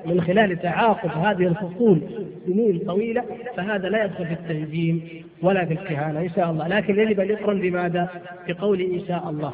من 0.05 0.21
خلال 0.21 0.61
تعاقب 0.61 1.09
هذه 1.25 1.47
الفصول 1.47 2.01
سنين 2.45 2.79
طويلة 2.87 3.23
فهذا 3.57 3.89
لا 3.89 4.03
يدخل 4.03 4.25
في 4.25 4.33
التنجيم 4.33 5.01
ولا 5.43 5.65
في 5.65 5.73
الكهانة 5.73 6.19
إن 6.19 6.29
شاء 6.29 6.51
الله 6.51 6.67
لكن 6.67 6.99
يجب 6.99 7.19
أن 7.19 7.29
يقرن 7.29 7.59
بماذا؟ 7.61 8.09
بقول 8.47 8.81
إن 8.81 9.01
شاء 9.07 9.29
الله 9.29 9.53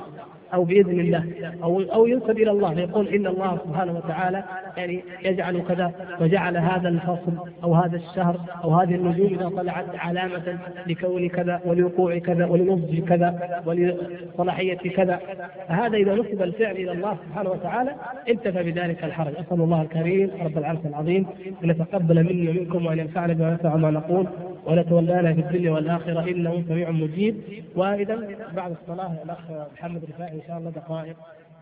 أو 0.54 0.64
بإذن 0.64 1.00
الله 1.00 1.24
أو 1.64 1.82
أو 1.82 2.06
ينسب 2.06 2.30
إلى 2.38 2.52
الله 2.52 2.74
فيقول 2.76 3.08
إن 3.08 3.28
الله 3.28 3.58
سبحانه 3.66 3.94
وتعالى 3.98 4.44
يعني 4.78 5.04
يجعل 5.24 5.60
كذا 5.68 5.92
وجعل 6.22 6.58
هذا 6.58 6.90
الفصل 6.90 7.50
أو 7.64 7.74
هذا 7.76 7.96
الشهر 7.98 8.38
أو 8.64 8.70
هذه 8.70 8.96
النجوم 8.96 9.28
إذا 9.28 9.50
طلعت 9.50 9.86
علامة 9.96 10.58
لكون 10.88 11.30
كذا 11.30 11.62
ولوقوع 11.66 12.18
كذا 12.18 12.46
ولنضج 12.46 13.00
كذا 13.00 13.62
ولصلاحية 13.66 14.78
كذا 14.90 15.20
هذا 15.68 15.98
إذا 15.98 16.14
نسب 16.16 16.42
الفعل 16.42 16.72
إلى 16.76 16.92
الله 16.92 17.18
سبحانه 17.28 17.50
وتعالى 17.50 17.92
انتفى 18.30 18.72
بذلك 18.72 19.04
الحرج 19.04 19.34
أسأل 19.40 19.62
الله 19.62 19.82
الكريم 19.82 20.30
رب 20.46 20.58
العرش 20.58 20.80
العظيم 20.86 21.26
أن 21.64 21.70
يتقبل 21.70 22.24
مني 22.24 22.50
ومنكم 22.50 22.86
وأن 22.86 23.00
ينفعنا 23.00 23.34
بما 23.34 23.76
ما 23.76 23.92
نقول 23.92 24.28
ولتولانا 24.66 25.34
في 25.34 25.40
الدنيا 25.42 25.72
والاخره 25.72 26.22
انه 26.32 26.64
سميع 26.68 26.90
مجيب 26.92 27.42
واذا 27.76 28.16
بعد 28.56 28.76
الصلاه 28.82 29.24
الاخ 29.24 29.52
محمد 29.74 30.04
رفاعي 30.06 30.34
ان 30.36 30.42
شاء 30.48 30.58
الله 30.58 30.70
دقائق 30.70 31.16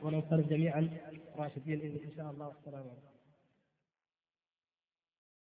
وننصرف 0.04 0.50
جميعا 0.50 0.90
راشدين 1.38 1.82
ان 1.82 2.10
شاء 2.18 2.32
الله 2.32 2.48
والسلام 2.48 2.82
عليكم 2.82 3.15